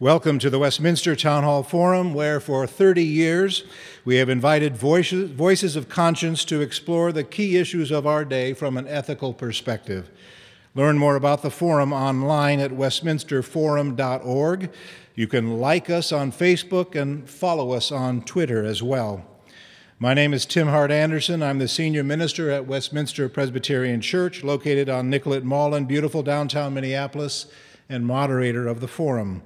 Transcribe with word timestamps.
Welcome 0.00 0.38
to 0.38 0.48
the 0.48 0.58
Westminster 0.58 1.14
Town 1.14 1.44
Hall 1.44 1.62
Forum, 1.62 2.14
where 2.14 2.40
for 2.40 2.66
30 2.66 3.04
years 3.04 3.64
we 4.02 4.16
have 4.16 4.30
invited 4.30 4.74
voices, 4.74 5.30
voices 5.30 5.76
of 5.76 5.90
conscience 5.90 6.42
to 6.46 6.62
explore 6.62 7.12
the 7.12 7.22
key 7.22 7.58
issues 7.58 7.90
of 7.90 8.06
our 8.06 8.24
day 8.24 8.54
from 8.54 8.78
an 8.78 8.88
ethical 8.88 9.34
perspective. 9.34 10.08
Learn 10.74 10.96
more 10.96 11.16
about 11.16 11.42
the 11.42 11.50
forum 11.50 11.92
online 11.92 12.60
at 12.60 12.70
westminsterforum.org. 12.70 14.70
You 15.14 15.26
can 15.26 15.58
like 15.58 15.90
us 15.90 16.12
on 16.12 16.32
Facebook 16.32 16.98
and 16.98 17.28
follow 17.28 17.72
us 17.72 17.92
on 17.92 18.22
Twitter 18.22 18.64
as 18.64 18.82
well. 18.82 19.26
My 19.98 20.14
name 20.14 20.32
is 20.32 20.46
Tim 20.46 20.68
Hart 20.68 20.90
Andersen. 20.90 21.42
I'm 21.42 21.58
the 21.58 21.68
senior 21.68 22.04
minister 22.04 22.50
at 22.50 22.66
Westminster 22.66 23.28
Presbyterian 23.28 24.00
Church, 24.00 24.42
located 24.42 24.88
on 24.88 25.10
Nicollet 25.10 25.44
Mall 25.44 25.74
in 25.74 25.84
beautiful 25.84 26.22
downtown 26.22 26.72
Minneapolis, 26.72 27.48
and 27.90 28.06
moderator 28.06 28.66
of 28.66 28.80
the 28.80 28.88
forum. 28.88 29.42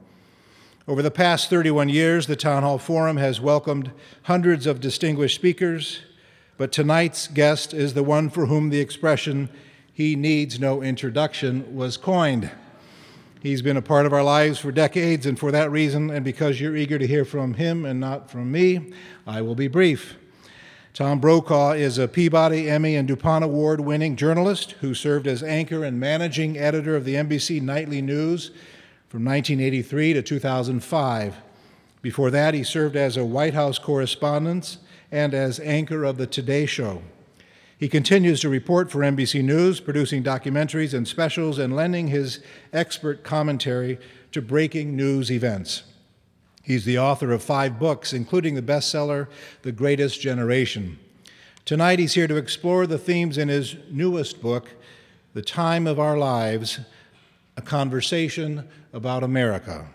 Over 0.87 1.01
the 1.01 1.11
past 1.11 1.48
31 1.48 1.88
years, 1.88 2.27
the 2.27 2.37
Town 2.37 2.62
Hall 2.62 2.77
Forum 2.77 3.16
has 3.16 3.41
welcomed 3.41 3.91
hundreds 4.25 4.66
of 4.66 4.80
distinguished 4.80 5.34
speakers, 5.34 6.01
but 6.59 6.73
tonight's 6.73 7.27
guest 7.27 7.73
is 7.73 7.95
the 7.95 8.02
one 8.02 8.29
for 8.29 8.47
whom 8.47 8.69
the 8.69 8.80
expression, 8.80 9.48
he 9.95 10.15
needs 10.15 10.61
no 10.61 10.83
introduction, 10.83 11.75
was 11.75 11.97
coined. 11.97 12.51
He's 13.42 13.62
been 13.62 13.78
a 13.78 13.83
part 13.83 14.05
of 14.05 14.12
our 14.12 14.23
lives 14.23 14.59
for 14.59 14.70
decades, 14.70 15.25
and 15.25 15.39
for 15.39 15.51
that 15.52 15.70
reason, 15.70 16.11
and 16.11 16.23
because 16.23 16.61
you're 16.61 16.77
eager 16.77 16.98
to 16.98 17.06
hear 17.06 17.25
from 17.25 17.55
him 17.55 17.87
and 17.87 17.98
not 17.98 18.30
from 18.30 18.53
me, 18.53 18.92
I 19.27 19.41
will 19.41 19.55
be 19.55 19.69
brief. 19.69 20.19
Tom 20.92 21.19
Brokaw 21.19 21.73
is 21.73 21.97
a 21.97 22.06
Peabody, 22.06 22.69
Emmy, 22.69 22.95
and 22.95 23.09
DuPont 23.09 23.42
Award 23.42 23.80
winning 23.80 24.16
journalist 24.16 24.73
who 24.83 24.92
served 24.92 25.27
as 25.27 25.42
anchor 25.42 25.83
and 25.83 25.98
managing 25.98 26.59
editor 26.59 26.95
of 26.95 27.06
the 27.06 27.14
NBC 27.14 27.62
Nightly 27.62 28.03
News 28.03 28.51
from 29.15 29.25
1983 29.25 30.15
to 30.15 30.23
2005. 30.23 31.37
Before 32.03 32.33
that, 32.33 32.53
he 32.53 32.65
served 32.65 32.97
as 32.97 33.17
a 33.17 33.25
White 33.25 33.55
House 33.55 33.79
correspondent 33.79 34.79
and 35.12 35.33
as 35.33 35.61
anchor 35.61 36.03
of 36.03 36.17
The 36.17 36.27
Today 36.27 36.67
Show. 36.67 37.01
He 37.79 37.89
continues 37.89 38.41
to 38.41 38.48
report 38.48 38.91
for 38.91 39.03
NBC 39.03 39.45
News, 39.45 39.79
producing 39.79 40.25
documentaries 40.25 40.93
and 40.93 41.06
specials 41.06 41.61
and 41.61 41.77
lending 41.77 42.09
his 42.09 42.41
expert 42.73 43.23
commentary 43.23 44.01
to 44.33 44.43
breaking 44.43 44.97
news 44.97 45.31
events. 45.31 45.84
He's 46.65 46.84
the 46.84 46.99
author 46.99 47.31
of 47.31 47.41
five 47.41 47.78
books, 47.78 48.12
including 48.12 48.56
the 48.56 48.62
bestseller, 48.62 49.28
The 49.62 49.71
Greatest 49.71 50.21
Generation. 50.21 50.99
Tonight, 51.65 52.01
he's 52.01 52.15
here 52.15 52.27
to 52.27 52.34
explore 52.34 52.84
the 52.84 52.99
themes 52.99 53.39
in 53.39 53.47
his 53.47 53.77
newest 53.93 54.43
book, 54.43 54.71
The 55.34 55.43
Time 55.43 55.87
of 55.87 56.01
Our 56.01 56.19
Lives 56.19 56.81
A 57.56 57.62
Conversation 57.62 58.69
about 58.95 59.25
America. 59.25 59.87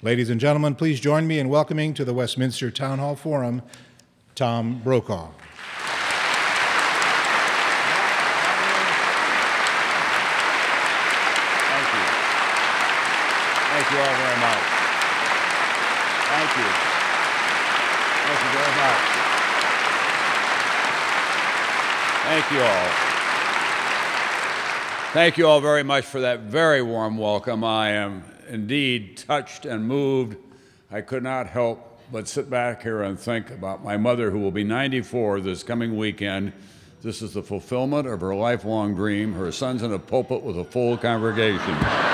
Ladies 0.00 0.30
and 0.30 0.40
gentlemen, 0.40 0.74
please 0.74 0.98
join 0.98 1.26
me 1.26 1.38
in 1.38 1.50
welcoming 1.50 1.92
to 1.92 2.06
the 2.06 2.14
Westminster 2.14 2.70
Town 2.70 2.98
Hall 2.98 3.14
Forum 3.14 3.60
Tom 4.34 4.80
Brokaw. 4.82 5.28
Thank 11.68 11.88
you. 11.92 12.06
Thank 13.68 13.90
you 13.92 13.98
all 13.98 14.16
very 14.16 14.40
much. 14.40 14.64
Thank 16.32 16.50
you. 16.56 16.68
Thank 18.24 18.40
you 18.40 18.50
very 18.56 18.74
much. 18.80 19.00
Thank 22.24 22.50
you 22.52 22.60
all. 22.62 23.19
Thank 25.12 25.38
you 25.38 25.48
all 25.48 25.60
very 25.60 25.82
much 25.82 26.04
for 26.04 26.20
that 26.20 26.42
very 26.42 26.82
warm 26.82 27.18
welcome. 27.18 27.64
I 27.64 27.90
am 27.90 28.22
indeed 28.48 29.16
touched 29.16 29.66
and 29.66 29.84
moved. 29.84 30.36
I 30.88 31.00
could 31.00 31.24
not 31.24 31.48
help 31.48 32.00
but 32.12 32.28
sit 32.28 32.48
back 32.48 32.84
here 32.84 33.02
and 33.02 33.18
think 33.18 33.50
about 33.50 33.82
my 33.82 33.96
mother, 33.96 34.30
who 34.30 34.38
will 34.38 34.52
be 34.52 34.62
94 34.62 35.40
this 35.40 35.64
coming 35.64 35.96
weekend. 35.96 36.52
This 37.02 37.22
is 37.22 37.34
the 37.34 37.42
fulfillment 37.42 38.06
of 38.06 38.20
her 38.20 38.36
lifelong 38.36 38.94
dream. 38.94 39.32
Her 39.32 39.50
son's 39.50 39.82
in 39.82 39.92
a 39.92 39.98
pulpit 39.98 40.42
with 40.42 40.56
a 40.56 40.64
full 40.64 40.96
congregation. 40.96 42.09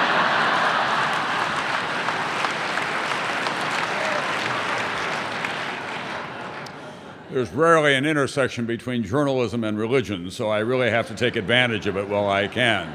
There's 7.37 7.53
rarely 7.53 7.95
an 7.95 8.07
intersection 8.07 8.65
between 8.65 9.03
journalism 9.03 9.63
and 9.63 9.79
religion, 9.79 10.31
so 10.31 10.49
I 10.49 10.61
really 10.61 10.89
have 10.89 11.07
to 11.09 11.15
take 11.15 11.37
advantage 11.37 11.87
of 11.87 11.99
it 11.99 12.09
while 12.09 12.31
I 12.31 12.49
can. 12.49 12.91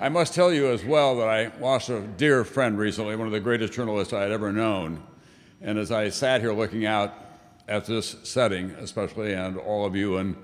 I 0.00 0.08
must 0.08 0.32
tell 0.32 0.50
you 0.50 0.70
as 0.70 0.86
well 0.86 1.18
that 1.18 1.28
I 1.28 1.52
lost 1.60 1.90
a 1.90 2.00
dear 2.00 2.44
friend 2.44 2.78
recently, 2.78 3.16
one 3.16 3.26
of 3.26 3.34
the 3.34 3.38
greatest 3.38 3.74
journalists 3.74 4.14
I 4.14 4.22
had 4.22 4.30
ever 4.30 4.54
known. 4.54 5.02
And 5.60 5.78
as 5.78 5.92
I 5.92 6.08
sat 6.08 6.40
here 6.40 6.54
looking 6.54 6.86
out 6.86 7.12
at 7.68 7.84
this 7.84 8.16
setting, 8.22 8.70
especially, 8.78 9.34
and 9.34 9.58
all 9.58 9.84
of 9.84 9.94
you, 9.94 10.16
and 10.16 10.34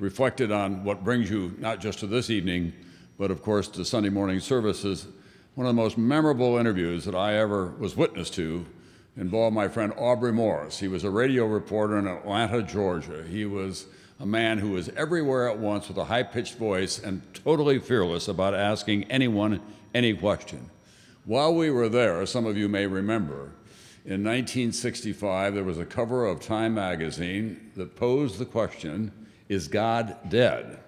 reflected 0.00 0.50
on 0.50 0.82
what 0.82 1.04
brings 1.04 1.30
you 1.30 1.54
not 1.58 1.78
just 1.78 2.00
to 2.00 2.08
this 2.08 2.28
evening, 2.28 2.72
but 3.18 3.30
of 3.30 3.40
course 3.40 3.68
to 3.68 3.84
Sunday 3.84 4.10
morning 4.10 4.40
services, 4.40 5.06
one 5.54 5.68
of 5.68 5.76
the 5.76 5.80
most 5.80 5.96
memorable 5.96 6.56
interviews 6.56 7.04
that 7.04 7.14
I 7.14 7.36
ever 7.36 7.66
was 7.78 7.96
witness 7.96 8.30
to 8.30 8.66
involved 9.16 9.54
my 9.54 9.68
friend 9.68 9.92
Aubrey 9.96 10.32
Morris. 10.32 10.78
He 10.78 10.88
was 10.88 11.04
a 11.04 11.10
radio 11.10 11.46
reporter 11.46 11.98
in 11.98 12.06
Atlanta, 12.06 12.62
Georgia. 12.62 13.24
He 13.28 13.46
was 13.46 13.86
a 14.20 14.26
man 14.26 14.58
who 14.58 14.70
was 14.70 14.88
everywhere 14.90 15.48
at 15.48 15.58
once 15.58 15.88
with 15.88 15.96
a 15.96 16.04
high 16.04 16.22
pitched 16.22 16.56
voice 16.56 16.98
and 16.98 17.22
totally 17.34 17.78
fearless 17.78 18.28
about 18.28 18.54
asking 18.54 19.04
anyone 19.04 19.60
any 19.94 20.14
question. 20.14 20.70
While 21.24 21.54
we 21.54 21.70
were 21.70 21.88
there, 21.88 22.24
some 22.26 22.46
of 22.46 22.56
you 22.56 22.68
may 22.68 22.86
remember, 22.86 23.52
in 24.04 24.22
1965, 24.22 25.54
there 25.54 25.64
was 25.64 25.78
a 25.78 25.84
cover 25.84 26.26
of 26.26 26.40
Time 26.40 26.74
magazine 26.74 27.72
that 27.74 27.96
posed 27.96 28.38
the 28.38 28.44
question 28.44 29.12
Is 29.48 29.66
God 29.66 30.16
dead? 30.28 30.78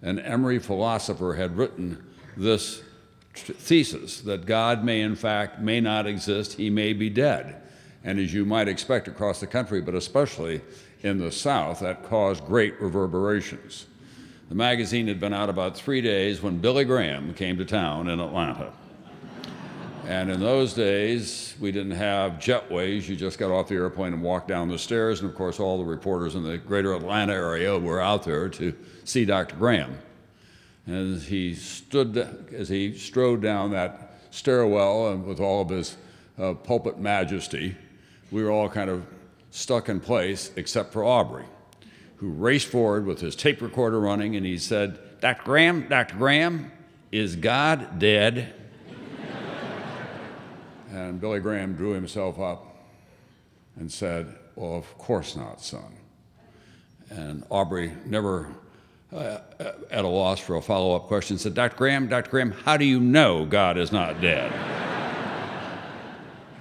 An 0.00 0.20
Emory 0.20 0.60
philosopher 0.60 1.34
had 1.34 1.56
written 1.56 2.04
this 2.36 2.82
thesis 3.34 4.20
that 4.20 4.46
God 4.46 4.84
may, 4.84 5.00
in 5.00 5.16
fact, 5.16 5.60
may 5.60 5.80
not 5.80 6.06
exist, 6.06 6.54
he 6.54 6.70
may 6.70 6.92
be 6.92 7.10
dead 7.10 7.62
and 8.08 8.18
as 8.18 8.32
you 8.32 8.46
might 8.46 8.68
expect 8.68 9.06
across 9.06 9.38
the 9.38 9.46
country, 9.46 9.82
but 9.82 9.94
especially 9.94 10.62
in 11.02 11.18
the 11.18 11.30
South, 11.30 11.80
that 11.80 12.02
caused 12.04 12.42
great 12.46 12.80
reverberations. 12.80 13.84
The 14.48 14.54
magazine 14.54 15.08
had 15.08 15.20
been 15.20 15.34
out 15.34 15.50
about 15.50 15.76
three 15.76 16.00
days 16.00 16.40
when 16.40 16.56
Billy 16.56 16.86
Graham 16.86 17.34
came 17.34 17.58
to 17.58 17.66
town 17.66 18.08
in 18.08 18.18
Atlanta. 18.18 18.72
And 20.06 20.30
in 20.30 20.40
those 20.40 20.72
days, 20.72 21.54
we 21.60 21.70
didn't 21.70 21.98
have 21.98 22.38
jetways. 22.38 23.06
You 23.06 23.14
just 23.14 23.38
got 23.38 23.50
off 23.50 23.68
the 23.68 23.74
airplane 23.74 24.14
and 24.14 24.22
walked 24.22 24.48
down 24.48 24.68
the 24.68 24.78
stairs. 24.78 25.20
And 25.20 25.28
of 25.28 25.36
course, 25.36 25.60
all 25.60 25.76
the 25.76 25.84
reporters 25.84 26.34
in 26.34 26.42
the 26.42 26.56
greater 26.56 26.94
Atlanta 26.94 27.34
area 27.34 27.78
were 27.78 28.00
out 28.00 28.24
there 28.24 28.48
to 28.48 28.74
see 29.04 29.26
Dr. 29.26 29.56
Graham. 29.56 29.98
And 30.86 31.14
As 31.16 31.26
he 31.26 31.54
stood, 31.54 32.16
as 32.56 32.70
he 32.70 32.96
strode 32.96 33.42
down 33.42 33.72
that 33.72 34.14
stairwell 34.30 35.08
and 35.08 35.26
with 35.26 35.40
all 35.40 35.60
of 35.60 35.68
his 35.68 35.98
uh, 36.38 36.54
pulpit 36.54 36.98
majesty, 36.98 37.76
we 38.30 38.42
were 38.42 38.50
all 38.50 38.68
kind 38.68 38.90
of 38.90 39.04
stuck 39.50 39.88
in 39.88 40.00
place 40.00 40.50
except 40.56 40.92
for 40.92 41.04
Aubrey, 41.04 41.44
who 42.16 42.30
raced 42.30 42.68
forward 42.68 43.06
with 43.06 43.20
his 43.20 43.34
tape 43.34 43.62
recorder 43.62 44.00
running 44.00 44.36
and 44.36 44.44
he 44.44 44.58
said, 44.58 44.98
Dr. 45.20 45.42
Graham, 45.44 45.88
Dr. 45.88 46.16
Graham, 46.16 46.70
is 47.10 47.36
God 47.36 47.98
dead? 47.98 48.54
and 50.90 51.20
Billy 51.20 51.40
Graham 51.40 51.74
drew 51.74 51.92
himself 51.92 52.38
up 52.38 52.76
and 53.76 53.90
said, 53.90 54.34
Well, 54.54 54.74
of 54.74 54.98
course 54.98 55.36
not, 55.36 55.60
son. 55.60 55.94
And 57.10 57.44
Aubrey, 57.48 57.92
never 58.04 58.50
uh, 59.12 59.38
at 59.90 60.04
a 60.04 60.08
loss 60.08 60.38
for 60.38 60.56
a 60.56 60.62
follow 60.62 60.94
up 60.94 61.04
question, 61.04 61.38
said, 61.38 61.54
Dr. 61.54 61.76
Graham, 61.76 62.08
Dr. 62.08 62.30
Graham, 62.30 62.50
how 62.50 62.76
do 62.76 62.84
you 62.84 63.00
know 63.00 63.46
God 63.46 63.78
is 63.78 63.90
not 63.90 64.20
dead? 64.20 64.52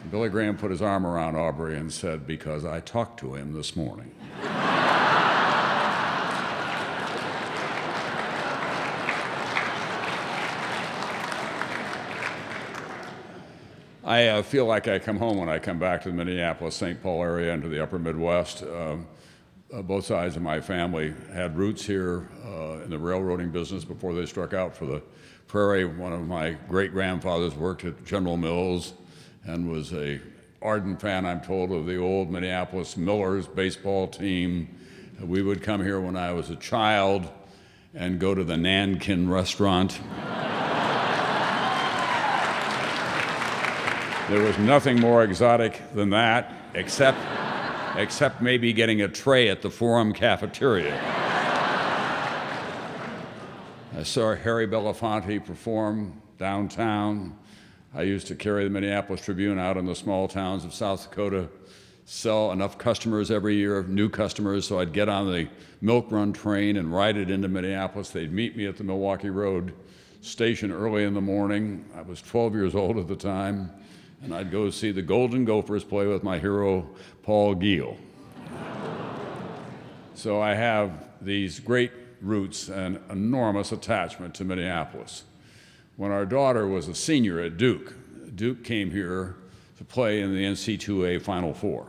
Billy 0.09 0.29
Graham 0.29 0.57
put 0.57 0.71
his 0.71 0.81
arm 0.81 1.05
around 1.05 1.35
Aubrey 1.35 1.77
and 1.77 1.91
said, 1.91 2.25
Because 2.25 2.63
I 2.63 2.79
talked 2.79 3.19
to 3.19 3.35
him 3.35 3.53
this 3.53 3.75
morning. 3.75 4.11
I 14.03 14.27
uh, 14.27 14.41
feel 14.41 14.65
like 14.65 14.87
I 14.87 14.99
come 14.99 15.17
home 15.17 15.37
when 15.37 15.49
I 15.49 15.59
come 15.59 15.79
back 15.79 16.03
to 16.03 16.09
the 16.09 16.15
Minneapolis, 16.15 16.75
St. 16.75 17.03
Paul 17.03 17.21
area 17.21 17.53
and 17.53 17.61
to 17.61 17.67
the 17.67 17.83
upper 17.83 17.99
Midwest. 17.99 18.63
Um, 18.63 19.05
uh, 19.73 19.81
both 19.81 20.05
sides 20.05 20.37
of 20.37 20.41
my 20.41 20.61
family 20.61 21.13
had 21.33 21.57
roots 21.57 21.85
here 21.85 22.29
uh, 22.45 22.83
in 22.83 22.89
the 22.89 22.97
railroading 22.97 23.51
business 23.51 23.83
before 23.83 24.13
they 24.13 24.25
struck 24.25 24.53
out 24.53 24.73
for 24.73 24.85
the 24.85 25.01
prairie. 25.47 25.83
One 25.83 26.13
of 26.13 26.25
my 26.25 26.51
great 26.69 26.93
grandfathers 26.93 27.53
worked 27.55 27.83
at 27.83 28.05
General 28.05 28.37
Mills 28.37 28.93
and 29.45 29.69
was 29.69 29.93
a 29.93 30.19
ardent 30.61 30.99
fan, 31.01 31.25
I'm 31.25 31.41
told, 31.41 31.71
of 31.71 31.85
the 31.85 31.97
old 31.97 32.31
Minneapolis 32.31 32.97
Millers 32.97 33.47
baseball 33.47 34.07
team. 34.07 34.67
We 35.21 35.41
would 35.41 35.61
come 35.61 35.83
here 35.83 35.99
when 35.99 36.15
I 36.15 36.31
was 36.31 36.49
a 36.49 36.55
child 36.55 37.27
and 37.93 38.19
go 38.19 38.35
to 38.35 38.43
the 38.43 38.57
Nankin 38.57 39.29
restaurant. 39.29 39.99
There 44.29 44.41
was 44.41 44.57
nothing 44.59 44.99
more 44.99 45.23
exotic 45.23 45.81
than 45.93 46.09
that, 46.09 46.53
except, 46.73 47.17
except 47.95 48.41
maybe 48.41 48.73
getting 48.73 49.01
a 49.01 49.07
tray 49.07 49.47
at 49.47 49.61
the 49.61 49.69
Forum 49.69 50.11
cafeteria. 50.11 50.99
I 53.97 54.03
saw 54.03 54.35
Harry 54.35 54.67
Belafonte 54.67 55.45
perform 55.45 56.21
downtown. 56.37 57.37
I 57.97 58.03
used 58.03 58.27
to 58.27 58.35
carry 58.35 58.63
the 58.63 58.69
Minneapolis 58.69 59.21
Tribune 59.21 59.57
out 59.57 59.75
in 59.75 59.87
the 59.87 59.95
small 59.95 60.27
towns 60.27 60.63
of 60.63 60.71
South 60.71 61.09
Dakota, 61.09 61.49
sell 62.05 62.51
enough 62.51 62.77
customers 62.77 63.31
every 63.31 63.55
year, 63.55 63.81
new 63.81 64.07
customers, 64.07 64.67
so 64.67 64.79
I'd 64.79 64.93
get 64.93 65.09
on 65.09 65.31
the 65.31 65.47
Milk 65.81 66.11
Run 66.11 66.31
train 66.31 66.77
and 66.77 66.93
ride 66.93 67.17
it 67.17 67.31
into 67.31 67.47
Minneapolis. 67.47 68.11
They'd 68.11 68.31
meet 68.31 68.55
me 68.55 68.67
at 68.67 68.77
the 68.77 68.83
Milwaukee 68.83 69.31
Road 69.31 69.73
station 70.21 70.71
early 70.71 71.05
in 71.05 71.15
the 71.15 71.21
morning. 71.21 71.85
I 71.95 72.03
was 72.03 72.21
12 72.21 72.53
years 72.53 72.75
old 72.75 72.99
at 72.99 73.07
the 73.07 73.15
time, 73.15 73.71
and 74.21 74.31
I'd 74.31 74.51
go 74.51 74.69
see 74.69 74.91
the 74.91 75.01
Golden 75.01 75.43
Gophers 75.43 75.83
play 75.83 76.05
with 76.05 76.21
my 76.21 76.37
hero, 76.37 76.87
Paul 77.23 77.55
Giel. 77.55 77.97
so 80.13 80.39
I 80.39 80.53
have 80.53 80.91
these 81.19 81.59
great 81.59 81.91
roots 82.21 82.69
and 82.69 82.99
enormous 83.09 83.71
attachment 83.71 84.35
to 84.35 84.45
Minneapolis. 84.45 85.23
When 85.97 86.11
our 86.11 86.27
daughter 86.27 86.67
was 86.67 86.87
a 86.87 86.93
senior 86.93 87.39
at 87.39 87.57
Duke, 87.57 87.95
Duke 88.35 88.63
came 88.63 88.91
here 88.91 89.35
to 89.79 89.83
play 89.83 90.21
in 90.21 90.31
the 90.31 90.43
NCAA 90.43 91.19
Final 91.19 91.55
Four, 91.55 91.87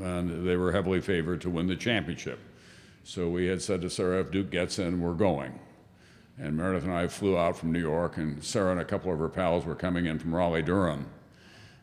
and 0.00 0.46
they 0.46 0.56
were 0.56 0.70
heavily 0.70 1.00
favored 1.00 1.40
to 1.40 1.50
win 1.50 1.66
the 1.66 1.74
championship. 1.74 2.38
So 3.02 3.28
we 3.28 3.46
had 3.46 3.60
said 3.60 3.80
to 3.80 3.90
Sarah, 3.90 4.20
if 4.20 4.30
Duke 4.30 4.50
gets 4.50 4.78
in, 4.78 5.00
we're 5.00 5.14
going. 5.14 5.58
And 6.38 6.56
Meredith 6.56 6.84
and 6.84 6.92
I 6.92 7.08
flew 7.08 7.36
out 7.36 7.56
from 7.56 7.72
New 7.72 7.80
York, 7.80 8.16
and 8.16 8.44
Sarah 8.44 8.70
and 8.70 8.80
a 8.80 8.84
couple 8.84 9.12
of 9.12 9.18
her 9.18 9.28
pals 9.28 9.64
were 9.64 9.74
coming 9.74 10.06
in 10.06 10.20
from 10.20 10.32
Raleigh, 10.32 10.62
Durham. 10.62 11.08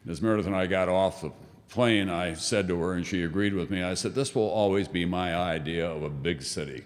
And 0.04 0.12
as 0.14 0.22
Meredith 0.22 0.48
and 0.48 0.56
I 0.56 0.68
got 0.68 0.88
off 0.88 1.20
the 1.20 1.34
plane, 1.68 2.10
I 2.10 2.36
said 2.36 2.70
to 2.70 2.80
her, 2.80 2.94
and 2.94 3.06
she 3.06 3.24
agreed 3.24 3.54
with 3.54 3.70
me, 3.70 3.84
I 3.84 3.96
said, 3.96 4.16
This 4.16 4.34
will 4.34 4.48
always 4.48 4.88
be 4.88 5.04
my 5.04 5.36
idea 5.36 5.90
of 5.90 6.04
a 6.04 6.10
big 6.10 6.42
city. 6.42 6.86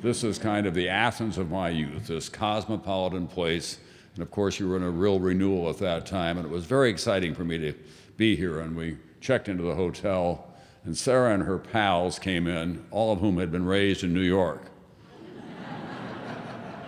This 0.00 0.24
is 0.24 0.38
kind 0.38 0.66
of 0.66 0.72
the 0.72 0.88
Athens 0.88 1.36
of 1.36 1.50
my 1.50 1.68
youth, 1.68 2.06
this 2.06 2.30
cosmopolitan 2.30 3.26
place. 3.26 3.78
And 4.16 4.22
of 4.22 4.30
course, 4.30 4.58
you 4.58 4.66
were 4.66 4.76
in 4.76 4.82
a 4.82 4.90
real 4.90 5.20
renewal 5.20 5.68
at 5.68 5.78
that 5.78 6.06
time, 6.06 6.38
and 6.38 6.46
it 6.46 6.50
was 6.50 6.64
very 6.64 6.88
exciting 6.88 7.34
for 7.34 7.44
me 7.44 7.58
to 7.58 7.74
be 8.16 8.34
here. 8.34 8.60
And 8.60 8.74
we 8.74 8.96
checked 9.20 9.46
into 9.48 9.62
the 9.62 9.74
hotel, 9.74 10.54
and 10.84 10.96
Sarah 10.96 11.34
and 11.34 11.42
her 11.42 11.58
pals 11.58 12.18
came 12.18 12.46
in, 12.46 12.82
all 12.90 13.12
of 13.12 13.20
whom 13.20 13.36
had 13.36 13.52
been 13.52 13.66
raised 13.66 14.04
in 14.04 14.14
New 14.14 14.22
York. 14.22 14.70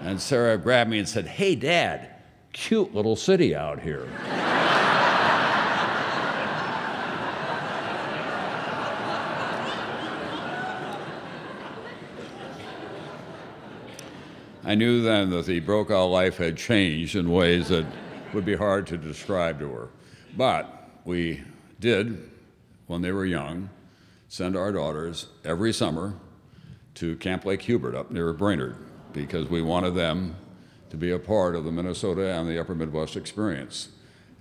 and 0.01 0.19
Sarah 0.19 0.57
grabbed 0.57 0.89
me 0.89 0.99
and 0.99 1.09
said, 1.09 1.27
Hey, 1.27 1.55
Dad, 1.55 2.09
cute 2.55 2.95
little 2.95 3.15
city 3.15 3.55
out 3.55 3.83
here. 3.83 4.09
I 14.69 14.75
knew 14.75 15.01
then 15.01 15.31
that 15.31 15.47
the 15.47 15.61
Brokaw 15.61 16.05
life 16.09 16.37
had 16.37 16.59
changed 16.59 17.17
in 17.17 17.31
ways 17.31 17.69
that 17.69 17.87
would 18.35 18.45
be 18.45 18.55
hard 18.55 18.87
to 18.89 18.99
describe 18.99 19.59
to 19.61 19.69
her. 19.71 19.89
But 20.37 20.91
we 21.07 21.43
did, 21.81 22.31
when 22.87 23.01
they 23.01 23.13
were 23.13 23.25
young, 23.25 23.71
send 24.29 24.59
our 24.59 24.71
daughters 24.71 25.29
every 25.43 25.73
summer 25.73 26.13
to 26.97 27.17
Camp 27.17 27.47
Lake 27.47 27.63
Hubert 27.63 27.95
up 27.95 28.11
near 28.11 28.35
Brainerd 28.35 28.77
because 29.15 29.49
we 29.49 29.63
wanted 29.63 29.95
them 29.95 30.37
to 30.91 30.99
be 30.99 31.13
a 31.13 31.19
part 31.19 31.57
of 31.57 31.65
the 31.65 31.73
Minnesota 31.73 32.31
and 32.35 32.47
the 32.47 32.61
Upper 32.61 32.75
Midwest 32.75 33.17
experience. 33.17 33.89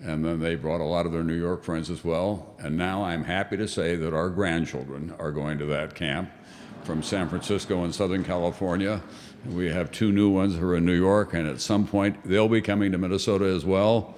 And 0.03 0.25
then 0.25 0.41
they 0.41 0.55
brought 0.55 0.81
a 0.81 0.83
lot 0.83 1.05
of 1.05 1.13
their 1.13 1.23
New 1.23 1.39
York 1.39 1.63
friends 1.63 1.89
as 1.89 2.03
well. 2.03 2.53
And 2.59 2.75
now 2.75 3.01
I'm 3.01 3.23
happy 3.23 3.55
to 3.55 3.67
say 3.67 3.95
that 3.95 4.13
our 4.13 4.29
grandchildren 4.29 5.15
are 5.19 5.31
going 5.31 5.57
to 5.59 5.65
that 5.67 5.95
camp 5.95 6.29
from 6.83 7.03
San 7.03 7.27
Francisco 7.29 7.83
and 7.83 7.95
Southern 7.95 8.23
California. 8.23 9.01
We 9.49 9.69
have 9.69 9.91
two 9.91 10.11
new 10.11 10.29
ones 10.29 10.57
who 10.57 10.67
are 10.67 10.75
in 10.75 10.85
New 10.85 10.93
York, 10.93 11.33
and 11.33 11.47
at 11.47 11.61
some 11.61 11.87
point 11.87 12.17
they'll 12.25 12.49
be 12.49 12.61
coming 12.61 12.91
to 12.91 12.97
Minnesota 12.97 13.45
as 13.45 13.63
well. 13.63 14.15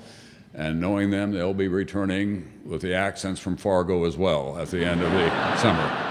And 0.56 0.82
knowing 0.82 1.12
them, 1.12 1.32
they'll 1.32 1.54
be 1.54 1.68
returning 1.68 2.52
with 2.66 2.82
the 2.82 2.96
accents 2.96 3.40
from 3.40 3.56
Fargo 3.56 4.06
as 4.06 4.18
well 4.18 4.58
at 4.58 4.70
the 4.70 4.84
end 4.84 5.02
of 5.02 5.12
the 5.12 5.58
summer. 5.58 6.06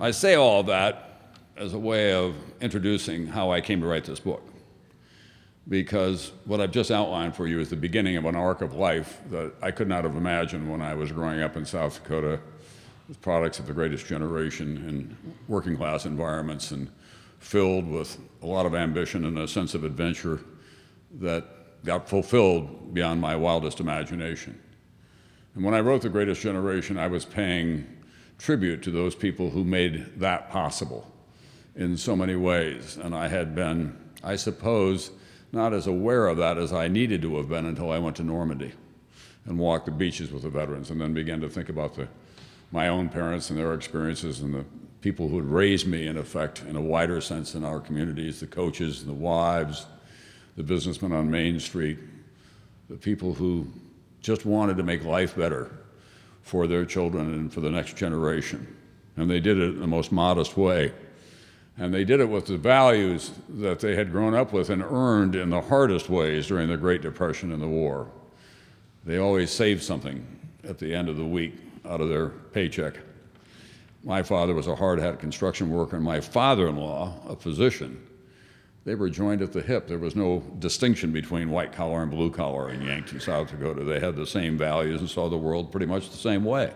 I 0.00 0.10
say 0.12 0.36
all 0.36 0.62
that 0.64 1.34
as 1.58 1.74
a 1.74 1.78
way 1.78 2.14
of 2.14 2.34
introducing 2.62 3.26
how 3.26 3.52
I 3.52 3.60
came 3.60 3.82
to 3.82 3.86
write 3.86 4.04
this 4.04 4.20
book. 4.20 4.42
Because 5.68 6.32
what 6.46 6.62
I've 6.62 6.72
just 6.72 6.90
outlined 6.90 7.36
for 7.36 7.46
you 7.46 7.60
is 7.60 7.68
the 7.68 7.76
beginning 7.76 8.16
of 8.16 8.24
an 8.24 8.34
arc 8.34 8.62
of 8.62 8.72
life 8.72 9.20
that 9.28 9.52
I 9.60 9.70
could 9.70 9.86
not 9.86 10.04
have 10.04 10.16
imagined 10.16 10.70
when 10.70 10.80
I 10.80 10.94
was 10.94 11.12
growing 11.12 11.42
up 11.42 11.56
in 11.56 11.66
South 11.66 12.02
Dakota 12.02 12.40
with 13.10 13.20
products 13.20 13.58
of 13.58 13.66
the 13.66 13.72
greatest 13.72 14.06
generation 14.06 14.76
in 14.88 15.34
working 15.48 15.76
class 15.76 16.06
environments 16.06 16.70
and 16.70 16.88
filled 17.40 17.84
with 17.88 18.16
a 18.40 18.46
lot 18.46 18.64
of 18.64 18.72
ambition 18.72 19.24
and 19.24 19.36
a 19.36 19.48
sense 19.48 19.74
of 19.74 19.82
adventure 19.82 20.38
that 21.18 21.44
got 21.84 22.08
fulfilled 22.08 22.94
beyond 22.94 23.20
my 23.20 23.34
wildest 23.34 23.80
imagination. 23.80 24.56
And 25.56 25.64
when 25.64 25.74
I 25.74 25.80
wrote 25.80 26.02
The 26.02 26.08
Greatest 26.08 26.40
Generation, 26.40 26.96
I 26.98 27.08
was 27.08 27.24
paying 27.24 27.84
tribute 28.38 28.80
to 28.84 28.92
those 28.92 29.16
people 29.16 29.50
who 29.50 29.64
made 29.64 30.20
that 30.20 30.48
possible 30.48 31.10
in 31.74 31.96
so 31.96 32.14
many 32.14 32.36
ways. 32.36 32.96
And 32.96 33.12
I 33.12 33.26
had 33.26 33.56
been, 33.56 33.98
I 34.22 34.36
suppose, 34.36 35.10
not 35.50 35.72
as 35.72 35.88
aware 35.88 36.28
of 36.28 36.36
that 36.36 36.58
as 36.58 36.72
I 36.72 36.86
needed 36.86 37.22
to 37.22 37.38
have 37.38 37.48
been 37.48 37.66
until 37.66 37.90
I 37.90 37.98
went 37.98 38.14
to 38.18 38.22
Normandy 38.22 38.70
and 39.46 39.58
walked 39.58 39.86
the 39.86 39.90
beaches 39.90 40.30
with 40.30 40.42
the 40.42 40.48
veterans 40.48 40.92
and 40.92 41.00
then 41.00 41.12
began 41.12 41.40
to 41.40 41.48
think 41.48 41.70
about 41.70 41.96
the 41.96 42.06
my 42.70 42.88
own 42.88 43.08
parents 43.08 43.50
and 43.50 43.58
their 43.58 43.74
experiences 43.74 44.40
and 44.40 44.54
the 44.54 44.64
people 45.00 45.28
who 45.28 45.36
had 45.36 45.46
raised 45.46 45.86
me, 45.86 46.06
in 46.06 46.16
effect, 46.16 46.62
in 46.68 46.76
a 46.76 46.80
wider 46.80 47.20
sense 47.20 47.54
in 47.54 47.64
our 47.64 47.80
communities 47.80 48.40
the 48.40 48.46
coaches, 48.46 49.04
the 49.04 49.12
wives, 49.12 49.86
the 50.56 50.62
businessmen 50.62 51.12
on 51.12 51.30
Main 51.30 51.58
Street, 51.58 51.98
the 52.88 52.96
people 52.96 53.34
who 53.34 53.66
just 54.20 54.44
wanted 54.44 54.76
to 54.76 54.82
make 54.82 55.04
life 55.04 55.36
better 55.36 55.70
for 56.42 56.66
their 56.66 56.84
children 56.84 57.32
and 57.34 57.52
for 57.52 57.60
the 57.60 57.70
next 57.70 57.96
generation. 57.96 58.66
And 59.16 59.30
they 59.30 59.40
did 59.40 59.58
it 59.58 59.74
in 59.74 59.80
the 59.80 59.86
most 59.86 60.12
modest 60.12 60.56
way. 60.56 60.92
And 61.78 61.94
they 61.94 62.04
did 62.04 62.20
it 62.20 62.28
with 62.28 62.46
the 62.46 62.58
values 62.58 63.30
that 63.48 63.80
they 63.80 63.96
had 63.96 64.10
grown 64.10 64.34
up 64.34 64.52
with 64.52 64.68
and 64.68 64.82
earned 64.82 65.34
in 65.34 65.50
the 65.50 65.60
hardest 65.60 66.10
ways 66.10 66.46
during 66.48 66.68
the 66.68 66.76
Great 66.76 67.00
Depression 67.00 67.52
and 67.52 67.62
the 67.62 67.68
war. 67.68 68.10
They 69.04 69.16
always 69.16 69.50
saved 69.50 69.82
something 69.82 70.26
at 70.62 70.78
the 70.78 70.94
end 70.94 71.08
of 71.08 71.16
the 71.16 71.24
week 71.24 71.54
out 71.84 72.00
of 72.00 72.08
their 72.08 72.28
paycheck. 72.28 72.94
My 74.02 74.22
father 74.22 74.54
was 74.54 74.66
a 74.66 74.74
hard 74.74 74.98
hat 74.98 75.18
construction 75.18 75.70
worker, 75.70 75.96
and 75.96 76.04
my 76.04 76.20
father 76.20 76.68
in 76.68 76.76
law, 76.76 77.14
a 77.28 77.36
physician. 77.36 78.06
They 78.84 78.94
were 78.94 79.10
joined 79.10 79.42
at 79.42 79.52
the 79.52 79.60
hip. 79.60 79.86
There 79.86 79.98
was 79.98 80.16
no 80.16 80.42
distinction 80.58 81.12
between 81.12 81.50
white 81.50 81.72
collar 81.72 82.02
and 82.02 82.10
blue 82.10 82.30
collar 82.30 82.70
in 82.70 82.80
Yankton, 82.80 83.20
South 83.20 83.50
Dakota. 83.50 83.84
They 83.84 84.00
had 84.00 84.16
the 84.16 84.26
same 84.26 84.56
values 84.56 85.00
and 85.00 85.10
saw 85.10 85.28
the 85.28 85.36
world 85.36 85.70
pretty 85.70 85.86
much 85.86 86.10
the 86.10 86.16
same 86.16 86.44
way. 86.44 86.72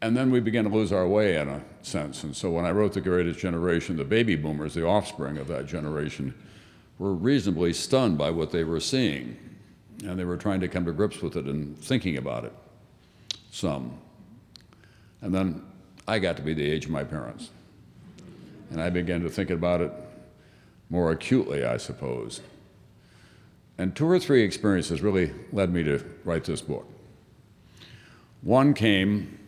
And 0.00 0.16
then 0.16 0.30
we 0.30 0.40
began 0.40 0.64
to 0.64 0.70
lose 0.70 0.92
our 0.92 1.06
way 1.06 1.36
in 1.36 1.48
a 1.48 1.62
sense. 1.82 2.22
And 2.22 2.34
so 2.34 2.50
when 2.50 2.64
I 2.64 2.70
wrote 2.70 2.92
The 2.92 3.00
Greatest 3.00 3.40
Generation, 3.40 3.96
the 3.96 4.04
baby 4.04 4.36
boomers, 4.36 4.74
the 4.74 4.86
offspring 4.86 5.36
of 5.36 5.48
that 5.48 5.66
generation, 5.66 6.34
were 6.98 7.12
reasonably 7.12 7.72
stunned 7.72 8.16
by 8.16 8.30
what 8.30 8.52
they 8.52 8.64
were 8.64 8.80
seeing. 8.80 9.36
And 10.04 10.18
they 10.18 10.24
were 10.24 10.36
trying 10.36 10.60
to 10.60 10.68
come 10.68 10.84
to 10.84 10.92
grips 10.92 11.20
with 11.20 11.36
it 11.36 11.46
and 11.46 11.76
thinking 11.78 12.16
about 12.16 12.44
it 12.44 12.52
some. 13.50 13.98
And 15.20 15.34
then 15.34 15.64
I 16.06 16.18
got 16.18 16.36
to 16.36 16.42
be 16.42 16.54
the 16.54 16.68
age 16.70 16.84
of 16.84 16.90
my 16.90 17.04
parents. 17.04 17.50
And 18.70 18.80
I 18.80 18.90
began 18.90 19.22
to 19.22 19.30
think 19.30 19.50
about 19.50 19.80
it 19.80 19.92
more 20.90 21.10
acutely, 21.10 21.64
I 21.64 21.76
suppose. 21.76 22.40
And 23.76 23.94
two 23.94 24.06
or 24.08 24.18
three 24.18 24.42
experiences 24.42 25.02
really 25.02 25.32
led 25.52 25.72
me 25.72 25.82
to 25.84 26.04
write 26.24 26.44
this 26.44 26.60
book. 26.60 26.86
One 28.42 28.74
came 28.74 29.38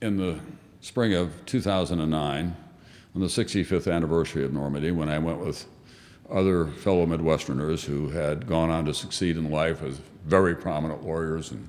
in 0.00 0.16
the 0.16 0.38
spring 0.80 1.14
of 1.14 1.32
2009, 1.46 2.56
on 3.14 3.20
the 3.20 3.26
65th 3.26 3.90
anniversary 3.90 4.44
of 4.44 4.52
Normandy, 4.52 4.90
when 4.90 5.08
I 5.08 5.18
went 5.18 5.38
with 5.38 5.66
other 6.30 6.66
fellow 6.66 7.06
Midwesterners 7.06 7.84
who 7.84 8.10
had 8.10 8.46
gone 8.46 8.70
on 8.70 8.84
to 8.86 8.94
succeed 8.94 9.36
in 9.36 9.50
life 9.50 9.82
as 9.82 10.00
very 10.24 10.54
prominent 10.54 11.04
lawyers 11.04 11.50
and 11.50 11.68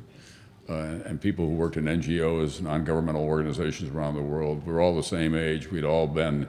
uh, 0.68 1.00
and 1.06 1.22
people 1.22 1.46
who 1.46 1.54
worked 1.54 1.78
in 1.78 1.86
NGOs, 1.86 2.62
non-governmental 2.62 3.24
organizations 3.24 3.94
around 3.94 4.16
the 4.16 4.22
world. 4.22 4.66
We 4.66 4.74
were 4.74 4.82
all 4.82 4.96
the 4.96 5.04
same 5.04 5.36
age. 5.36 5.70
We'd 5.70 5.84
all 5.84 6.08
been 6.08 6.48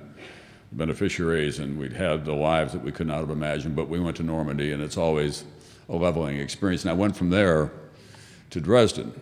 beneficiaries, 0.73 1.59
and 1.59 1.79
we'd 1.79 1.93
had 1.93 2.25
the 2.25 2.33
lives 2.33 2.73
that 2.73 2.83
we 2.83 2.93
could 2.93 3.07
not 3.07 3.21
have 3.21 3.31
imagined. 3.31 3.77
But 3.77 3.89
we 3.89 4.01
went 4.01 4.17
to 4.17 4.23
Normandy, 4.23 4.73
and 4.73 4.83
it's 4.83 4.97
always 4.97 5.45
a 5.89 5.97
leveling 5.97 6.39
experience. 6.39 6.83
And 6.83 6.91
I 6.91 6.95
went 6.95 7.17
from 7.17 7.31
there 7.31 7.71
to 8.51 8.61
Dresden, 8.61 9.19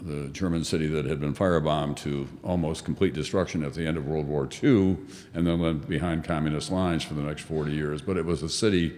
the 0.00 0.28
German 0.28 0.64
city 0.64 0.86
that 0.88 1.04
had 1.06 1.20
been 1.20 1.34
firebombed 1.34 1.96
to 1.96 2.28
almost 2.42 2.84
complete 2.84 3.14
destruction 3.14 3.64
at 3.64 3.74
the 3.74 3.86
end 3.86 3.96
of 3.96 4.06
World 4.06 4.26
War 4.26 4.48
II, 4.62 4.98
and 5.34 5.46
then 5.46 5.58
went 5.58 5.88
behind 5.88 6.24
communist 6.24 6.70
lines 6.70 7.02
for 7.02 7.14
the 7.14 7.22
next 7.22 7.42
40 7.42 7.72
years. 7.72 8.02
But 8.02 8.16
it 8.16 8.24
was 8.24 8.42
a 8.42 8.48
city 8.48 8.94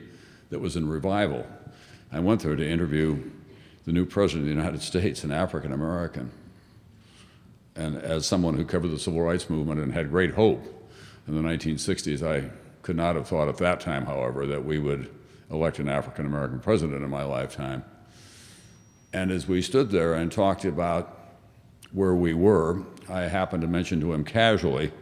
that 0.51 0.59
was 0.59 0.77
in 0.77 0.89
revival. 0.89 1.47
I 2.11 2.21
went 2.21 2.43
there 2.43 2.57
to 2.57 2.69
interview 2.69 3.23
the 3.85 3.93
new 3.93 4.05
president 4.05 4.49
of 4.49 4.55
the 4.55 4.61
United 4.61 4.83
States, 4.83 5.25
an 5.25 5.31
African 5.31 5.73
American. 5.73 6.31
And 7.77 7.97
as 7.97 8.27
someone 8.27 8.55
who 8.55 8.65
covered 8.65 8.89
the 8.89 8.99
civil 8.99 9.23
rights 9.23 9.49
movement 9.49 9.81
and 9.81 9.93
had 9.93 10.11
great 10.11 10.35
hope 10.35 10.65
in 11.27 11.35
the 11.35 11.49
1960s, 11.49 12.27
I 12.27 12.51
could 12.83 12.97
not 12.97 13.15
have 13.15 13.29
thought 13.29 13.49
at 13.49 13.59
that 13.59 13.81
time, 13.81 14.07
however, 14.07 14.47
that 14.47 14.65
we 14.65 14.79
would 14.79 15.11
elect 15.51 15.79
an 15.79 15.89
African 15.89 16.27
American 16.27 16.59
president 16.61 17.03
in 17.03 17.11
my 17.11 17.23
lifetime. 17.23 17.85
And 19.13 19.31
as 19.31 19.49
we 19.49 19.63
stood 19.63 19.91
there 19.91 20.15
and 20.15 20.31
talked 20.31 20.65
about 20.65 21.17
where 21.93 22.15
we 22.15 22.35
were, 22.35 22.83
I 23.09 23.23
happened 23.23 23.63
to 23.63 23.69
mention 23.69 24.01
to 24.01 24.13
him 24.13 24.25
casually, 24.25 24.93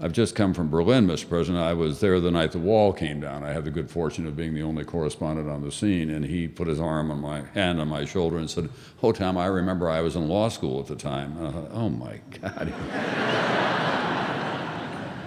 I've 0.00 0.12
just 0.12 0.36
come 0.36 0.54
from 0.54 0.70
Berlin, 0.70 1.08
Mr. 1.08 1.28
President. 1.28 1.64
I 1.64 1.72
was 1.72 1.98
there 1.98 2.20
the 2.20 2.30
night 2.30 2.52
the 2.52 2.58
wall 2.58 2.92
came 2.92 3.18
down. 3.20 3.42
I 3.42 3.52
had 3.52 3.64
the 3.64 3.70
good 3.72 3.90
fortune 3.90 4.28
of 4.28 4.36
being 4.36 4.54
the 4.54 4.62
only 4.62 4.84
correspondent 4.84 5.48
on 5.48 5.60
the 5.60 5.72
scene, 5.72 6.10
and 6.10 6.24
he 6.24 6.46
put 6.46 6.68
his 6.68 6.78
arm 6.78 7.10
on 7.10 7.20
my 7.20 7.42
hand 7.52 7.80
on 7.80 7.88
my 7.88 8.04
shoulder 8.04 8.38
and 8.38 8.48
said, 8.48 8.68
"Oh, 9.02 9.10
Tom, 9.10 9.36
I 9.36 9.46
remember 9.46 9.88
I 9.88 10.00
was 10.00 10.14
in 10.14 10.28
law 10.28 10.50
school 10.50 10.78
at 10.78 10.86
the 10.86 10.94
time." 10.94 11.36
And 11.36 11.48
I 11.48 11.50
thought, 11.50 11.70
"Oh 11.72 11.88
my 11.88 12.20
God." 12.40 12.72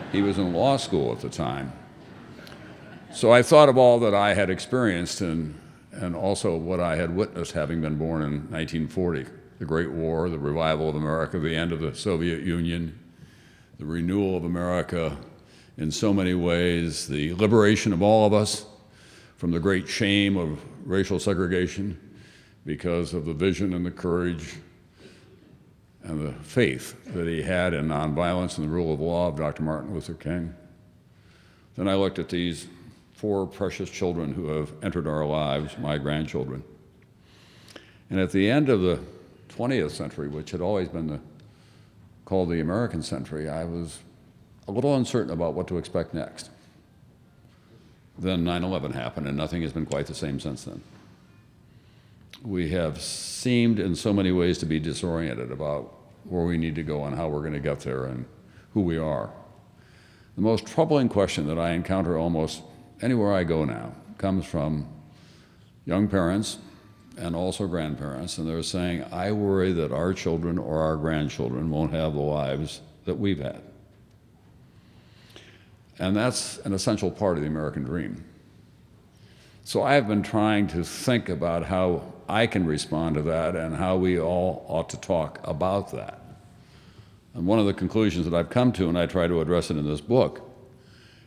he 0.14 0.22
was 0.22 0.38
in 0.38 0.54
law 0.54 0.78
school 0.78 1.12
at 1.12 1.20
the 1.20 1.30
time. 1.30 1.74
So 3.14 3.30
I 3.30 3.42
thought 3.42 3.68
of 3.68 3.78
all 3.78 4.00
that 4.00 4.14
I 4.14 4.36
had 4.36 4.50
experienced 4.50 5.20
and, 5.20 5.60
and 5.92 6.16
also 6.16 6.56
what 6.56 6.80
I 6.80 6.96
had 6.96 7.16
witnessed 7.16 7.52
having 7.54 7.82
been 7.82 7.96
born 7.98 8.22
in 8.22 8.32
1940 8.52 9.26
the 9.60 9.66
Great 9.66 9.92
War, 9.92 10.28
the 10.28 10.40
revival 10.40 10.90
of 10.90 10.96
America, 10.96 11.38
the 11.38 11.56
end 11.56 11.72
of 11.72 11.82
the 11.82 11.94
Soviet 11.94 12.42
Union, 12.42 12.98
the 13.78 13.86
renewal 13.86 14.36
of 14.36 14.44
America 14.44 15.16
in 15.78 15.92
so 15.92 16.12
many 16.12 16.34
ways, 16.34 17.08
the 17.08 17.36
liberation 17.36 17.94
of 17.94 18.02
all 18.02 18.26
of 18.26 18.34
us 18.34 18.66
from 19.38 19.52
the 19.52 19.60
great 19.60 19.88
shame 19.88 20.36
of 20.36 20.60
racial 20.84 21.20
segregation 21.20 22.00
because 22.66 23.14
of 23.14 23.26
the 23.26 23.34
vision 23.34 23.76
and 23.76 23.86
the 23.86 23.92
courage 23.92 24.56
and 26.04 26.28
the 26.28 26.34
faith 26.44 26.96
that 27.14 27.28
he 27.28 27.44
had 27.44 27.76
in 27.76 27.88
nonviolence 27.88 28.58
and 28.58 28.68
the 28.68 28.72
rule 28.72 28.92
of 28.92 29.00
law 29.00 29.28
of 29.28 29.36
Dr. 29.36 29.62
Martin 29.62 29.94
Luther 29.94 30.16
King. 30.16 30.56
Then 31.76 31.88
I 31.88 31.94
looked 31.94 32.18
at 32.18 32.30
these 32.30 32.68
four 33.22 33.46
precious 33.46 33.88
children 33.88 34.34
who 34.34 34.48
have 34.48 34.72
entered 34.82 35.08
our 35.08 35.24
lives, 35.24 35.78
my 35.78 35.96
grandchildren. 36.00 36.64
And 38.10 38.20
at 38.20 38.32
the 38.32 38.50
end 38.50 38.68
of 38.68 38.82
the 38.82 39.00
20th 39.50 39.92
century, 39.92 40.28
which 40.28 40.50
had 40.50 40.60
always 40.60 40.90
been 40.90 41.06
the, 41.06 41.20
called 42.26 42.50
the 42.50 42.62
American 42.62 43.04
century, 43.04 43.48
I 43.48 43.64
was 43.64 44.00
a 44.68 44.72
little 44.72 44.96
uncertain 44.96 45.32
about 45.32 45.54
what 45.54 45.68
to 45.68 45.78
expect 45.78 46.16
next. 46.16 46.50
Then 48.18 48.44
9 48.44 48.64
11 48.64 48.94
happened, 48.94 49.28
and 49.28 49.38
nothing 49.38 49.62
has 49.62 49.72
been 49.72 49.86
quite 49.86 50.08
the 50.08 50.16
same 50.16 50.40
since 50.40 50.64
then. 50.64 50.82
We 52.42 52.72
have 52.72 53.00
seemed 53.00 53.80
in 53.80 53.96
so 53.96 54.12
many 54.12 54.32
ways 54.32 54.58
to 54.60 54.66
be 54.66 54.80
disoriented 54.80 55.52
about 55.52 55.94
where 56.24 56.44
we 56.44 56.58
need 56.58 56.74
to 56.74 56.84
go 56.84 57.06
and 57.06 57.16
how 57.16 57.28
we're 57.30 57.42
going 57.42 57.54
to 57.54 57.60
get 57.60 57.82
there 57.82 58.06
and 58.06 58.26
who 58.74 58.82
we 58.82 58.98
are. 58.98 59.30
The 60.36 60.42
most 60.42 60.66
troubling 60.66 61.08
question 61.08 61.46
that 61.46 61.60
I 61.60 61.74
encounter 61.74 62.18
almost 62.18 62.64
anywhere 63.02 63.34
I 63.34 63.44
go 63.44 63.66
now 63.66 63.94
comes 64.18 64.46
from 64.46 64.88
young 65.86 66.08
parents 66.08 66.58
and 67.18 67.36
also 67.36 67.68
grandparents, 67.68 68.38
and 68.38 68.48
they're 68.48 68.64
saying, 68.64 69.04
I 69.12 69.32
worry 69.32 69.74
that 69.74 69.92
our 69.92 70.14
children 70.14 70.58
or 70.58 70.80
our 70.80 70.96
grandchildren 70.96 71.70
won't 71.70 71.92
have 71.92 72.14
the 72.14 72.20
lives 72.20 72.82
that 73.06 73.16
we've 73.16 73.40
had. 73.40 73.62
And 76.00 76.16
that's 76.16 76.58
an 76.60 76.74
essential 76.74 77.12
part 77.12 77.38
of 77.38 77.44
the 77.44 77.50
American 77.50 77.84
dream. 77.84 78.24
So 79.64 79.84
I 79.84 79.94
have 79.94 80.08
been 80.08 80.24
trying 80.24 80.68
to 80.68 80.84
think 80.84 81.30
about 81.30 81.66
how 81.66 82.02
I 82.28 82.48
can 82.48 82.66
respond 82.66 83.16
to 83.16 83.22
that 83.24 83.56
and 83.56 83.76
how 83.76 83.98
we 83.98 84.20
all 84.20 84.66
ought 84.68 84.90
to 84.90 84.98
talk 84.98 85.40
about 85.44 85.92
that. 85.92 86.20
And 87.34 87.46
one 87.46 87.60
of 87.60 87.66
the 87.66 87.74
conclusions 87.74 88.26
that 88.26 88.34
I've 88.34 88.50
come 88.50 88.72
to, 88.74 88.90
and 88.90 88.98
I 88.98 89.06
try 89.06 89.28
to 89.28 89.42
address 89.42 89.70
it 89.70 89.78
in 89.78 89.86
this 89.86 90.02
book, 90.02 90.51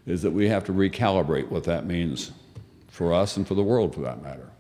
is 0.07 0.23
that 0.23 0.31
we 0.31 0.49
have 0.49 0.65
to 0.65 0.73
recalibrate 0.73 1.49
what 1.49 1.65
that 1.65 1.87
means 1.87 2.33
for 2.89 3.13
us 3.13 3.37
and 3.37 3.47
for 3.49 3.55
the 3.55 3.63
world 3.63 3.95
for 3.95 4.01
that 4.01 4.23
matter. 4.23 4.51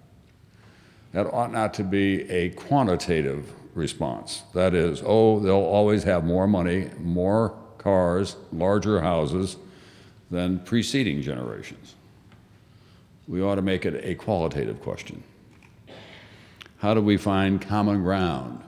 That 1.12 1.32
ought 1.32 1.52
not 1.52 1.74
to 1.74 1.84
be 1.84 2.28
a 2.30 2.50
quantitative 2.50 3.52
response. 3.74 4.42
That 4.54 4.74
is, 4.74 5.02
oh, 5.04 5.38
they'll 5.38 5.54
always 5.54 6.02
have 6.04 6.24
more 6.24 6.46
money, 6.46 6.90
more 6.98 7.56
cars, 7.78 8.36
larger 8.52 9.00
houses 9.00 9.56
than 10.30 10.58
preceding 10.60 11.22
generations. 11.22 11.94
We 13.28 13.42
ought 13.42 13.54
to 13.56 13.62
make 13.62 13.86
it 13.86 14.04
a 14.04 14.14
qualitative 14.14 14.82
question. 14.82 15.22
How 16.78 16.94
do 16.94 17.00
we 17.00 17.16
find 17.16 17.60
common 17.60 18.02
ground 18.02 18.62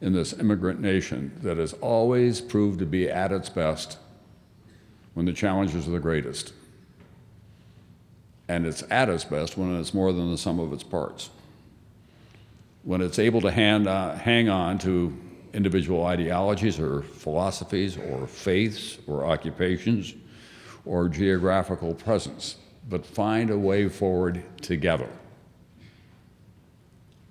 in 0.00 0.12
this 0.12 0.32
immigrant 0.32 0.80
nation 0.80 1.32
that 1.42 1.56
has 1.56 1.72
always 1.74 2.40
proved 2.40 2.78
to 2.80 2.86
be 2.86 3.08
at 3.08 3.32
its 3.32 3.48
best 3.48 3.98
when 5.16 5.26
the 5.26 5.32
challenges 5.32 5.88
are 5.88 5.90
the 5.90 5.98
greatest? 5.98 6.52
And 8.48 8.64
it's 8.66 8.84
at 8.90 9.08
its 9.08 9.24
best 9.24 9.58
when 9.58 9.74
it's 9.80 9.92
more 9.92 10.12
than 10.12 10.30
the 10.30 10.38
sum 10.38 10.60
of 10.60 10.72
its 10.72 10.84
parts 10.84 11.30
when 12.86 13.00
it's 13.00 13.18
able 13.18 13.40
to 13.40 13.50
hand, 13.50 13.88
uh, 13.88 14.14
hang 14.14 14.48
on 14.48 14.78
to 14.78 15.12
individual 15.52 16.04
ideologies 16.04 16.78
or 16.78 17.02
philosophies 17.02 17.98
or 17.98 18.28
faiths 18.28 18.98
or 19.08 19.26
occupations 19.26 20.14
or 20.84 21.08
geographical 21.08 21.94
presence, 21.94 22.54
but 22.88 23.04
find 23.04 23.50
a 23.50 23.58
way 23.58 23.88
forward 23.88 24.40
together. 24.62 25.08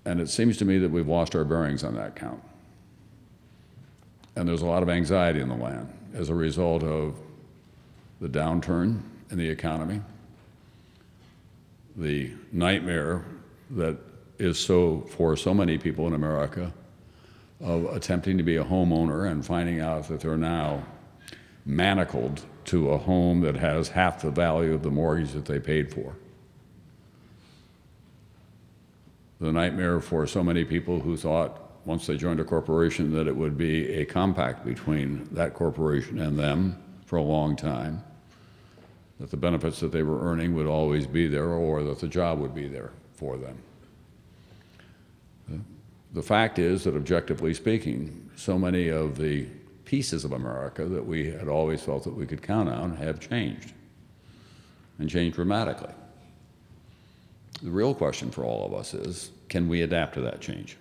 And 0.03 0.19
it 0.19 0.27
seems 0.27 0.57
to 0.57 0.65
me 0.65 0.77
that 0.79 0.91
we've 0.91 1.07
lost 1.07 1.37
our 1.37 1.45
bearings 1.45 1.85
on 1.85 1.95
that 1.95 2.17
count. 2.17 2.43
And 4.35 4.49
there's 4.49 4.61
a 4.61 4.65
lot 4.65 4.83
of 4.83 4.89
anxiety 4.89 5.39
in 5.39 5.47
the 5.47 5.55
land 5.55 5.87
as 6.13 6.27
a 6.27 6.35
result 6.35 6.83
of 6.83 7.15
the 8.25 8.39
downturn 8.39 9.01
in 9.29 9.37
the 9.37 9.47
economy, 9.47 10.01
the 11.95 12.31
nightmare 12.51 13.23
that 13.69 13.95
is 14.39 14.57
so 14.57 15.01
for 15.01 15.37
so 15.37 15.53
many 15.53 15.77
people 15.77 16.07
in 16.07 16.13
America 16.13 16.73
of 17.61 17.85
attempting 17.95 18.35
to 18.35 18.43
be 18.43 18.55
a 18.55 18.63
homeowner 18.63 19.29
and 19.29 19.45
finding 19.45 19.79
out 19.79 20.07
that 20.07 20.21
they're 20.21 20.37
now 20.37 20.83
manacled 21.67 22.41
to 22.65 22.89
a 22.89 22.97
home 22.97 23.41
that 23.41 23.55
has 23.55 23.89
half 23.89 24.23
the 24.23 24.31
value 24.31 24.73
of 24.73 24.81
the 24.81 24.89
mortgage 24.89 25.31
that 25.33 25.45
they 25.45 25.59
paid 25.59 25.93
for. 25.93 26.15
The 29.39 29.51
nightmare 29.51 29.99
for 29.99 30.25
so 30.25 30.43
many 30.43 30.65
people 30.65 30.99
who 30.99 31.15
thought 31.15 31.61
once 31.85 32.07
they 32.07 32.17
joined 32.17 32.39
a 32.39 32.43
corporation 32.43 33.13
that 33.13 33.27
it 33.27 33.35
would 33.35 33.55
be 33.55 33.93
a 33.93 34.03
compact 34.03 34.65
between 34.65 35.29
that 35.31 35.53
corporation 35.53 36.19
and 36.19 36.39
them 36.39 36.81
for 37.05 37.17
a 37.17 37.21
long 37.21 37.55
time, 37.55 38.03
that 39.19 39.31
the 39.31 39.37
benefits 39.37 39.79
that 39.79 39.91
they 39.91 40.03
were 40.03 40.21
earning 40.21 40.55
would 40.55 40.67
always 40.67 41.07
be 41.07 41.27
there 41.27 41.49
or 41.49 41.83
that 41.83 41.99
the 41.99 42.07
job 42.07 42.39
would 42.39 42.53
be 42.53 42.67
there 42.67 42.91
for 43.13 43.37
them. 43.37 43.57
The 46.13 46.23
fact 46.23 46.59
is 46.59 46.85
that, 46.85 46.95
objectively 46.95 47.53
speaking, 47.53 48.29
so 48.35 48.57
many 48.57 48.87
of 48.87 49.17
the 49.17 49.47
pieces 49.83 50.23
of 50.23 50.31
America 50.31 50.85
that 50.85 51.05
we 51.05 51.29
had 51.29 51.47
always 51.47 51.81
felt 51.81 52.03
that 52.05 52.15
we 52.15 52.25
could 52.25 52.41
count 52.41 52.69
on 52.69 52.95
have 52.95 53.19
changed, 53.19 53.73
and 54.97 55.09
changed 55.09 55.35
dramatically. 55.35 55.93
The 57.61 57.69
real 57.69 57.93
question 57.93 58.31
for 58.31 58.43
all 58.43 58.65
of 58.65 58.73
us 58.73 58.93
is 58.93 59.31
can 59.49 59.67
we 59.67 59.81
adapt 59.81 60.15
to 60.15 60.21
that 60.21 60.41
change? 60.41 60.77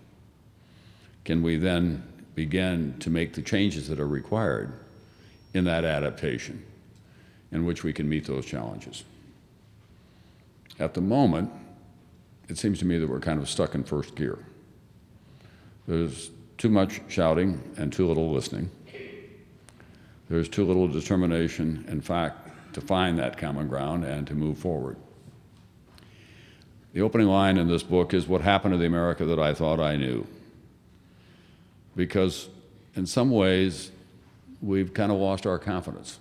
Can 1.25 1.43
we 1.43 1.57
then 1.57 2.03
begin 2.35 2.97
to 3.01 3.11
make 3.11 3.35
the 3.35 3.43
changes 3.43 3.89
that 3.89 4.01
are 4.01 4.09
required 4.09 4.73
in 5.53 5.65
that 5.65 5.85
adaptation 5.85 6.65
in 7.53 7.65
which 7.65 7.85
we 7.85 7.93
can 7.93 8.09
meet 8.09 8.27
those 8.27 8.47
challenges? 8.47 9.05
At 10.79 10.95
the 10.95 11.01
moment, 11.01 11.51
it 12.49 12.59
seems 12.59 12.79
to 12.81 12.85
me 12.85 12.99
that 12.99 13.09
we're 13.09 13.21
kind 13.21 13.41
of 13.41 13.49
stuck 13.49 13.75
in 13.75 13.85
first 13.85 14.15
gear. 14.15 14.39
There's 15.87 16.31
too 16.59 16.69
much 16.69 17.01
shouting 17.09 17.63
and 17.77 17.93
too 17.93 18.07
little 18.07 18.33
listening. 18.33 18.71
There's 20.29 20.49
too 20.49 20.65
little 20.65 20.89
determination, 20.89 21.85
in 21.89 22.01
fact, 22.01 22.75
to 22.75 22.81
find 22.81 23.19
that 23.19 23.37
common 23.37 23.69
ground 23.69 24.05
and 24.05 24.27
to 24.27 24.35
move 24.35 24.59
forward. 24.59 24.97
The 26.93 27.03
opening 27.03 27.27
line 27.27 27.59
in 27.59 27.69
this 27.69 27.83
book 27.83 28.15
is 28.15 28.27
What 28.27 28.41
happened 28.41 28.73
to 28.73 28.79
the 28.79 28.87
America 28.87 29.25
that 29.25 29.39
I 29.39 29.53
thought 29.53 29.81
I 29.81 29.97
knew? 29.97 30.27
Because 31.97 32.49
in 32.97 33.07
some 33.07 33.31
ways, 33.31 33.91
we've 34.63 34.95
kind 34.95 35.13
of 35.13 35.19
lost 35.19 35.47
our 35.47 35.59
confidence. 35.59 36.19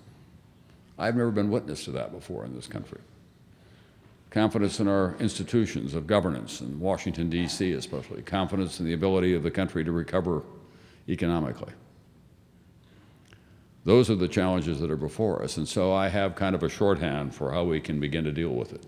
I've 0.97 1.15
never 1.15 1.31
been 1.31 1.49
witness 1.49 1.85
to 1.85 1.91
that 1.91 2.11
before 2.11 2.45
in 2.45 2.53
this 2.53 2.67
country 2.67 2.99
confidence 4.33 4.79
in 4.79 4.87
our 4.87 5.15
institutions 5.19 5.93
of 5.93 6.07
governance, 6.07 6.59
in 6.59 6.79
Washington, 6.79 7.29
D.C. 7.29 7.71
especially, 7.73 8.23
confidence 8.23 8.79
in 8.79 8.85
the 8.87 8.93
ability 8.93 9.35
of 9.35 9.43
the 9.43 9.51
country 9.51 9.83
to 9.83 9.91
recover 9.91 10.41
economically. 11.07 11.71
Those 13.85 14.09
are 14.09 14.15
the 14.15 14.27
challenges 14.27 14.79
that 14.79 14.89
are 14.89 14.97
before 14.97 15.43
us, 15.43 15.57
and 15.57 15.69
so 15.69 15.93
I 15.93 16.07
have 16.07 16.33
kind 16.33 16.55
of 16.55 16.63
a 16.63 16.69
shorthand 16.69 17.35
for 17.35 17.51
how 17.51 17.63
we 17.63 17.79
can 17.79 17.99
begin 17.99 18.23
to 18.23 18.31
deal 18.31 18.49
with 18.49 18.73
it. 18.73 18.85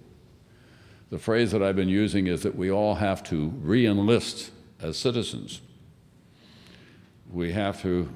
the 1.12 1.20
phrase 1.20 1.52
that 1.52 1.62
I've 1.62 1.76
been 1.76 1.90
using 1.90 2.26
is 2.26 2.42
that 2.42 2.56
we 2.56 2.72
all 2.72 2.96
have 2.96 3.24
to 3.26 3.50
re 3.62 3.86
enlist 3.86 4.50
as 4.82 4.98
citizens. 4.98 5.62
We 7.32 7.52
have 7.52 7.84
to 7.84 8.10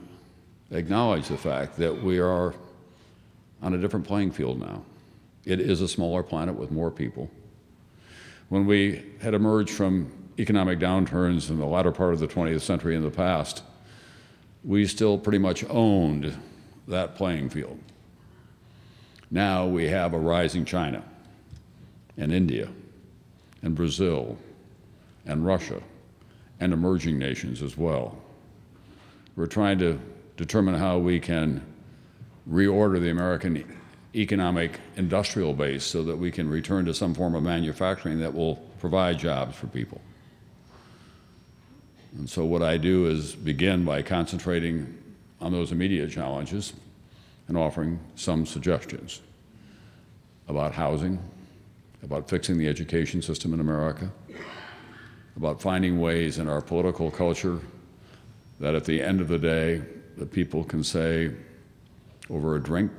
acknowledge 0.71 1.27
the 1.27 1.37
fact 1.37 1.77
that 1.77 2.01
we 2.01 2.17
are 2.17 2.55
on 3.61 3.73
a 3.73 3.77
different 3.77 4.07
playing 4.07 4.31
field 4.31 4.59
now. 4.59 4.83
It 5.45 5.59
is 5.59 5.81
a 5.81 5.87
smaller 5.87 6.23
planet 6.23 6.55
with 6.55 6.71
more 6.71 6.91
people. 6.91 7.29
When 8.49 8.65
we 8.65 9.05
had 9.21 9.33
emerged 9.33 9.71
from 9.71 10.11
economic 10.37 10.79
downturns 10.79 11.49
in 11.49 11.59
the 11.59 11.65
latter 11.65 11.91
part 11.91 12.13
of 12.13 12.19
the 12.19 12.27
20th 12.27 12.61
century 12.61 12.95
in 12.95 13.03
the 13.03 13.11
past, 13.11 13.63
we 14.63 14.85
still 14.85 15.17
pretty 15.17 15.37
much 15.37 15.63
owned 15.69 16.35
that 16.87 17.15
playing 17.15 17.49
field. 17.49 17.79
Now 19.31 19.67
we 19.67 19.87
have 19.87 20.13
a 20.13 20.19
rising 20.19 20.65
China 20.65 21.03
and 22.17 22.33
India 22.33 22.69
and 23.61 23.75
Brazil 23.75 24.37
and 25.25 25.45
Russia 25.45 25.81
and 26.59 26.73
emerging 26.73 27.17
nations 27.17 27.61
as 27.61 27.77
well. 27.77 28.17
We're 29.35 29.45
trying 29.45 29.79
to 29.79 29.99
determine 30.35 30.75
how 30.75 30.97
we 30.97 31.19
can 31.19 31.63
reorder 32.49 32.99
the 32.99 33.09
American 33.09 33.77
economic 34.15 34.79
industrial 34.95 35.53
base 35.53 35.83
so 35.83 36.03
that 36.03 36.17
we 36.17 36.31
can 36.31 36.49
return 36.49 36.85
to 36.85 36.93
some 36.93 37.13
form 37.13 37.35
of 37.35 37.43
manufacturing 37.43 38.19
that 38.19 38.33
will 38.33 38.55
provide 38.79 39.19
jobs 39.19 39.55
for 39.55 39.67
people. 39.67 40.01
And 42.17 42.27
so, 42.27 42.43
what 42.43 42.63
I 42.63 42.77
do 42.77 43.05
is 43.05 43.35
begin 43.35 43.85
by 43.85 44.01
concentrating 44.01 44.97
on 45.39 45.51
those 45.51 45.71
immediate 45.71 46.09
challenges 46.09 46.73
and 47.47 47.55
offering 47.55 47.99
some 48.15 48.45
suggestions 48.45 49.21
about 50.47 50.73
housing, 50.73 51.19
about 52.01 52.27
fixing 52.27 52.57
the 52.57 52.67
education 52.67 53.21
system 53.21 53.53
in 53.53 53.59
America, 53.59 54.11
about 55.37 55.61
finding 55.61 56.01
ways 56.01 56.39
in 56.39 56.49
our 56.49 56.61
political 56.61 57.11
culture 57.11 57.59
that 58.59 58.73
at 58.73 58.85
the 58.85 59.01
end 59.01 59.21
of 59.21 59.27
the 59.27 59.37
day, 59.37 59.81
the 60.17 60.25
people 60.25 60.63
can 60.63 60.83
say 60.83 61.31
over 62.29 62.55
a 62.55 62.61
drink 62.61 62.91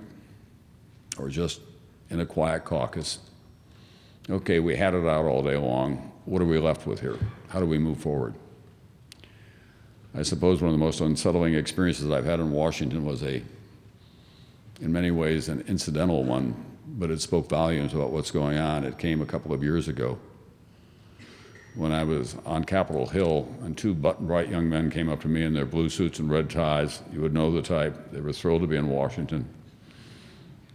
or 1.18 1.28
just 1.28 1.60
in 2.08 2.20
a 2.20 2.26
quiet 2.26 2.64
caucus, 2.64 3.18
okay, 4.28 4.58
we 4.58 4.76
had 4.76 4.94
it 4.94 5.06
out 5.06 5.24
all 5.24 5.42
day 5.42 5.56
long. 5.56 6.12
What 6.24 6.42
are 6.42 6.46
we 6.46 6.58
left 6.58 6.86
with 6.86 7.00
here? 7.00 7.18
How 7.48 7.60
do 7.60 7.66
we 7.66 7.78
move 7.78 7.98
forward? 7.98 8.34
I 10.14 10.22
suppose 10.22 10.60
one 10.60 10.72
of 10.72 10.78
the 10.78 10.84
most 10.84 11.00
unsettling 11.00 11.54
experiences 11.54 12.10
I've 12.10 12.24
had 12.24 12.40
in 12.40 12.50
Washington 12.50 13.04
was 13.04 13.22
a, 13.22 13.42
in 14.80 14.92
many 14.92 15.10
ways, 15.10 15.48
an 15.48 15.64
incidental 15.68 16.24
one, 16.24 16.54
but 16.86 17.10
it 17.10 17.20
spoke 17.20 17.48
volumes 17.48 17.94
about 17.94 18.10
what's 18.10 18.30
going 18.30 18.58
on. 18.58 18.84
It 18.84 18.98
came 18.98 19.20
a 19.20 19.26
couple 19.26 19.52
of 19.52 19.62
years 19.62 19.86
ago 19.86 20.18
when 21.74 21.92
I 21.92 22.04
was 22.04 22.36
on 22.44 22.64
Capitol 22.64 23.06
Hill, 23.06 23.48
and 23.62 23.76
two 23.76 23.94
button 23.94 24.26
bright 24.26 24.48
young 24.48 24.68
men 24.68 24.90
came 24.90 25.08
up 25.08 25.20
to 25.22 25.28
me 25.28 25.42
in 25.42 25.54
their 25.54 25.64
blue 25.64 25.88
suits 25.88 26.18
and 26.18 26.30
red 26.30 26.50
ties. 26.50 27.02
You 27.12 27.20
would 27.20 27.32
know 27.32 27.50
the 27.52 27.62
type. 27.62 28.10
They 28.12 28.20
were 28.20 28.32
thrilled 28.32 28.62
to 28.62 28.66
be 28.66 28.76
in 28.76 28.88
Washington. 28.88 29.48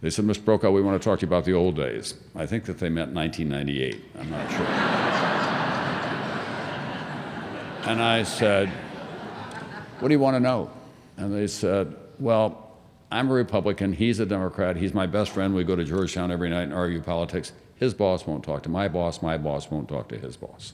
They 0.00 0.10
said, 0.10 0.24
Mr. 0.24 0.44
Brokaw, 0.44 0.70
we 0.70 0.82
want 0.82 1.00
to 1.00 1.04
talk 1.04 1.20
to 1.20 1.26
you 1.26 1.28
about 1.28 1.44
the 1.44 1.52
old 1.52 1.76
days. 1.76 2.14
I 2.34 2.46
think 2.46 2.64
that 2.64 2.78
they 2.78 2.88
meant 2.88 3.12
1998. 3.12 4.04
I'm 4.18 4.30
not 4.30 4.50
sure. 4.50 4.66
and 7.90 8.02
I 8.02 8.22
said, 8.22 8.68
What 10.00 10.08
do 10.08 10.14
you 10.14 10.20
want 10.20 10.36
to 10.36 10.40
know? 10.40 10.70
And 11.16 11.34
they 11.34 11.46
said, 11.46 11.94
Well, 12.18 12.70
I'm 13.10 13.30
a 13.30 13.34
Republican. 13.34 13.92
He's 13.92 14.20
a 14.20 14.26
Democrat. 14.26 14.76
He's 14.76 14.92
my 14.92 15.06
best 15.06 15.30
friend. 15.30 15.54
We 15.54 15.64
go 15.64 15.76
to 15.76 15.84
Georgetown 15.84 16.30
every 16.30 16.50
night 16.50 16.64
and 16.64 16.74
argue 16.74 17.00
politics. 17.00 17.52
His 17.76 17.94
boss 17.94 18.26
won't 18.26 18.44
talk 18.44 18.62
to 18.64 18.68
my 18.68 18.88
boss. 18.88 19.22
My 19.22 19.38
boss 19.38 19.70
won't 19.70 19.88
talk 19.88 20.08
to 20.08 20.18
his 20.18 20.36
boss. 20.36 20.72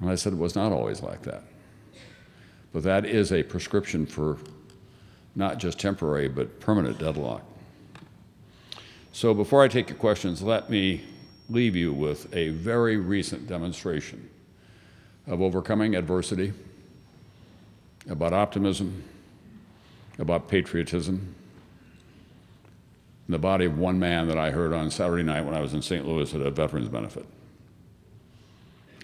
And 0.00 0.10
I 0.10 0.14
said 0.14 0.32
it 0.32 0.38
was 0.38 0.54
not 0.54 0.72
always 0.72 1.02
like 1.02 1.22
that. 1.22 1.42
But 2.72 2.82
that 2.82 3.04
is 3.04 3.32
a 3.32 3.42
prescription 3.42 4.06
for 4.06 4.38
not 5.34 5.58
just 5.58 5.78
temporary, 5.78 6.28
but 6.28 6.60
permanent 6.60 6.98
deadlock. 6.98 7.42
So 9.12 9.34
before 9.34 9.62
I 9.62 9.68
take 9.68 9.88
your 9.88 9.98
questions, 9.98 10.42
let 10.42 10.70
me 10.70 11.04
leave 11.48 11.74
you 11.74 11.92
with 11.92 12.34
a 12.34 12.50
very 12.50 12.96
recent 12.96 13.46
demonstration 13.46 14.28
of 15.26 15.40
overcoming 15.40 15.94
adversity, 15.96 16.52
about 18.08 18.32
optimism, 18.32 19.02
about 20.18 20.48
patriotism, 20.48 21.34
in 23.26 23.32
the 23.32 23.38
body 23.38 23.66
of 23.66 23.78
one 23.78 23.98
man 23.98 24.26
that 24.28 24.38
I 24.38 24.50
heard 24.50 24.72
on 24.72 24.90
Saturday 24.90 25.22
night 25.22 25.44
when 25.44 25.54
I 25.54 25.60
was 25.60 25.74
in 25.74 25.82
St. 25.82 26.06
Louis 26.06 26.32
at 26.34 26.40
a 26.40 26.50
veterans 26.50 26.88
benefit. 26.88 27.26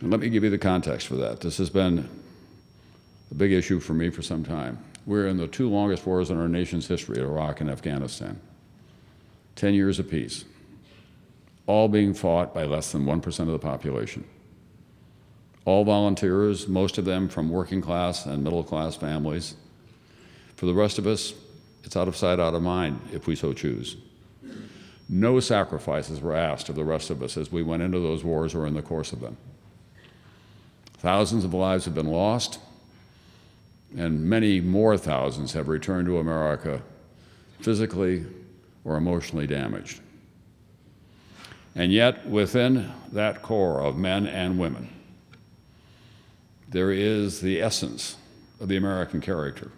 And 0.05 0.11
let 0.11 0.21
me 0.21 0.29
give 0.29 0.45
you 0.45 0.51
the 0.51 0.59
context 0.59 1.07
for 1.07 1.17
that. 1.17 1.41
This 1.41 1.57
has 1.57 1.71
been 1.71 2.07
a 3.31 3.35
big 3.35 3.53
issue 3.53 3.81
for 3.81 3.95
me 3.95 4.11
for 4.11 4.21
some 4.21 4.45
time. 4.45 4.77
We're 5.07 5.29
in 5.29 5.39
the 5.39 5.49
two 5.49 5.71
longest 5.71 6.05
wars 6.05 6.29
in 6.29 6.39
our 6.39 6.47
nation's 6.47 6.87
history, 6.87 7.23
Iraq 7.23 7.63
and 7.63 7.71
Afghanistan. 7.71 8.39
10 9.57 9.73
years 9.73 9.99
apiece, 9.99 10.45
all 11.67 11.89
being 11.89 12.13
fought 12.13 12.53
by 12.53 12.65
less 12.67 12.93
than 12.93 13.07
1% 13.07 13.41
of 13.41 13.47
the 13.47 13.59
population. 13.59 14.25
All 15.65 15.85
volunteers, 15.87 16.69
most 16.69 16.99
of 16.99 17.07
them 17.07 17.27
from 17.27 17.49
working 17.49 17.81
class 17.81 18.27
and 18.27 18.45
middle 18.45 18.63
class 18.63 18.97
families. 18.97 19.55
For 20.57 20.67
the 20.67 20.75
rest 20.75 20.99
of 20.99 21.07
us, 21.07 21.33
it's 21.83 21.97
out 21.97 22.09
of 22.09 22.17
sight, 22.17 22.39
out 22.39 22.53
of 22.53 22.61
mind, 22.61 23.01
if 23.11 23.27
we 23.27 23.37
so 23.37 23.55
choose. 23.55 23.97
No 25.09 25.41
sacrifices 25.41 26.21
were 26.21 26.37
asked 26.37 26.69
of 26.69 26.75
the 26.75 26.85
rest 26.85 27.09
of 27.09 27.23
us 27.23 27.39
as 27.39 27.51
we 27.51 27.63
went 27.63 27.83
into 27.83 28.01
those 28.01 28.23
wars 28.23 28.55
or 28.55 28.67
in 28.67 28.75
the 28.75 28.83
course 28.83 29.11
of 29.11 29.21
them. 29.21 29.39
Thousands 31.05 31.45
of 31.45 31.53
lives 31.53 31.85
have 31.85 31.95
been 31.95 32.09
lost, 32.09 32.59
and 33.95 34.25
many 34.25 34.59
more 34.63 34.97
thousands 34.97 35.53
have 35.53 35.69
returned 35.69 36.07
to 36.07 36.17
America 36.17 36.81
physically 37.61 38.25
or 38.87 38.97
emotionally 38.97 39.47
damaged. 39.47 40.01
And 41.75 41.93
yet, 41.93 42.27
within 42.27 42.91
that 43.13 43.43
core 43.43 43.83
of 43.83 43.99
men 43.99 44.27
and 44.27 44.59
women, 44.59 44.89
there 46.71 46.91
is 46.91 47.43
the 47.43 47.61
essence 47.61 48.17
of 48.59 48.69
the 48.69 48.79
American 48.79 49.21
character. 49.21 49.73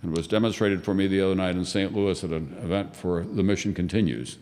And 0.00 0.12
it 0.12 0.16
was 0.16 0.28
demonstrated 0.28 0.84
for 0.84 0.94
me 0.94 1.08
the 1.08 1.22
other 1.22 1.34
night 1.34 1.56
in 1.56 1.64
St. 1.64 1.92
Louis 1.92 2.22
at 2.22 2.30
an 2.30 2.56
event 2.62 2.94
for 2.94 3.24
The 3.24 3.42
Mission 3.42 3.74
Continues, 3.74 4.38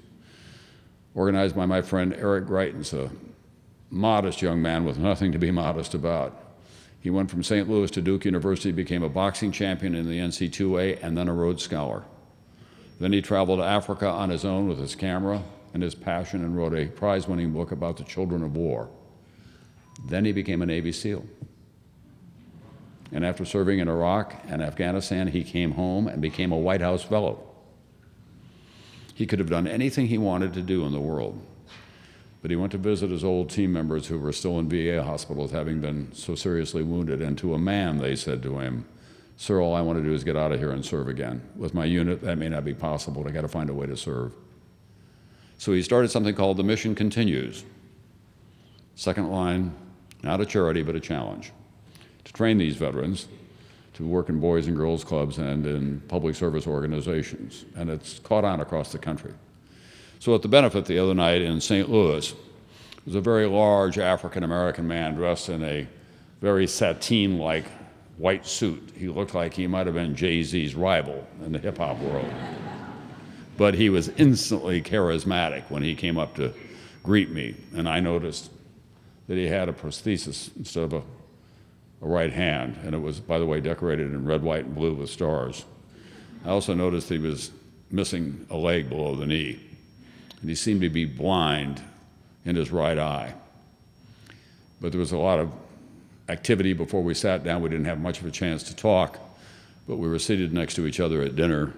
organized 1.14 1.56
by 1.56 1.64
my 1.64 1.80
friend 1.80 2.12
Eric 2.12 2.44
Greitens, 2.44 2.92
a 2.92 3.10
modest 3.92 4.40
young 4.40 4.62
man 4.62 4.86
with 4.86 4.98
nothing 4.98 5.32
to 5.32 5.38
be 5.38 5.50
modest 5.50 5.92
about. 5.92 6.34
He 6.98 7.10
went 7.10 7.30
from 7.30 7.42
St. 7.42 7.68
Louis 7.68 7.90
to 7.90 8.00
Duke 8.00 8.24
University, 8.24 8.72
became 8.72 9.02
a 9.02 9.08
boxing 9.08 9.52
champion 9.52 9.94
in 9.94 10.08
the 10.08 10.18
NCAA, 10.18 10.98
and 11.02 11.16
then 11.16 11.28
a 11.28 11.34
Rhodes 11.34 11.62
Scholar. 11.62 12.04
Then 12.98 13.12
he 13.12 13.20
traveled 13.20 13.58
to 13.58 13.64
Africa 13.64 14.08
on 14.08 14.30
his 14.30 14.44
own 14.44 14.66
with 14.66 14.78
his 14.78 14.94
camera 14.94 15.42
and 15.74 15.82
his 15.82 15.94
passion 15.94 16.42
and 16.42 16.56
wrote 16.56 16.74
a 16.74 16.86
prize 16.86 17.28
winning 17.28 17.52
book 17.52 17.70
about 17.70 17.98
the 17.98 18.04
children 18.04 18.42
of 18.42 18.56
war. 18.56 18.88
Then 20.06 20.24
he 20.24 20.32
became 20.32 20.62
a 20.62 20.66
Navy 20.66 20.92
SEAL. 20.92 21.26
And 23.10 23.26
after 23.26 23.44
serving 23.44 23.78
in 23.78 23.88
Iraq 23.88 24.42
and 24.48 24.62
Afghanistan, 24.62 25.28
he 25.28 25.44
came 25.44 25.72
home 25.72 26.08
and 26.08 26.22
became 26.22 26.50
a 26.50 26.56
White 26.56 26.80
House 26.80 27.02
Fellow. 27.02 27.46
He 29.14 29.26
could 29.26 29.38
have 29.38 29.50
done 29.50 29.66
anything 29.66 30.06
he 30.06 30.16
wanted 30.16 30.54
to 30.54 30.62
do 30.62 30.86
in 30.86 30.92
the 30.92 31.00
world. 31.00 31.38
But 32.42 32.50
he 32.50 32.56
went 32.56 32.72
to 32.72 32.78
visit 32.78 33.10
his 33.10 33.22
old 33.22 33.50
team 33.50 33.72
members 33.72 34.08
who 34.08 34.18
were 34.18 34.32
still 34.32 34.58
in 34.58 34.68
VA 34.68 35.02
hospitals, 35.02 35.52
having 35.52 35.80
been 35.80 36.12
so 36.12 36.34
seriously 36.34 36.82
wounded. 36.82 37.22
And 37.22 37.38
to 37.38 37.54
a 37.54 37.58
man, 37.58 37.98
they 37.98 38.16
said 38.16 38.42
to 38.42 38.58
him, 38.58 38.84
Sir, 39.36 39.60
all 39.60 39.74
I 39.74 39.80
want 39.80 39.98
to 39.98 40.04
do 40.04 40.12
is 40.12 40.24
get 40.24 40.36
out 40.36 40.52
of 40.52 40.58
here 40.58 40.72
and 40.72 40.84
serve 40.84 41.08
again. 41.08 41.40
With 41.56 41.72
my 41.72 41.84
unit, 41.84 42.20
that 42.22 42.38
may 42.38 42.48
not 42.48 42.64
be 42.64 42.74
possible. 42.74 43.22
but 43.22 43.30
I 43.30 43.32
got 43.32 43.42
to 43.42 43.48
find 43.48 43.70
a 43.70 43.74
way 43.74 43.86
to 43.86 43.96
serve. 43.96 44.32
So 45.56 45.72
he 45.72 45.82
started 45.82 46.10
something 46.10 46.34
called 46.34 46.56
The 46.56 46.64
Mission 46.64 46.94
Continues. 46.94 47.64
Second 48.96 49.30
line, 49.30 49.72
not 50.22 50.40
a 50.40 50.46
charity, 50.46 50.82
but 50.82 50.96
a 50.96 51.00
challenge 51.00 51.52
to 52.24 52.32
train 52.32 52.58
these 52.58 52.76
veterans 52.76 53.28
to 53.94 54.06
work 54.06 54.28
in 54.28 54.40
boys 54.40 54.66
and 54.66 54.76
girls 54.76 55.04
clubs 55.04 55.38
and 55.38 55.66
in 55.66 56.00
public 56.08 56.34
service 56.34 56.66
organizations. 56.66 57.64
And 57.76 57.90
it's 57.90 58.18
caught 58.18 58.44
on 58.44 58.60
across 58.60 58.92
the 58.92 58.98
country. 58.98 59.32
So 60.22 60.36
at 60.36 60.42
the 60.42 60.46
benefit 60.46 60.84
the 60.84 61.00
other 61.00 61.16
night 61.16 61.42
in 61.42 61.60
St. 61.60 61.90
Louis, 61.90 62.32
was 63.04 63.16
a 63.16 63.20
very 63.20 63.48
large 63.48 63.98
African 63.98 64.44
American 64.44 64.86
man 64.86 65.16
dressed 65.16 65.48
in 65.48 65.64
a 65.64 65.88
very 66.40 66.68
sateen 66.68 67.40
like 67.40 67.64
white 68.18 68.46
suit. 68.46 68.92
He 68.96 69.08
looked 69.08 69.34
like 69.34 69.52
he 69.52 69.66
might 69.66 69.86
have 69.86 69.96
been 69.96 70.14
Jay 70.14 70.44
Z's 70.44 70.76
rival 70.76 71.26
in 71.44 71.50
the 71.50 71.58
hip 71.58 71.78
hop 71.78 71.98
world. 71.98 72.32
But 73.56 73.74
he 73.74 73.90
was 73.90 74.10
instantly 74.10 74.80
charismatic 74.80 75.68
when 75.68 75.82
he 75.82 75.96
came 75.96 76.18
up 76.18 76.36
to 76.36 76.54
greet 77.02 77.30
me, 77.30 77.56
and 77.74 77.88
I 77.88 77.98
noticed 77.98 78.52
that 79.26 79.36
he 79.36 79.48
had 79.48 79.68
a 79.68 79.72
prosthesis 79.72 80.56
instead 80.56 80.84
of 80.84 80.92
a, 80.92 81.02
a 82.00 82.06
right 82.06 82.32
hand, 82.32 82.78
and 82.84 82.94
it 82.94 83.02
was, 83.02 83.18
by 83.18 83.40
the 83.40 83.46
way, 83.46 83.60
decorated 83.60 84.12
in 84.12 84.24
red, 84.24 84.44
white, 84.44 84.66
and 84.66 84.74
blue 84.76 84.94
with 84.94 85.10
stars. 85.10 85.64
I 86.44 86.50
also 86.50 86.74
noticed 86.74 87.08
he 87.08 87.18
was 87.18 87.50
missing 87.90 88.46
a 88.50 88.56
leg 88.56 88.88
below 88.88 89.16
the 89.16 89.26
knee. 89.26 89.58
And 90.42 90.50
he 90.50 90.56
seemed 90.56 90.82
to 90.82 90.90
be 90.90 91.06
blind 91.06 91.80
in 92.44 92.56
his 92.56 92.70
right 92.70 92.98
eye. 92.98 93.32
But 94.80 94.90
there 94.90 94.98
was 94.98 95.12
a 95.12 95.18
lot 95.18 95.38
of 95.38 95.50
activity 96.28 96.72
before 96.72 97.02
we 97.02 97.14
sat 97.14 97.44
down. 97.44 97.62
We 97.62 97.70
didn't 97.70 97.86
have 97.86 98.00
much 98.00 98.20
of 98.20 98.26
a 98.26 98.30
chance 98.30 98.64
to 98.64 98.76
talk, 98.76 99.20
but 99.86 99.96
we 99.96 100.08
were 100.08 100.18
seated 100.18 100.52
next 100.52 100.74
to 100.74 100.86
each 100.86 100.98
other 100.98 101.22
at 101.22 101.36
dinner. 101.36 101.72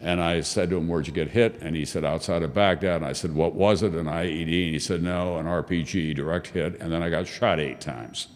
And 0.00 0.22
I 0.22 0.40
said 0.40 0.70
to 0.70 0.76
him, 0.76 0.88
Where'd 0.88 1.06
you 1.06 1.12
get 1.12 1.28
hit? 1.28 1.58
And 1.60 1.76
he 1.76 1.84
said, 1.84 2.04
Outside 2.04 2.42
of 2.42 2.54
Baghdad. 2.54 2.96
And 2.96 3.06
I 3.06 3.12
said, 3.12 3.34
What 3.34 3.54
was 3.54 3.82
it? 3.82 3.92
An 3.92 4.06
IED? 4.06 4.64
And 4.64 4.72
he 4.72 4.78
said, 4.78 5.02
No, 5.02 5.36
an 5.36 5.46
RPG, 5.46 6.14
direct 6.14 6.48
hit. 6.48 6.80
And 6.80 6.90
then 6.90 7.02
I 7.02 7.10
got 7.10 7.26
shot 7.26 7.60
eight 7.60 7.80
times. 7.80 8.28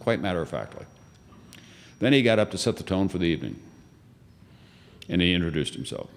Quite 0.00 0.20
matter 0.20 0.40
of 0.40 0.48
factly. 0.48 0.86
Then 2.00 2.12
he 2.12 2.22
got 2.22 2.38
up 2.38 2.50
to 2.50 2.58
set 2.58 2.76
the 2.78 2.82
tone 2.82 3.08
for 3.08 3.18
the 3.18 3.26
evening. 3.26 3.60
And 5.08 5.20
he 5.20 5.34
introduced 5.34 5.74
himself. 5.74 6.08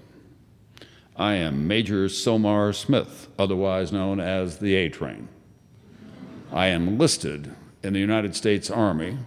I 1.19 1.33
am 1.33 1.67
Major 1.67 2.07
Somar 2.07 2.73
Smith, 2.73 3.27
otherwise 3.37 3.91
known 3.91 4.21
as 4.21 4.59
the 4.59 4.75
A 4.75 4.87
Train. 4.87 5.27
I 6.49 6.67
am 6.67 6.87
enlisted 6.87 7.53
in 7.83 7.91
the 7.91 7.99
United 7.99 8.37
States 8.37 8.71
Army, 8.71 9.17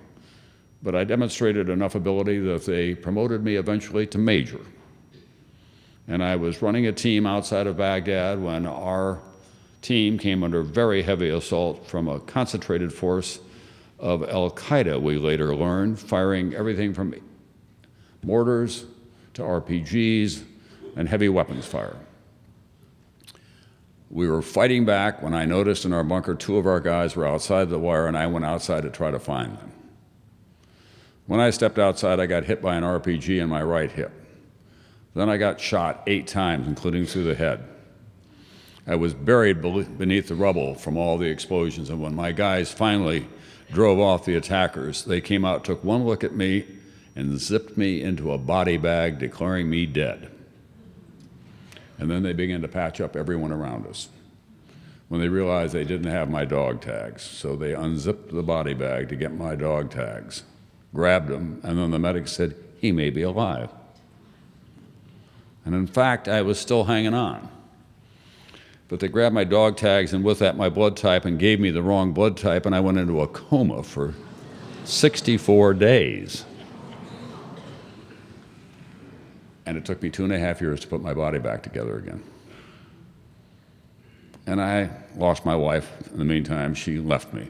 but 0.83 0.95
I 0.95 1.05
demonstrated 1.05 1.69
enough 1.69 1.95
ability 1.95 2.39
that 2.39 2.65
they 2.65 2.95
promoted 2.95 3.45
me 3.45 3.57
eventually 3.57 4.07
to 4.07 4.17
major. 4.17 4.61
And 6.09 6.25
I 6.25 6.35
was 6.37 6.63
running 6.63 6.87
a 6.87 6.93
team 6.93 7.27
outside 7.27 7.67
of 7.67 7.77
Baghdad 7.77 8.43
when 8.43 8.65
our 8.65 9.21
team 9.83 10.17
came 10.17 10.43
under 10.43 10.63
very 10.63 11.03
heavy 11.03 11.29
assault 11.29 11.87
from 11.87 12.09
a 12.09 12.21
concentrated 12.21 12.91
force 12.91 13.39
of 13.99 14.27
Al 14.31 14.51
Qaeda, 14.51 14.99
we 14.99 15.19
later 15.19 15.55
learned, 15.55 15.99
firing 15.99 16.55
everything 16.55 16.95
from 16.95 17.15
mortars 18.23 18.87
to 19.35 19.43
RPGs 19.43 20.45
and 20.97 21.09
heavy 21.09 21.29
weapons 21.29 21.67
fire. 21.67 21.97
We 24.11 24.29
were 24.29 24.43
fighting 24.43 24.85
back 24.85 25.23
when 25.23 25.33
I 25.33 25.47
noticed 25.47 25.87
in 25.87 25.93
our 25.93 26.05
bunker 26.05 26.35
two 26.35 26.59
of 26.59 26.67
our 26.67 26.81
guys 26.81 27.17
were 27.17 27.27
outside 27.27 27.71
the 27.71 27.79
wire, 27.79 28.07
and 28.07 28.17
I 28.17 28.27
went 28.27 28.45
outside 28.45 28.83
to 28.83 28.91
try 28.91 29.11
to 29.11 29.19
find 29.19 29.57
them. 29.57 29.73
When 31.27 31.41
I 31.41 31.51
stepped 31.51 31.79
outside, 31.79 32.21
I 32.21 32.27
got 32.27 32.45
hit 32.45 32.61
by 32.61 32.75
an 32.75 32.83
RPG 32.83 33.41
in 33.41 33.49
my 33.49 33.63
right 33.63 33.91
hip. 33.91 34.13
Then 35.15 35.31
I 35.31 35.37
got 35.37 35.61
shot 35.61 36.03
eight 36.07 36.27
times, 36.27 36.67
including 36.67 37.07
through 37.07 37.25
the 37.25 37.35
head. 37.35 37.65
I 38.87 38.97
was 38.97 39.15
buried 39.15 39.63
beneath 39.63 40.29
the 40.29 40.35
rubble 40.35 40.75
from 40.75 40.97
all 40.97 41.17
the 41.17 41.31
explosions, 41.31 41.89
and 41.89 42.03
when 42.03 42.15
my 42.15 42.33
guys 42.33 42.73
finally 42.73 43.29
drove 43.71 44.01
off 44.01 44.25
the 44.25 44.35
attackers, 44.35 45.05
they 45.05 45.21
came 45.21 45.45
out, 45.45 45.65
took 45.65 45.85
one 45.85 46.05
look 46.05 46.25
at 46.25 46.35
me, 46.35 46.67
and 47.15 47.39
zipped 47.39 47.79
me 47.79 48.03
into 48.03 48.33
a 48.33 48.39
body 48.39 48.77
bag, 48.77 49.19
declaring 49.19 49.71
me 49.71 49.87
dead. 49.87 50.32
And 52.03 52.11
then 52.11 52.25
they 52.25 52.33
began 52.33 52.61
to 52.63 52.69
patch 52.69 53.01
up 53.01 53.15
everyone 53.15 53.53
around 53.53 53.87
us. 53.87 54.09
When 55.07 55.21
they 55.21 55.29
realized 55.29 55.73
they 55.73 55.85
didn't 55.85 56.11
have 56.11 56.29
my 56.29 56.45
dog 56.45 56.81
tags, 56.81 57.23
so 57.23 57.55
they 57.55 57.75
unzipped 57.75 58.35
the 58.35 58.43
body 58.43 58.75
bag 58.75 59.09
to 59.11 59.15
get 59.15 59.33
my 59.33 59.55
dog 59.55 59.93
tags, 59.93 60.43
grabbed 60.93 61.29
them, 61.29 61.61
and 61.63 61.79
then 61.79 61.93
the 61.93 62.01
medic 62.01 62.27
said, 62.27 62.57
He 62.81 62.91
may 62.91 63.11
be 63.11 63.23
alive. 63.23 63.71
And 65.65 65.77
in 65.77 65.87
fact, 65.87 66.27
I 66.27 66.43
was 66.43 66.59
still 66.59 66.83
hanging 66.83 67.15
on. 67.15 67.49
But 68.89 68.99
they 68.99 69.07
grabbed 69.07 69.37
my 69.37 69.45
dog 69.45 69.77
tags 69.77 70.13
and 70.13 70.25
with 70.25 70.41
that 70.41 70.57
my 70.57 70.69
blood 70.69 70.97
type 70.97 71.25
and 71.25 71.39
gave 71.39 71.61
me 71.61 71.71
the 71.71 71.85
wrong 71.85 72.13
blood 72.13 72.37
type, 72.37 72.67
and 72.67 72.75
I 72.75 72.81
went 72.81 72.99
into 72.99 73.21
a 73.21 73.29
coma 73.29 73.85
for 73.85 74.13
64 74.87 75.75
days. 75.75 76.45
And 79.73 79.79
it 79.79 79.87
took 79.87 80.03
me 80.03 80.11
two 80.11 80.25
and 80.25 80.35
a 80.35 80.39
half 80.39 80.61
years 80.61 80.81
to 80.81 80.87
put 80.87 81.01
my 81.01 81.15
body 81.15 81.39
back 81.39 81.63
together 81.63 81.97
again. 81.97 82.23
And 84.47 84.61
I 84.61 84.91
lost 85.17 85.47
my 85.47 85.57
wife 85.57 86.11
in 86.13 86.19
the 86.19 86.27
meantime. 86.27 86.75
She 86.75 86.99
left 86.99 87.33
me. 87.33 87.49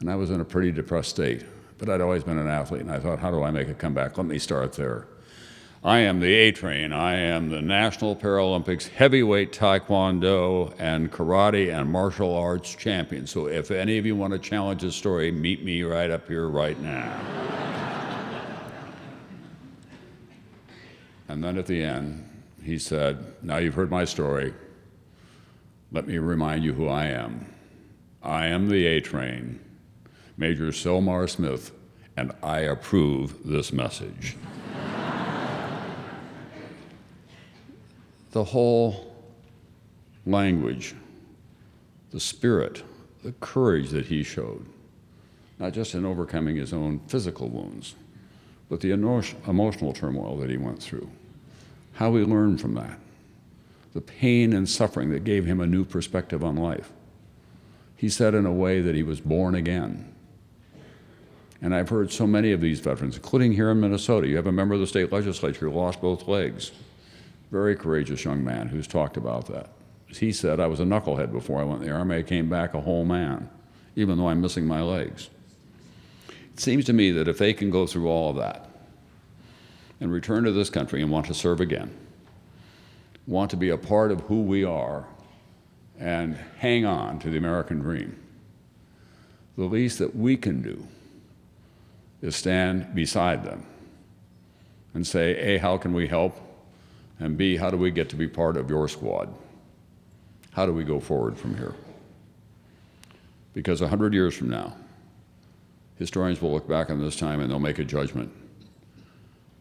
And 0.00 0.10
I 0.10 0.16
was 0.16 0.30
in 0.30 0.40
a 0.40 0.44
pretty 0.46 0.72
depressed 0.72 1.10
state. 1.10 1.44
But 1.76 1.90
I'd 1.90 2.00
always 2.00 2.24
been 2.24 2.38
an 2.38 2.48
athlete, 2.48 2.80
and 2.80 2.90
I 2.90 2.98
thought, 2.98 3.18
how 3.18 3.30
do 3.30 3.42
I 3.42 3.50
make 3.50 3.68
a 3.68 3.74
comeback? 3.74 4.16
Let 4.16 4.26
me 4.26 4.38
start 4.38 4.72
there. 4.72 5.06
I 5.84 5.98
am 5.98 6.18
the 6.18 6.32
A 6.32 6.50
Train. 6.50 6.94
I 6.94 7.16
am 7.16 7.50
the 7.50 7.60
National 7.60 8.16
Paralympics 8.16 8.88
heavyweight 8.88 9.52
taekwondo 9.52 10.72
and 10.78 11.12
karate 11.12 11.78
and 11.78 11.90
martial 11.90 12.34
arts 12.34 12.74
champion. 12.74 13.26
So 13.26 13.48
if 13.48 13.70
any 13.70 13.98
of 13.98 14.06
you 14.06 14.16
want 14.16 14.32
to 14.32 14.38
challenge 14.38 14.80
this 14.80 14.96
story, 14.96 15.30
meet 15.30 15.62
me 15.62 15.82
right 15.82 16.10
up 16.10 16.26
here 16.26 16.48
right 16.48 16.80
now. 16.80 17.61
And 21.42 21.48
then 21.48 21.58
at 21.58 21.66
the 21.66 21.82
end, 21.82 22.24
he 22.62 22.78
said, 22.78 23.18
Now 23.42 23.56
you've 23.56 23.74
heard 23.74 23.90
my 23.90 24.04
story. 24.04 24.54
Let 25.90 26.06
me 26.06 26.18
remind 26.18 26.62
you 26.62 26.72
who 26.72 26.86
I 26.86 27.06
am. 27.06 27.52
I 28.22 28.46
am 28.46 28.68
the 28.68 28.86
A 28.86 29.00
Train, 29.00 29.58
Major 30.36 30.68
Silmar 30.68 31.28
Smith, 31.28 31.72
and 32.16 32.30
I 32.44 32.60
approve 32.60 33.44
this 33.44 33.72
message. 33.72 34.36
the 38.30 38.44
whole 38.44 39.12
language, 40.24 40.94
the 42.12 42.20
spirit, 42.20 42.84
the 43.24 43.32
courage 43.40 43.90
that 43.90 44.06
he 44.06 44.22
showed, 44.22 44.64
not 45.58 45.72
just 45.72 45.94
in 45.94 46.06
overcoming 46.06 46.54
his 46.54 46.72
own 46.72 47.00
physical 47.08 47.48
wounds, 47.48 47.96
but 48.68 48.78
the 48.78 48.92
emotional 48.92 49.92
turmoil 49.92 50.36
that 50.36 50.48
he 50.48 50.56
went 50.56 50.80
through, 50.80 51.10
how 52.02 52.12
he 52.16 52.24
learned 52.24 52.60
from 52.60 52.74
that, 52.74 52.98
the 53.92 54.00
pain 54.00 54.52
and 54.52 54.68
suffering 54.68 55.10
that 55.12 55.22
gave 55.22 55.44
him 55.44 55.60
a 55.60 55.66
new 55.68 55.84
perspective 55.84 56.42
on 56.42 56.56
life. 56.56 56.90
He 57.94 58.08
said 58.08 58.34
in 58.34 58.44
a 58.44 58.52
way 58.52 58.80
that 58.80 58.96
he 58.96 59.04
was 59.04 59.20
born 59.20 59.54
again. 59.54 60.12
And 61.60 61.72
I've 61.72 61.90
heard 61.90 62.10
so 62.10 62.26
many 62.26 62.50
of 62.50 62.60
these 62.60 62.80
veterans, 62.80 63.14
including 63.14 63.52
here 63.52 63.70
in 63.70 63.78
Minnesota. 63.78 64.26
You 64.26 64.34
have 64.34 64.48
a 64.48 64.52
member 64.52 64.74
of 64.74 64.80
the 64.80 64.86
state 64.88 65.12
legislature 65.12 65.70
who 65.70 65.78
lost 65.78 66.00
both 66.00 66.26
legs 66.26 66.72
very 67.52 67.76
courageous 67.76 68.24
young 68.24 68.42
man 68.42 68.66
who's 68.66 68.88
talked 68.88 69.16
about 69.16 69.46
that. 69.46 69.68
He 70.08 70.32
said, 70.32 70.58
I 70.58 70.66
was 70.66 70.80
a 70.80 70.84
knucklehead 70.84 71.30
before 71.30 71.60
I 71.60 71.64
went 71.64 71.82
in 71.82 71.88
the 71.88 71.94
Army. 71.94 72.16
I 72.16 72.22
came 72.22 72.48
back 72.48 72.74
a 72.74 72.80
whole 72.80 73.04
man, 73.04 73.48
even 73.94 74.18
though 74.18 74.28
I'm 74.28 74.40
missing 74.40 74.66
my 74.66 74.82
legs. 74.82 75.30
It 76.28 76.58
seems 76.58 76.84
to 76.86 76.92
me 76.92 77.12
that 77.12 77.28
if 77.28 77.38
they 77.38 77.52
can 77.52 77.70
go 77.70 77.86
through 77.86 78.08
all 78.08 78.30
of 78.30 78.36
that 78.38 78.71
and 80.02 80.10
return 80.12 80.42
to 80.42 80.50
this 80.50 80.68
country 80.68 81.00
and 81.00 81.12
want 81.12 81.26
to 81.26 81.32
serve 81.32 81.60
again, 81.60 81.88
want 83.28 83.52
to 83.52 83.56
be 83.56 83.68
a 83.68 83.78
part 83.78 84.10
of 84.10 84.20
who 84.22 84.42
we 84.42 84.64
are, 84.64 85.06
and 85.96 86.34
hang 86.58 86.84
on 86.84 87.20
to 87.20 87.30
the 87.30 87.38
American 87.38 87.78
dream, 87.78 88.20
the 89.56 89.62
least 89.62 90.00
that 90.00 90.16
we 90.16 90.36
can 90.36 90.60
do 90.60 90.84
is 92.20 92.34
stand 92.34 92.92
beside 92.96 93.44
them 93.44 93.64
and 94.92 95.06
say, 95.06 95.36
A, 95.36 95.58
how 95.58 95.76
can 95.76 95.94
we 95.94 96.08
help? 96.08 96.36
And 97.20 97.38
B, 97.38 97.56
how 97.56 97.70
do 97.70 97.76
we 97.76 97.92
get 97.92 98.08
to 98.08 98.16
be 98.16 98.26
part 98.26 98.56
of 98.56 98.68
your 98.68 98.88
squad? 98.88 99.32
How 100.50 100.66
do 100.66 100.72
we 100.72 100.82
go 100.82 100.98
forward 100.98 101.38
from 101.38 101.56
here? 101.56 101.76
Because 103.54 103.80
100 103.80 104.12
years 104.12 104.34
from 104.34 104.50
now, 104.50 104.74
historians 105.96 106.42
will 106.42 106.52
look 106.52 106.66
back 106.66 106.90
on 106.90 107.00
this 107.00 107.14
time 107.14 107.38
and 107.38 107.48
they'll 107.48 107.60
make 107.60 107.78
a 107.78 107.84
judgment, 107.84 108.32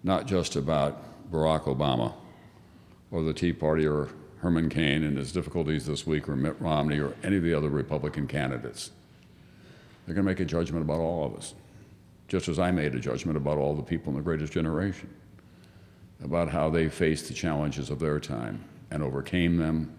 not 0.04 0.26
just 0.26 0.56
about 0.56 1.32
Barack 1.32 1.64
Obama 1.64 2.14
or 3.12 3.24
the 3.24 3.34
Tea 3.34 3.54
Party 3.54 3.86
or 3.86 4.10
Herman 4.40 4.70
Cain 4.70 5.04
and 5.04 5.18
his 5.18 5.32
difficulties 5.32 5.86
this 5.86 6.08
week 6.08 6.28
or 6.28 6.36
Mitt 6.36 6.60
Romney 6.60 7.00
or 7.00 7.16
any 7.24 7.38
of 7.38 7.44
the 7.44 7.54
other 7.54 7.70
Republican 7.70 8.28
candidates. 8.28 8.92
They're 10.06 10.16
going 10.16 10.26
to 10.26 10.32
make 10.32 10.40
a 10.40 10.46
judgment 10.46 10.84
about 10.84 11.00
all 11.00 11.26
of 11.26 11.36
us, 11.36 11.54
just 12.28 12.48
as 12.48 12.58
I 12.58 12.72
made 12.72 12.96
a 12.96 13.00
judgment 13.00 13.38
about 13.38 13.58
all 13.58 13.76
the 13.76 13.84
people 13.84 14.10
in 14.12 14.18
the 14.18 14.24
greatest 14.24 14.52
generation 14.52 15.10
about 16.24 16.50
how 16.50 16.70
they 16.70 16.88
faced 16.88 17.28
the 17.28 17.34
challenges 17.34 17.90
of 17.90 18.00
their 18.00 18.20
time 18.20 18.64
and 18.92 19.02
overcame 19.02 19.58
them, 19.58 19.92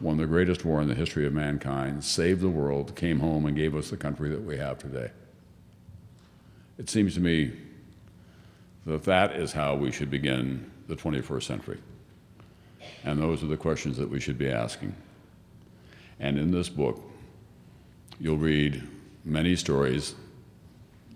won 0.00 0.16
the 0.16 0.26
greatest 0.26 0.64
war 0.64 0.80
in 0.80 0.88
the 0.88 0.94
history 0.94 1.26
of 1.26 1.32
mankind, 1.32 2.02
saved 2.02 2.40
the 2.40 2.48
world, 2.48 2.94
came 2.94 3.20
home, 3.20 3.46
and 3.46 3.56
gave 3.56 3.74
us 3.74 3.90
the 3.90 3.96
country 3.96 4.30
that 4.30 4.42
we 4.42 4.56
have 4.56 4.78
today. 4.78 5.10
It 6.78 6.88
seems 6.88 7.14
to 7.14 7.20
me 7.20 7.52
that 8.88 9.04
that 9.04 9.36
is 9.36 9.52
how 9.52 9.74
we 9.74 9.92
should 9.92 10.10
begin 10.10 10.70
the 10.88 10.96
21st 10.96 11.42
century. 11.42 11.78
And 13.04 13.20
those 13.20 13.42
are 13.42 13.46
the 13.46 13.56
questions 13.56 13.98
that 13.98 14.08
we 14.08 14.18
should 14.18 14.38
be 14.38 14.48
asking. 14.48 14.94
And 16.20 16.38
in 16.38 16.50
this 16.50 16.70
book, 16.70 17.00
you'll 18.18 18.38
read 18.38 18.82
many 19.24 19.56
stories 19.56 20.14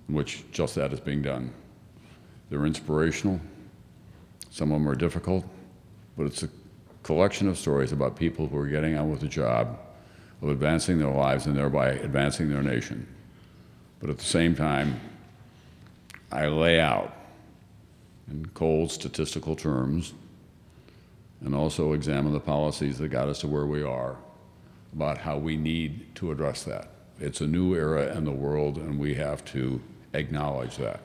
in 0.09 0.15
which 0.15 0.45
just 0.53 0.75
that 0.75 0.93
is 0.93 1.01
being 1.01 1.23
done. 1.23 1.53
They're 2.51 2.67
inspirational, 2.67 3.41
some 4.51 4.71
of 4.71 4.79
them 4.79 4.89
are 4.89 4.95
difficult, 4.95 5.47
but 6.19 6.27
it's 6.27 6.43
a 6.43 6.51
collection 7.03 7.49
of 7.49 7.57
stories 7.57 7.93
about 7.93 8.17
people 8.17 8.47
who 8.47 8.59
are 8.59 8.67
getting 8.67 8.99
on 8.99 9.11
with 9.11 9.21
the 9.21 9.29
job 9.29 9.79
of 10.43 10.51
advancing 10.51 10.99
their 10.99 11.11
lives 11.11 11.47
and 11.47 11.57
thereby 11.57 11.93
advancing 11.93 12.51
their 12.51 12.63
nation. 12.63 13.07
But 13.99 14.11
at 14.11 14.19
the 14.19 14.25
same 14.25 14.55
time, 14.55 15.01
I 16.31 16.49
lay 16.49 16.79
out 16.79 17.17
in 18.33 18.47
cold 18.55 18.91
statistical 18.91 19.55
terms 19.55 20.15
and 21.45 21.55
also 21.55 21.93
examine 21.93 22.33
the 22.33 22.41
policies 22.41 22.99
that 22.99 23.09
got 23.09 23.29
us 23.29 23.41
to 23.41 23.49
where 23.49 23.67
we 23.67 23.83
are 23.83 24.17
about 24.95 25.19
how 25.19 25.37
we 25.37 25.57
need 25.57 26.15
to 26.15 26.33
address 26.33 26.65
that. 26.65 26.89
It's 27.21 27.41
a 27.41 27.47
new 27.47 27.75
era 27.75 28.17
in 28.17 28.25
the 28.25 28.33
world, 28.33 28.79
and 28.79 28.99
we 28.99 29.15
have 29.15 29.45
to 29.47 29.81
acknowledge 30.15 30.77
that. 30.77 31.01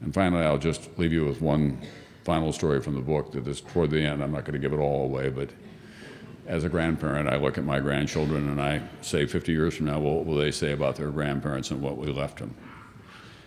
And 0.00 0.12
finally, 0.12 0.44
I'll 0.44 0.58
just 0.58 0.88
leave 0.98 1.12
you 1.12 1.24
with 1.24 1.40
one 1.40 1.80
final 2.22 2.52
story 2.52 2.80
from 2.80 2.94
the 2.94 3.00
book 3.00 3.32
that 3.32 3.46
is 3.46 3.60
toward 3.60 3.90
the 3.90 4.00
end. 4.00 4.22
I'm 4.22 4.32
not 4.32 4.44
going 4.44 4.54
to 4.54 4.58
give 4.58 4.72
it 4.72 4.82
all 4.82 5.04
away, 5.04 5.30
but 5.30 5.50
as 6.46 6.64
a 6.64 6.68
grandparent, 6.68 7.28
I 7.28 7.36
look 7.36 7.58
at 7.58 7.64
my 7.64 7.80
grandchildren 7.80 8.48
and 8.48 8.60
I 8.60 8.82
say, 9.00 9.26
50 9.26 9.52
years 9.52 9.76
from 9.76 9.86
now, 9.86 9.98
what 10.00 10.26
will 10.26 10.36
they 10.36 10.50
say 10.50 10.72
about 10.72 10.96
their 10.96 11.10
grandparents 11.10 11.70
and 11.70 11.80
what 11.80 11.96
we 11.96 12.08
left 12.08 12.38
them? 12.38 12.54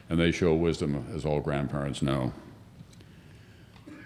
And 0.09 0.19
they 0.19 0.31
show 0.31 0.53
wisdom, 0.53 1.05
as 1.13 1.25
all 1.25 1.39
grandparents 1.39 2.01
know. 2.01 2.33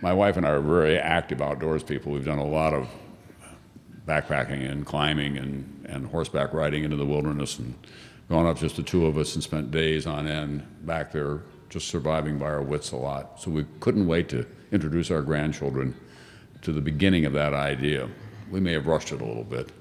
My 0.01 0.13
wife 0.13 0.35
and 0.35 0.45
I 0.47 0.49
are 0.49 0.61
very 0.61 0.97
active 0.97 1.41
outdoors 1.41 1.83
people. 1.83 2.11
We've 2.11 2.25
done 2.25 2.39
a 2.39 2.45
lot 2.45 2.73
of 2.73 2.89
backpacking 4.07 4.69
and 4.69 4.83
climbing 4.83 5.37
and, 5.37 5.85
and 5.87 6.07
horseback 6.07 6.53
riding 6.53 6.83
into 6.83 6.97
the 6.97 7.05
wilderness 7.05 7.59
and 7.59 7.75
gone 8.27 8.47
up 8.47 8.57
just 8.57 8.77
the 8.77 8.83
two 8.83 9.05
of 9.05 9.17
us 9.17 9.35
and 9.35 9.43
spent 9.43 9.69
days 9.69 10.07
on 10.07 10.27
end 10.27 10.65
back 10.87 11.11
there 11.11 11.43
just 11.69 11.87
surviving 11.87 12.39
by 12.39 12.47
our 12.47 12.63
wits 12.63 12.91
a 12.91 12.95
lot. 12.95 13.39
So 13.39 13.51
we 13.51 13.65
couldn't 13.79 14.07
wait 14.07 14.27
to 14.29 14.47
introduce 14.71 15.11
our 15.11 15.21
grandchildren 15.21 15.95
to 16.63 16.71
the 16.71 16.81
beginning 16.81 17.25
of 17.25 17.33
that 17.33 17.53
idea. 17.53 18.09
We 18.49 18.59
may 18.59 18.73
have 18.73 18.87
rushed 18.87 19.11
it 19.11 19.21
a 19.21 19.25
little 19.25 19.43
bit. 19.43 19.71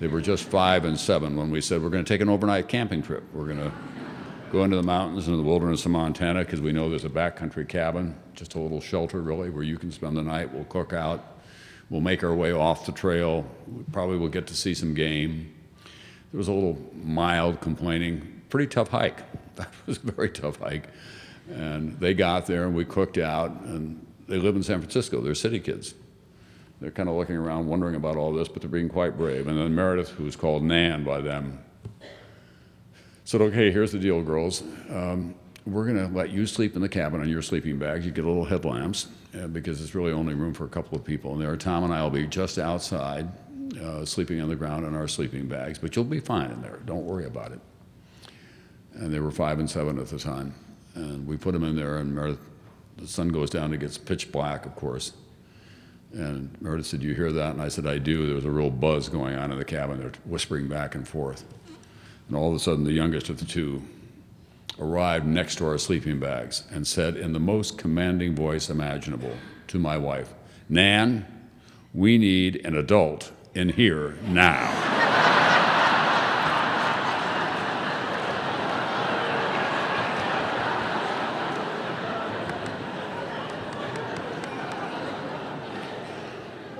They 0.00 0.06
were 0.06 0.20
just 0.20 0.44
five 0.44 0.84
and 0.84 0.98
seven 0.98 1.34
when 1.36 1.50
we 1.50 1.62
said 1.62 1.82
we're 1.82 1.88
going 1.88 2.04
to 2.04 2.08
take 2.08 2.20
an 2.20 2.28
overnight 2.28 2.68
camping 2.68 3.02
trip. 3.02 3.24
We're 3.32 3.46
going 3.46 3.58
to 3.58 3.72
go 4.52 4.64
into 4.64 4.76
the 4.76 4.82
mountains 4.82 5.28
and 5.28 5.38
the 5.38 5.42
wilderness 5.42 5.86
of 5.86 5.92
Montana 5.92 6.44
because 6.44 6.60
we 6.60 6.72
know 6.72 6.90
there's 6.90 7.06
a 7.06 7.08
backcountry 7.08 7.66
cabin, 7.66 8.14
just 8.34 8.54
a 8.54 8.58
little 8.58 8.82
shelter 8.82 9.22
really, 9.22 9.48
where 9.48 9.62
you 9.62 9.78
can 9.78 9.90
spend 9.90 10.14
the 10.14 10.22
night. 10.22 10.52
We'll 10.52 10.64
cook 10.64 10.92
out. 10.92 11.24
We'll 11.88 12.02
make 12.02 12.22
our 12.22 12.34
way 12.34 12.52
off 12.52 12.84
the 12.84 12.92
trail. 12.92 13.46
We 13.66 13.82
probably 13.92 14.18
will 14.18 14.28
get 14.28 14.46
to 14.48 14.54
see 14.54 14.74
some 14.74 14.92
game. 14.92 15.54
There 16.32 16.38
was 16.38 16.48
a 16.48 16.52
little 16.52 16.78
mild 17.02 17.62
complaining. 17.62 18.42
Pretty 18.50 18.68
tough 18.68 18.88
hike. 18.88 19.18
That 19.54 19.68
was 19.84 19.98
a 19.98 20.10
very 20.12 20.30
tough 20.30 20.60
hike. 20.60 20.88
And 21.50 22.00
they 22.00 22.14
got 22.14 22.46
there 22.46 22.64
and 22.64 22.74
we 22.74 22.86
cooked 22.86 23.18
out. 23.18 23.50
And 23.50 24.06
they 24.26 24.38
live 24.38 24.56
in 24.56 24.62
San 24.62 24.78
Francisco. 24.78 25.20
They're 25.20 25.34
city 25.34 25.60
kids. 25.60 25.92
They're 26.80 26.90
kind 26.90 27.10
of 27.10 27.16
looking 27.16 27.36
around, 27.36 27.66
wondering 27.66 27.94
about 27.94 28.16
all 28.16 28.32
this, 28.32 28.48
but 28.48 28.62
they're 28.62 28.70
being 28.70 28.88
quite 28.88 29.18
brave. 29.18 29.46
And 29.48 29.58
then 29.58 29.74
Meredith, 29.74 30.08
who's 30.08 30.36
called 30.36 30.62
Nan 30.62 31.04
by 31.04 31.20
them, 31.20 31.58
said, 33.24 33.40
Okay, 33.40 33.70
here's 33.70 33.92
the 33.92 33.98
deal, 33.98 34.22
girls. 34.22 34.62
Um, 34.90 35.34
we're 35.64 35.84
going 35.84 36.08
to 36.08 36.12
let 36.12 36.30
you 36.30 36.46
sleep 36.46 36.74
in 36.74 36.82
the 36.82 36.88
cabin 36.88 37.20
on 37.20 37.28
your 37.28 37.42
sleeping 37.42 37.78
bags. 37.78 38.04
You 38.04 38.12
get 38.12 38.24
little 38.24 38.44
headlamps 38.44 39.08
uh, 39.40 39.46
because 39.46 39.80
it's 39.80 39.94
really 39.94 40.12
only 40.12 40.34
room 40.34 40.54
for 40.54 40.64
a 40.64 40.68
couple 40.68 40.98
of 40.98 41.04
people. 41.04 41.32
And 41.32 41.40
there, 41.40 41.56
Tom 41.56 41.84
and 41.84 41.94
I 41.94 42.02
will 42.02 42.10
be 42.10 42.26
just 42.26 42.58
outside, 42.58 43.28
uh, 43.80 44.04
sleeping 44.04 44.40
on 44.40 44.48
the 44.48 44.56
ground 44.56 44.84
in 44.84 44.94
our 44.94 45.06
sleeping 45.06 45.46
bags. 45.46 45.78
But 45.78 45.94
you'll 45.94 46.04
be 46.04 46.20
fine 46.20 46.50
in 46.50 46.60
there. 46.62 46.80
Don't 46.84 47.04
worry 47.04 47.26
about 47.26 47.52
it. 47.52 47.60
And 48.94 49.12
they 49.12 49.20
were 49.20 49.30
five 49.30 49.58
and 49.58 49.70
seven 49.70 49.98
at 49.98 50.08
the 50.08 50.18
time. 50.18 50.54
And 50.94 51.26
we 51.26 51.36
put 51.36 51.52
them 51.52 51.64
in 51.64 51.76
there, 51.76 51.98
and 51.98 52.14
Meredith, 52.14 52.40
the 52.98 53.06
sun 53.06 53.28
goes 53.28 53.48
down. 53.48 53.72
It 53.72 53.78
gets 53.80 53.96
pitch 53.96 54.30
black, 54.30 54.66
of 54.66 54.74
course. 54.74 55.12
And 56.12 56.54
Meredith 56.60 56.86
said, 56.86 57.02
"You 57.02 57.14
hear 57.14 57.32
that?" 57.32 57.52
And 57.52 57.62
I 57.62 57.68
said, 57.68 57.86
"I 57.86 57.96
do." 57.96 58.26
There 58.26 58.34
was 58.34 58.44
a 58.44 58.50
real 58.50 58.68
buzz 58.68 59.08
going 59.08 59.34
on 59.34 59.50
in 59.50 59.58
the 59.58 59.64
cabin. 59.64 59.98
They're 59.98 60.12
whispering 60.26 60.68
back 60.68 60.94
and 60.94 61.08
forth. 61.08 61.44
And 62.32 62.40
all 62.40 62.48
of 62.48 62.54
a 62.54 62.58
sudden, 62.60 62.84
the 62.84 62.92
youngest 62.92 63.28
of 63.28 63.38
the 63.38 63.44
two 63.44 63.82
arrived 64.78 65.26
next 65.26 65.56
to 65.56 65.66
our 65.66 65.76
sleeping 65.76 66.18
bags 66.18 66.62
and 66.70 66.86
said 66.86 67.14
in 67.14 67.34
the 67.34 67.38
most 67.38 67.76
commanding 67.76 68.34
voice 68.34 68.70
imaginable 68.70 69.34
to 69.66 69.78
my 69.78 69.98
wife, 69.98 70.32
Nan, 70.66 71.26
we 71.92 72.16
need 72.16 72.64
an 72.64 72.74
adult 72.74 73.32
in 73.54 73.68
here 73.68 74.16
now. 74.28 74.66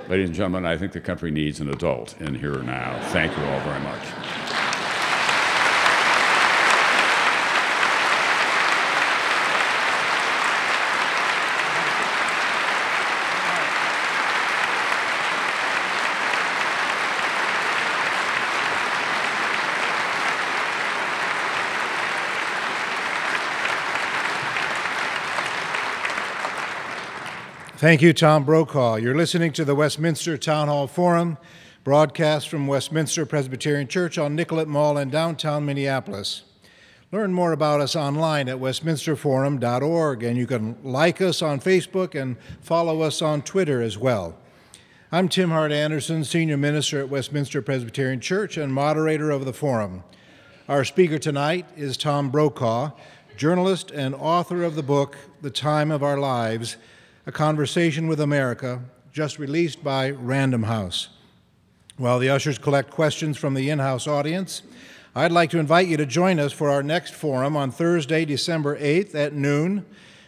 Ladies 0.09 0.29
and 0.29 0.35
gentlemen, 0.35 0.65
I 0.65 0.77
think 0.77 0.93
the 0.93 0.99
country 0.99 1.29
needs 1.29 1.59
an 1.59 1.69
adult 1.69 2.19
in 2.19 2.33
here 2.33 2.63
now. 2.63 2.99
Thank 3.09 3.37
you 3.37 3.43
all 3.45 3.59
very 3.59 3.81
much. 3.81 4.42
Thank 27.83 28.01
you, 28.01 28.13
Tom 28.13 28.45
Brokaw. 28.45 28.95
You're 28.95 29.13
listening 29.13 29.51
to 29.51 29.65
the 29.65 29.75
Westminster 29.75 30.37
Town 30.37 30.69
Hall 30.69 30.87
Forum, 30.87 31.37
broadcast 31.83 32.47
from 32.47 32.65
Westminster 32.65 33.25
Presbyterian 33.25 33.89
Church 33.89 34.17
on 34.17 34.35
Nicollet 34.35 34.69
Mall 34.69 34.97
in 34.97 35.09
downtown 35.09 35.65
Minneapolis. 35.65 36.43
Learn 37.11 37.33
more 37.33 37.51
about 37.51 37.81
us 37.81 37.93
online 37.93 38.47
at 38.47 38.55
westminsterforum.org, 38.55 40.23
and 40.23 40.37
you 40.37 40.47
can 40.47 40.77
like 40.81 41.19
us 41.19 41.41
on 41.41 41.59
Facebook 41.59 42.15
and 42.15 42.37
follow 42.61 43.01
us 43.01 43.21
on 43.21 43.41
Twitter 43.41 43.81
as 43.81 43.97
well. 43.97 44.37
I'm 45.11 45.27
Tim 45.27 45.49
Hart 45.49 45.73
Andersen, 45.73 46.23
Senior 46.23 46.55
Minister 46.55 47.01
at 47.01 47.09
Westminster 47.09 47.61
Presbyterian 47.61 48.21
Church 48.21 48.55
and 48.55 48.73
moderator 48.73 49.29
of 49.29 49.43
the 49.43 49.51
forum. 49.51 50.05
Our 50.69 50.85
speaker 50.85 51.19
tonight 51.19 51.65
is 51.75 51.97
Tom 51.97 52.31
Brokaw, 52.31 52.91
journalist 53.35 53.91
and 53.91 54.15
author 54.15 54.63
of 54.63 54.75
the 54.75 54.83
book, 54.83 55.17
The 55.41 55.51
Time 55.51 55.91
of 55.91 56.01
Our 56.01 56.17
Lives 56.17 56.77
a 57.25 57.31
Conversation 57.31 58.07
with 58.07 58.19
America, 58.19 58.81
just 59.13 59.39
released 59.39 59.81
by 59.81 60.09
Random 60.09 60.63
House. 60.63 61.07
While 61.95 62.19
the 62.19 62.29
ushers 62.29 62.57
collect 62.57 62.89
questions 62.89 63.37
from 63.37 63.53
the 63.53 63.69
in 63.69 63.79
house 63.79 64.07
audience, 64.07 64.61
I'd 65.15 65.31
like 65.31 65.49
to 65.51 65.59
invite 65.59 65.87
you 65.87 65.95
to 65.95 66.05
join 66.05 66.37
us 66.37 66.51
for 66.51 66.69
our 66.69 66.83
next 66.83 67.13
forum 67.13 67.55
on 67.55 67.71
Thursday, 67.71 68.25
December 68.25 68.77
8th 68.77 69.15
at 69.15 69.31
noon, 69.31 69.85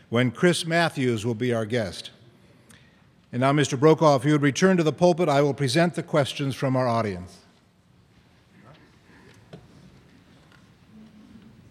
when 0.09 0.31
Chris 0.31 0.65
Matthews 0.65 1.25
will 1.25 1.35
be 1.35 1.53
our 1.53 1.65
guest. 1.65 2.11
And 3.33 3.41
now, 3.41 3.51
Mr. 3.51 3.77
Brokaw, 3.77 4.15
if 4.15 4.23
you 4.23 4.31
would 4.31 4.41
return 4.41 4.77
to 4.77 4.83
the 4.83 4.93
pulpit, 4.93 5.27
I 5.27 5.41
will 5.41 5.53
present 5.53 5.95
the 5.95 6.03
questions 6.03 6.55
from 6.55 6.77
our 6.77 6.87
audience. 6.87 7.39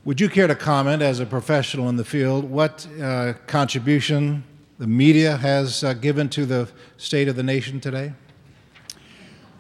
Would 0.04 0.20
you 0.20 0.28
care 0.28 0.48
to 0.48 0.54
comment 0.54 1.00
as 1.00 1.18
a 1.18 1.24
professional 1.24 1.88
in 1.88 1.96
the 1.96 2.04
field 2.04 2.44
what 2.44 2.86
uh, 3.00 3.32
contribution 3.46 4.44
the 4.78 4.86
media 4.86 5.36
has 5.36 5.84
uh, 5.84 5.94
given 5.94 6.28
to 6.30 6.46
the 6.46 6.68
state 6.96 7.28
of 7.28 7.36
the 7.36 7.42
nation 7.42 7.80
today? 7.80 8.12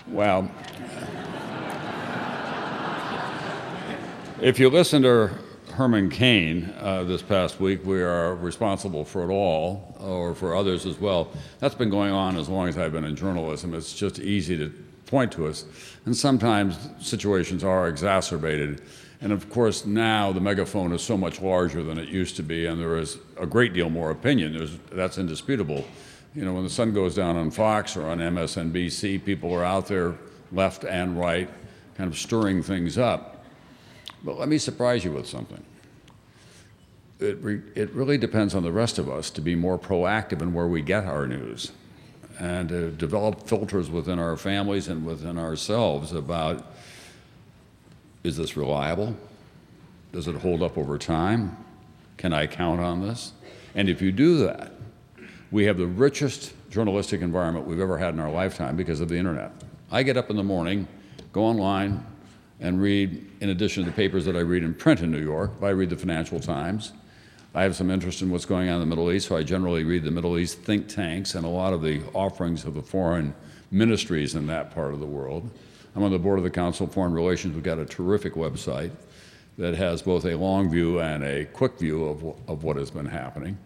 Well, 0.08 0.50
if 4.40 4.58
you 4.58 4.68
listen 4.68 5.02
to 5.02 5.30
Herman 5.72 6.10
Cain 6.10 6.74
uh, 6.78 7.04
this 7.04 7.22
past 7.22 7.58
week, 7.60 7.84
we 7.84 8.02
are 8.02 8.34
responsible 8.34 9.04
for 9.04 9.28
it 9.28 9.32
all, 9.32 9.96
or 9.98 10.34
for 10.34 10.54
others 10.54 10.86
as 10.86 11.00
well. 11.00 11.30
That's 11.58 11.74
been 11.74 11.90
going 11.90 12.12
on 12.12 12.36
as 12.36 12.48
long 12.48 12.68
as 12.68 12.76
I've 12.76 12.92
been 12.92 13.04
in 13.04 13.16
journalism. 13.16 13.74
It's 13.74 13.94
just 13.94 14.18
easy 14.18 14.56
to 14.58 14.72
point 15.06 15.32
to 15.32 15.46
us. 15.46 15.64
And 16.06 16.16
sometimes 16.16 16.76
situations 17.00 17.64
are 17.64 17.88
exacerbated 17.88 18.82
and 19.24 19.32
of 19.32 19.48
course, 19.48 19.86
now 19.86 20.32
the 20.32 20.40
megaphone 20.40 20.92
is 20.92 21.00
so 21.00 21.16
much 21.16 21.40
larger 21.40 21.82
than 21.82 21.96
it 21.96 22.10
used 22.10 22.36
to 22.36 22.42
be, 22.42 22.66
and 22.66 22.78
there 22.78 22.98
is 22.98 23.16
a 23.38 23.46
great 23.46 23.72
deal 23.72 23.88
more 23.88 24.10
opinion. 24.10 24.52
There's, 24.52 24.76
that's 24.92 25.16
indisputable. 25.16 25.86
You 26.34 26.44
know, 26.44 26.52
when 26.52 26.62
the 26.62 26.68
sun 26.68 26.92
goes 26.92 27.14
down 27.14 27.34
on 27.36 27.50
Fox 27.50 27.96
or 27.96 28.04
on 28.04 28.18
MSNBC, 28.18 29.24
people 29.24 29.54
are 29.54 29.64
out 29.64 29.86
there, 29.86 30.14
left 30.52 30.84
and 30.84 31.18
right, 31.18 31.48
kind 31.96 32.06
of 32.06 32.18
stirring 32.18 32.62
things 32.62 32.98
up. 32.98 33.46
But 34.22 34.38
let 34.38 34.50
me 34.50 34.58
surprise 34.58 35.06
you 35.06 35.12
with 35.12 35.26
something. 35.26 35.64
It, 37.18 37.38
re- 37.40 37.62
it 37.74 37.94
really 37.94 38.18
depends 38.18 38.54
on 38.54 38.62
the 38.62 38.72
rest 38.72 38.98
of 38.98 39.08
us 39.08 39.30
to 39.30 39.40
be 39.40 39.54
more 39.54 39.78
proactive 39.78 40.42
in 40.42 40.52
where 40.52 40.66
we 40.66 40.82
get 40.82 41.04
our 41.06 41.26
news 41.26 41.72
and 42.38 42.68
to 42.68 42.90
develop 42.90 43.48
filters 43.48 43.88
within 43.88 44.18
our 44.18 44.36
families 44.36 44.88
and 44.88 45.06
within 45.06 45.38
ourselves 45.38 46.12
about 46.12 46.73
is 48.24 48.38
this 48.38 48.56
reliable? 48.56 49.14
Does 50.12 50.26
it 50.26 50.36
hold 50.36 50.62
up 50.62 50.76
over 50.76 50.98
time? 50.98 51.56
Can 52.16 52.32
I 52.32 52.46
count 52.46 52.80
on 52.80 53.02
this? 53.02 53.32
And 53.74 53.88
if 53.88 54.00
you 54.00 54.10
do 54.10 54.38
that, 54.46 54.72
we 55.50 55.64
have 55.66 55.76
the 55.76 55.86
richest 55.86 56.54
journalistic 56.70 57.20
environment 57.20 57.66
we've 57.66 57.80
ever 57.80 57.98
had 57.98 58.14
in 58.14 58.20
our 58.20 58.30
lifetime 58.30 58.76
because 58.76 59.00
of 59.00 59.08
the 59.08 59.16
internet. 59.16 59.52
I 59.90 60.02
get 60.02 60.16
up 60.16 60.30
in 60.30 60.36
the 60.36 60.42
morning, 60.42 60.88
go 61.32 61.44
online, 61.44 62.04
and 62.60 62.80
read, 62.80 63.30
in 63.40 63.50
addition 63.50 63.84
to 63.84 63.90
the 63.90 63.94
papers 63.94 64.24
that 64.24 64.36
I 64.36 64.40
read 64.40 64.62
in 64.62 64.74
print 64.74 65.00
in 65.00 65.10
New 65.10 65.22
York, 65.22 65.52
I 65.60 65.68
read 65.70 65.90
the 65.90 65.96
Financial 65.96 66.40
Times. 66.40 66.92
I 67.54 67.62
have 67.62 67.76
some 67.76 67.90
interest 67.90 68.22
in 68.22 68.30
what's 68.30 68.46
going 68.46 68.68
on 68.68 68.76
in 68.76 68.80
the 68.80 68.86
Middle 68.86 69.12
East, 69.12 69.28
so 69.28 69.36
I 69.36 69.42
generally 69.42 69.84
read 69.84 70.02
the 70.02 70.10
Middle 70.10 70.38
East 70.38 70.58
think 70.60 70.88
tanks 70.88 71.34
and 71.34 71.44
a 71.44 71.48
lot 71.48 71.72
of 71.72 71.82
the 71.82 72.02
offerings 72.14 72.64
of 72.64 72.74
the 72.74 72.82
foreign 72.82 73.34
ministries 73.70 74.34
in 74.34 74.46
that 74.46 74.72
part 74.72 74.94
of 74.94 75.00
the 75.00 75.06
world. 75.06 75.50
I'm 75.96 76.02
on 76.02 76.10
the 76.10 76.18
board 76.18 76.38
of 76.38 76.44
the 76.44 76.50
Council 76.50 76.86
of 76.86 76.92
Foreign 76.92 77.12
Relations. 77.12 77.54
We've 77.54 77.62
got 77.62 77.78
a 77.78 77.84
terrific 77.84 78.34
website 78.34 78.90
that 79.58 79.74
has 79.74 80.02
both 80.02 80.24
a 80.24 80.34
long 80.34 80.68
view 80.68 81.00
and 81.00 81.22
a 81.22 81.44
quick 81.44 81.78
view 81.78 82.04
of, 82.06 82.24
of 82.48 82.64
what 82.64 82.76
has 82.76 82.90
been 82.90 83.06
happening. 83.06 83.56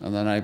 And 0.00 0.14
then 0.14 0.28
I 0.28 0.42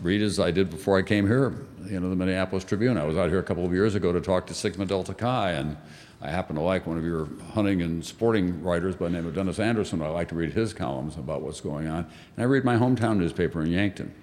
read 0.00 0.22
as 0.22 0.40
I 0.40 0.50
did 0.50 0.70
before 0.70 0.98
I 0.98 1.02
came 1.02 1.26
here, 1.26 1.54
you 1.84 2.00
know, 2.00 2.08
the 2.08 2.16
Minneapolis 2.16 2.64
Tribune. 2.64 2.96
I 2.96 3.04
was 3.04 3.18
out 3.18 3.28
here 3.28 3.40
a 3.40 3.42
couple 3.42 3.66
of 3.66 3.74
years 3.74 3.94
ago 3.94 4.10
to 4.10 4.22
talk 4.22 4.46
to 4.46 4.54
Sigma 4.54 4.86
Delta 4.86 5.12
Chi, 5.12 5.50
and 5.52 5.76
I 6.22 6.30
happen 6.30 6.56
to 6.56 6.62
like 6.62 6.86
one 6.86 6.96
of 6.96 7.04
your 7.04 7.28
hunting 7.52 7.82
and 7.82 8.02
sporting 8.02 8.62
writers 8.62 8.96
by 8.96 9.06
the 9.06 9.10
name 9.10 9.26
of 9.26 9.34
Dennis 9.34 9.58
Anderson. 9.58 10.00
I 10.00 10.08
like 10.08 10.28
to 10.28 10.34
read 10.34 10.54
his 10.54 10.72
columns 10.72 11.16
about 11.16 11.42
what's 11.42 11.60
going 11.60 11.88
on. 11.88 12.06
And 12.36 12.42
I 12.42 12.44
read 12.44 12.64
my 12.64 12.76
hometown 12.76 13.18
newspaper 13.18 13.60
in 13.60 13.70
Yankton, 13.70 14.14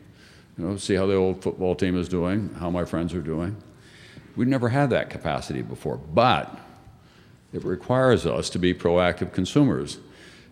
you 0.58 0.65
know, 0.65 0.78
see 0.78 0.95
how 0.95 1.06
the 1.06 1.15
old 1.15 1.43
football 1.43 1.76
team 1.76 1.95
is 2.00 2.10
doing, 2.10 2.56
how 2.56 2.72
my 2.72 2.84
friends 2.84 3.13
are 3.13 3.22
doing. 3.22 3.56
We've 4.39 4.47
never 4.47 4.69
had 4.69 4.91
that 4.91 5.10
capacity 5.10 5.62
before, 5.62 5.97
but 5.97 6.58
it 7.52 7.62
requires 7.65 8.25
us 8.25 8.49
to 8.52 8.58
be 8.58 8.73
proactive 8.73 9.34
consumers, 9.34 9.97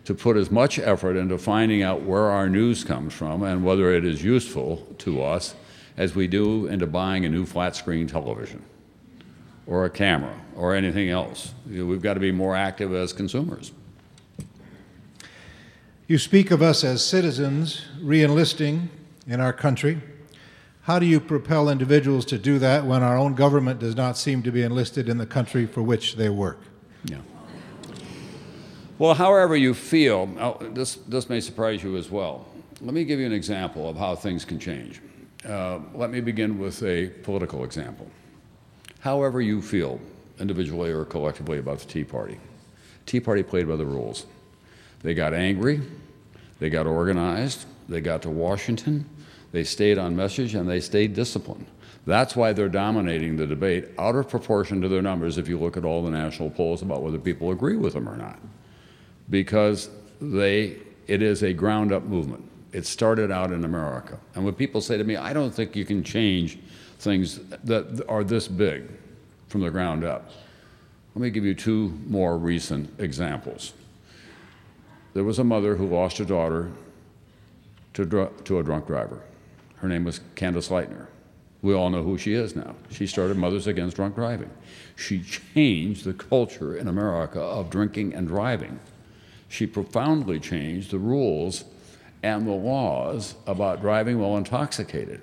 to 0.04 0.12
put 0.12 0.36
as 0.36 0.50
much 0.50 0.78
effort 0.78 1.16
into 1.16 1.38
finding 1.38 1.82
out 1.82 2.02
where 2.02 2.24
our 2.24 2.50
news 2.50 2.84
comes 2.84 3.14
from 3.14 3.42
and 3.42 3.64
whether 3.64 3.90
it 3.90 4.04
is 4.04 4.22
useful 4.22 4.86
to 4.98 5.22
us 5.22 5.54
as 5.96 6.14
we 6.14 6.26
do 6.26 6.66
into 6.66 6.86
buying 6.86 7.24
a 7.24 7.30
new 7.30 7.46
flat 7.46 7.74
screen 7.74 8.06
television 8.06 8.62
or 9.66 9.86
a 9.86 9.90
camera 9.90 10.38
or 10.54 10.74
anything 10.74 11.08
else. 11.08 11.54
You 11.66 11.78
know, 11.78 11.86
we've 11.86 12.02
got 12.02 12.12
to 12.12 12.20
be 12.20 12.30
more 12.30 12.54
active 12.54 12.92
as 12.92 13.14
consumers. 13.14 13.72
You 16.06 16.18
speak 16.18 16.50
of 16.50 16.60
us 16.60 16.84
as 16.84 17.02
citizens 17.02 17.86
reenlisting 18.02 18.88
in 19.26 19.40
our 19.40 19.54
country. 19.54 20.02
How 20.88 20.98
do 20.98 21.04
you 21.04 21.20
propel 21.20 21.68
individuals 21.68 22.24
to 22.24 22.38
do 22.38 22.58
that 22.60 22.86
when 22.86 23.02
our 23.02 23.14
own 23.14 23.34
government 23.34 23.78
does 23.78 23.94
not 23.94 24.16
seem 24.16 24.42
to 24.44 24.50
be 24.50 24.62
enlisted 24.62 25.06
in 25.06 25.18
the 25.18 25.26
country 25.26 25.66
for 25.66 25.82
which 25.82 26.16
they 26.16 26.30
work? 26.30 26.60
Yeah. 27.04 27.18
Well, 28.96 29.12
however 29.12 29.54
you 29.54 29.74
feel, 29.74 30.34
oh, 30.40 30.56
this, 30.70 30.94
this 30.94 31.28
may 31.28 31.40
surprise 31.40 31.82
you 31.82 31.98
as 31.98 32.10
well. 32.10 32.46
Let 32.80 32.94
me 32.94 33.04
give 33.04 33.20
you 33.20 33.26
an 33.26 33.34
example 33.34 33.86
of 33.86 33.98
how 33.98 34.14
things 34.14 34.46
can 34.46 34.58
change. 34.58 35.02
Uh, 35.46 35.80
let 35.92 36.08
me 36.08 36.22
begin 36.22 36.58
with 36.58 36.82
a 36.82 37.08
political 37.22 37.64
example. 37.64 38.10
However 39.00 39.42
you 39.42 39.60
feel, 39.60 40.00
individually 40.40 40.90
or 40.90 41.04
collectively, 41.04 41.58
about 41.58 41.80
the 41.80 41.86
Tea 41.86 42.04
Party, 42.04 42.40
Tea 43.04 43.20
Party 43.20 43.42
played 43.42 43.68
by 43.68 43.76
the 43.76 43.84
rules. 43.84 44.24
They 45.02 45.12
got 45.12 45.34
angry, 45.34 45.82
they 46.60 46.70
got 46.70 46.86
organized, 46.86 47.66
they 47.90 48.00
got 48.00 48.22
to 48.22 48.30
Washington, 48.30 49.04
they 49.52 49.64
stayed 49.64 49.98
on 49.98 50.14
message, 50.14 50.54
and 50.54 50.68
they 50.68 50.80
stayed 50.80 51.14
disciplined. 51.14 51.66
That's 52.06 52.34
why 52.34 52.52
they're 52.52 52.68
dominating 52.68 53.36
the 53.36 53.46
debate 53.46 53.88
out 53.98 54.16
of 54.16 54.28
proportion 54.28 54.80
to 54.80 54.88
their 54.88 55.02
numbers 55.02 55.36
if 55.36 55.48
you 55.48 55.58
look 55.58 55.76
at 55.76 55.84
all 55.84 56.02
the 56.02 56.10
national 56.10 56.50
polls 56.50 56.80
about 56.80 57.02
whether 57.02 57.18
people 57.18 57.50
agree 57.50 57.76
with 57.76 57.92
them 57.92 58.08
or 58.08 58.16
not. 58.16 58.38
Because 59.28 59.90
they, 60.20 60.78
it 61.06 61.20
is 61.20 61.42
a 61.42 61.52
ground 61.52 61.92
up 61.92 62.04
movement. 62.04 62.50
It 62.72 62.86
started 62.86 63.30
out 63.30 63.52
in 63.52 63.64
America. 63.64 64.18
And 64.34 64.44
when 64.44 64.54
people 64.54 64.80
say 64.80 64.96
to 64.96 65.04
me, 65.04 65.16
I 65.16 65.32
don't 65.32 65.54
think 65.54 65.76
you 65.76 65.84
can 65.84 66.02
change 66.02 66.58
things 66.98 67.40
that 67.64 68.02
are 68.08 68.24
this 68.24 68.48
big 68.48 68.88
from 69.48 69.60
the 69.62 69.70
ground 69.70 70.04
up, 70.04 70.30
let 71.14 71.22
me 71.22 71.30
give 71.30 71.44
you 71.44 71.54
two 71.54 71.98
more 72.06 72.38
recent 72.38 72.88
examples. 73.00 73.72
There 75.14 75.24
was 75.24 75.38
a 75.38 75.44
mother 75.44 75.76
who 75.76 75.86
lost 75.86 76.18
her 76.18 76.24
daughter 76.24 76.70
to, 77.94 78.30
to 78.44 78.58
a 78.58 78.62
drunk 78.62 78.86
driver. 78.86 79.20
Her 79.80 79.88
name 79.88 80.04
was 80.04 80.20
Candace 80.34 80.68
Lightner. 80.68 81.06
We 81.62 81.74
all 81.74 81.90
know 81.90 82.02
who 82.02 82.18
she 82.18 82.34
is 82.34 82.54
now. 82.54 82.76
She 82.90 83.06
started 83.06 83.36
Mothers 83.36 83.66
Against 83.66 83.96
Drunk 83.96 84.14
Driving. 84.14 84.50
She 84.94 85.22
changed 85.22 86.04
the 86.04 86.14
culture 86.14 86.76
in 86.76 86.86
America 86.86 87.40
of 87.40 87.70
drinking 87.70 88.14
and 88.14 88.28
driving. 88.28 88.78
She 89.48 89.66
profoundly 89.66 90.38
changed 90.38 90.90
the 90.90 90.98
rules 90.98 91.64
and 92.22 92.46
the 92.46 92.52
laws 92.52 93.34
about 93.46 93.80
driving 93.80 94.18
while 94.18 94.36
intoxicated. 94.36 95.20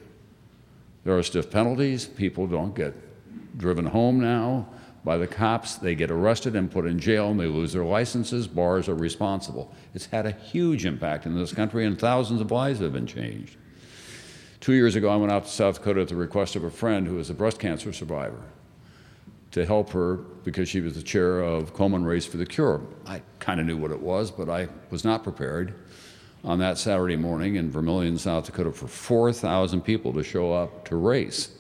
There 1.04 1.18
are 1.18 1.24
stiff 1.24 1.52
penalties. 1.52 2.06
People 2.06 2.48
don't 2.48 2.76
get 2.76 2.94
driven 3.58 3.86
home 3.86 4.20
now 4.20 4.68
by 5.06 5.18
the 5.18 5.28
cops. 5.28 5.76
They 5.76 5.96
get 5.96 6.12
arrested 6.12 6.56
and 6.56 6.72
put 6.72 6.86
in 6.86 7.00
jail 7.00 7.30
and 7.30 7.40
they 7.40 7.46
lose 7.46 7.74
their 7.74 7.86
licenses. 7.86 8.48
Bars 8.48 8.90
are 8.90 8.96
responsible. 8.96 9.74
It's 9.94 10.08
had 10.08 10.26
a 10.26 10.32
huge 10.32 10.86
impact 10.86 11.26
in 11.26 11.36
this 11.36 11.54
country 11.54 11.86
and 11.86 11.98
thousands 11.98 12.42
of 12.42 12.52
lives 12.52 12.80
have 12.80 12.94
been 12.94 13.08
changed. 13.08 13.56
Two 14.66 14.74
years 14.74 14.96
ago, 14.96 15.10
I 15.10 15.16
went 15.16 15.32
out 15.32 15.46
to 15.46 15.52
South 15.52 15.76
Dakota 15.76 16.02
at 16.02 16.08
the 16.08 16.16
request 16.16 16.56
of 16.56 16.64
a 16.64 16.72
friend 16.72 17.06
who 17.06 17.20
is 17.20 17.30
a 17.30 17.36
breast 17.36 17.60
cancer 17.60 17.94
survivor 17.94 18.42
to 19.52 19.64
help 19.64 19.92
her 19.92 20.16
because 20.16 20.68
she 20.68 20.82
was 20.82 20.96
the 20.96 21.04
chair 21.04 21.40
of 21.40 21.72
Komen 21.76 22.04
Race 22.04 22.26
for 22.26 22.38
the 22.38 22.48
Cure. 22.48 22.82
I 23.06 23.22
kind 23.38 23.60
of 23.60 23.68
knew 23.68 23.78
what 23.78 23.92
it 23.92 24.02
was, 24.02 24.32
but 24.32 24.50
I 24.50 24.70
was 24.90 25.06
not 25.06 25.24
prepared 25.24 25.76
on 26.44 26.58
that 26.58 26.80
Saturday 26.80 27.16
morning 27.16 27.58
in 27.58 27.70
Vermillion, 27.70 28.18
South 28.18 28.48
Dakota, 28.48 28.72
for 28.72 28.88
4,000 28.88 29.82
people 29.82 30.12
to 30.14 30.24
show 30.24 30.52
up 30.52 30.86
to 30.86 30.96
race 30.96 31.56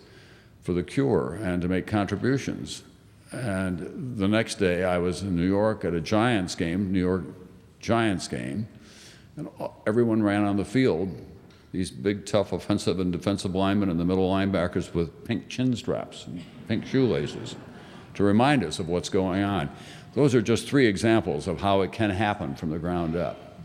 for 0.63 0.73
the 0.73 0.81
cure 0.81 1.35
and 1.35 1.61
to 1.61 1.67
make 1.67 1.85
contributions. 1.85 2.81
And 3.31 4.17
the 4.17 4.27
next 4.27 4.55
day, 4.55 4.83
I 4.83 4.97
was 4.97 5.21
in 5.21 5.35
New 5.35 5.47
York 5.47 5.85
at 5.85 5.93
a 5.93 6.01
Giants 6.01 6.55
game, 6.55 6.91
New 6.91 7.01
York 7.01 7.21
Giants 7.79 8.27
game, 8.27 8.67
and 9.37 9.47
everyone 9.85 10.23
ran 10.23 10.43
on 10.43 10.57
the 10.57 10.65
field 10.65 11.15
these 11.75 11.91
big, 11.91 12.25
tough 12.25 12.53
offensive 12.53 13.01
and 13.01 13.11
defensive 13.11 13.53
linemen 13.53 13.89
and 13.89 13.99
the 13.99 14.05
middle 14.05 14.29
linebackers 14.29 14.93
with 14.93 15.25
pink 15.25 15.49
chin 15.49 15.75
straps 15.75 16.25
and 16.25 16.41
pink 16.69 16.85
shoelaces 16.85 17.55
to 18.13 18.23
remind 18.23 18.63
us 18.63 18.79
of 18.79 18.87
what's 18.87 19.09
going 19.09 19.43
on. 19.43 19.69
Those 20.13 20.33
are 20.33 20.41
just 20.41 20.69
three 20.69 20.87
examples 20.87 21.47
of 21.47 21.59
how 21.59 21.81
it 21.81 21.91
can 21.91 22.11
happen 22.11 22.55
from 22.55 22.69
the 22.69 22.79
ground 22.79 23.17
up. 23.17 23.59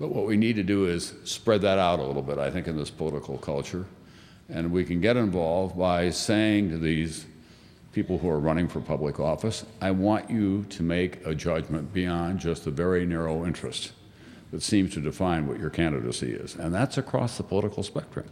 But 0.00 0.08
what 0.08 0.26
we 0.26 0.36
need 0.36 0.56
to 0.56 0.64
do 0.64 0.86
is 0.86 1.14
spread 1.22 1.60
that 1.60 1.78
out 1.78 2.00
a 2.00 2.02
little 2.02 2.22
bit, 2.22 2.38
I 2.38 2.50
think, 2.50 2.66
in 2.66 2.76
this 2.76 2.90
political 2.90 3.38
culture. 3.38 3.86
And 4.48 4.72
we 4.72 4.84
can 4.84 5.00
get 5.00 5.16
involved 5.16 5.78
by 5.78 6.10
saying 6.10 6.70
to 6.70 6.78
these 6.78 7.24
people 7.92 8.18
who 8.18 8.28
are 8.28 8.40
running 8.40 8.66
for 8.66 8.80
public 8.80 9.20
office, 9.20 9.64
I 9.80 9.92
want 9.92 10.28
you 10.28 10.64
to 10.70 10.82
make 10.82 11.24
a 11.24 11.36
judgment 11.36 11.92
beyond 11.92 12.40
just 12.40 12.64
the 12.64 12.72
very 12.72 13.06
narrow 13.06 13.46
interest 13.46 13.92
that 14.54 14.62
seems 14.62 14.94
to 14.94 15.00
define 15.00 15.48
what 15.48 15.58
your 15.58 15.68
candidacy 15.68 16.30
is, 16.30 16.54
and 16.54 16.72
that's 16.72 16.96
across 16.96 17.36
the 17.36 17.42
political 17.42 17.82
spectrum. 17.82 18.26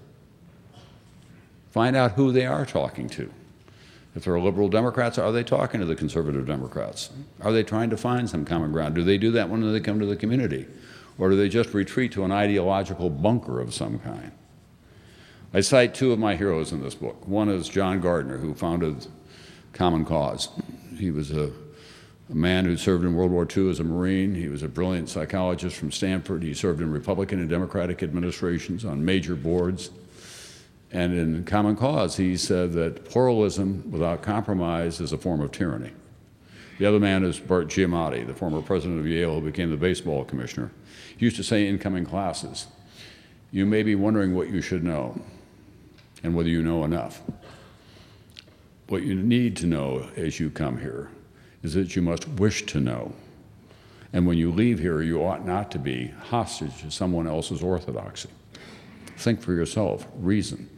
Find 1.73 1.97
out 1.97 2.13
who 2.13 2.31
they 2.31 2.47
are 2.47 2.65
talking 2.65 3.09
to. 3.09 3.29
If 4.15 4.23
they're 4.23 4.39
liberal 4.39 4.69
Democrats, 4.69 5.19
are 5.19 5.33
they 5.33 5.43
talking 5.43 5.81
to 5.81 5.87
the 5.87 5.97
conservative 5.97 6.47
Democrats? 6.47 7.11
Are 7.41 7.51
they 7.51 7.65
trying 7.65 7.91
to 7.91 7.97
find 7.97 8.31
some 8.31 8.45
common 8.45 8.71
ground? 8.71 8.95
Do 8.95 9.03
they 9.03 9.19
do 9.19 9.33
that 9.33 9.49
when 9.49 9.73
they 9.73 9.81
come 9.81 9.99
to 9.99 10.07
the 10.07 10.15
community? 10.15 10.69
Or 11.19 11.29
do 11.29 11.37
they 11.37 11.49
just 11.49 11.75
retreat 11.75 12.13
to 12.13 12.23
an 12.23 12.31
ideological 12.31 13.11
bunker 13.11 13.61
of 13.61 13.75
some 13.75 13.99
kind? 13.99 14.31
I 15.53 15.61
cite 15.61 15.93
two 15.93 16.13
of 16.13 16.21
my 16.21 16.37
heroes 16.37 16.71
in 16.71 16.85
this 16.85 16.95
book. 16.95 17.27
One 17.27 17.49
is 17.49 17.69
John 17.69 18.01
Gardner, 18.01 18.39
who 18.39 18.55
founded 18.55 19.09
Common 19.73 20.05
Cause. 20.05 20.51
He 20.97 21.11
was 21.11 21.33
a 21.33 21.51
a 22.31 22.35
man 22.35 22.65
who 22.65 22.77
served 22.77 23.05
in 23.05 23.15
World 23.15 23.31
War 23.31 23.47
II 23.55 23.71
as 23.71 23.81
a 23.81 23.85
Marine. 23.85 24.35
He 24.35 24.49
was 24.49 24.63
a 24.63 24.69
brilliant 24.69 25.09
psychologist 25.09 25.77
from 25.77 25.91
Stanford. 25.91 26.43
He 26.43 26.55
served 26.55 26.81
in 26.81 26.91
Republican 26.91 27.41
and 27.41 27.49
Democratic 27.49 28.03
administrations 28.03 28.85
on 28.85 29.05
major 29.05 29.35
boards. 29.35 29.91
And 30.93 31.15
in 31.15 31.45
Common 31.45 31.77
Cause, 31.77 32.17
he 32.17 32.37
said 32.37 32.73
that 32.75 33.07
pluralism 33.07 33.91
without 33.91 34.23
compromise 34.23 35.01
is 35.01 35.13
a 35.13 35.19
form 35.19 35.41
of 35.41 35.53
tyranny. 35.53 35.93
The 36.79 36.87
other 36.87 37.01
man 37.01 37.25
is 37.25 37.39
Bart 37.39 37.69
Giamatti, 37.69 38.27
the 38.27 38.35
former 38.35 38.63
president 38.63 39.01
of 39.01 39.07
Yale 39.07 39.41
who 39.41 39.47
became 39.47 39.71
the 39.71 39.77
baseball 39.77 40.25
commissioner. 40.25 40.71
He 41.17 41.25
used 41.25 41.37
to 41.37 41.45
say 41.45 41.67
in 41.67 41.75
incoming 41.75 42.05
classes, 42.05 42.67
You 43.51 43.67
may 43.67 43.83
be 43.83 43.95
wondering 43.95 44.35
what 44.35 44.49
you 44.49 44.61
should 44.61 44.85
know 44.85 45.21
and 46.23 46.35
whether 46.35 46.49
you 46.49 46.63
know 46.63 46.85
enough. 46.85 47.23
What 48.89 49.03
you 49.03 49.15
need 49.15 49.57
to 49.59 49.67
know 49.67 50.09
as 50.17 50.39
you 50.39 50.51
come 50.51 50.79
here 50.79 51.11
is 51.63 51.75
that 51.75 51.95
you 51.95 52.03
must 52.03 52.29
wish 52.29 52.67
to 52.67 52.81
know. 52.81 53.13
And 54.13 54.27
when 54.27 54.37
you 54.37 54.51
leave 54.51 54.79
here, 54.79 55.01
you 55.01 55.23
ought 55.23 55.47
not 55.47 55.71
to 55.71 55.79
be 55.79 56.13
hostage 56.25 56.83
to 56.83 56.91
someone 56.91 57.27
else's 57.27 57.63
orthodoxy. 57.63 58.29
Think 59.17 59.41
for 59.41 59.53
yourself, 59.53 60.07
reason. 60.17 60.69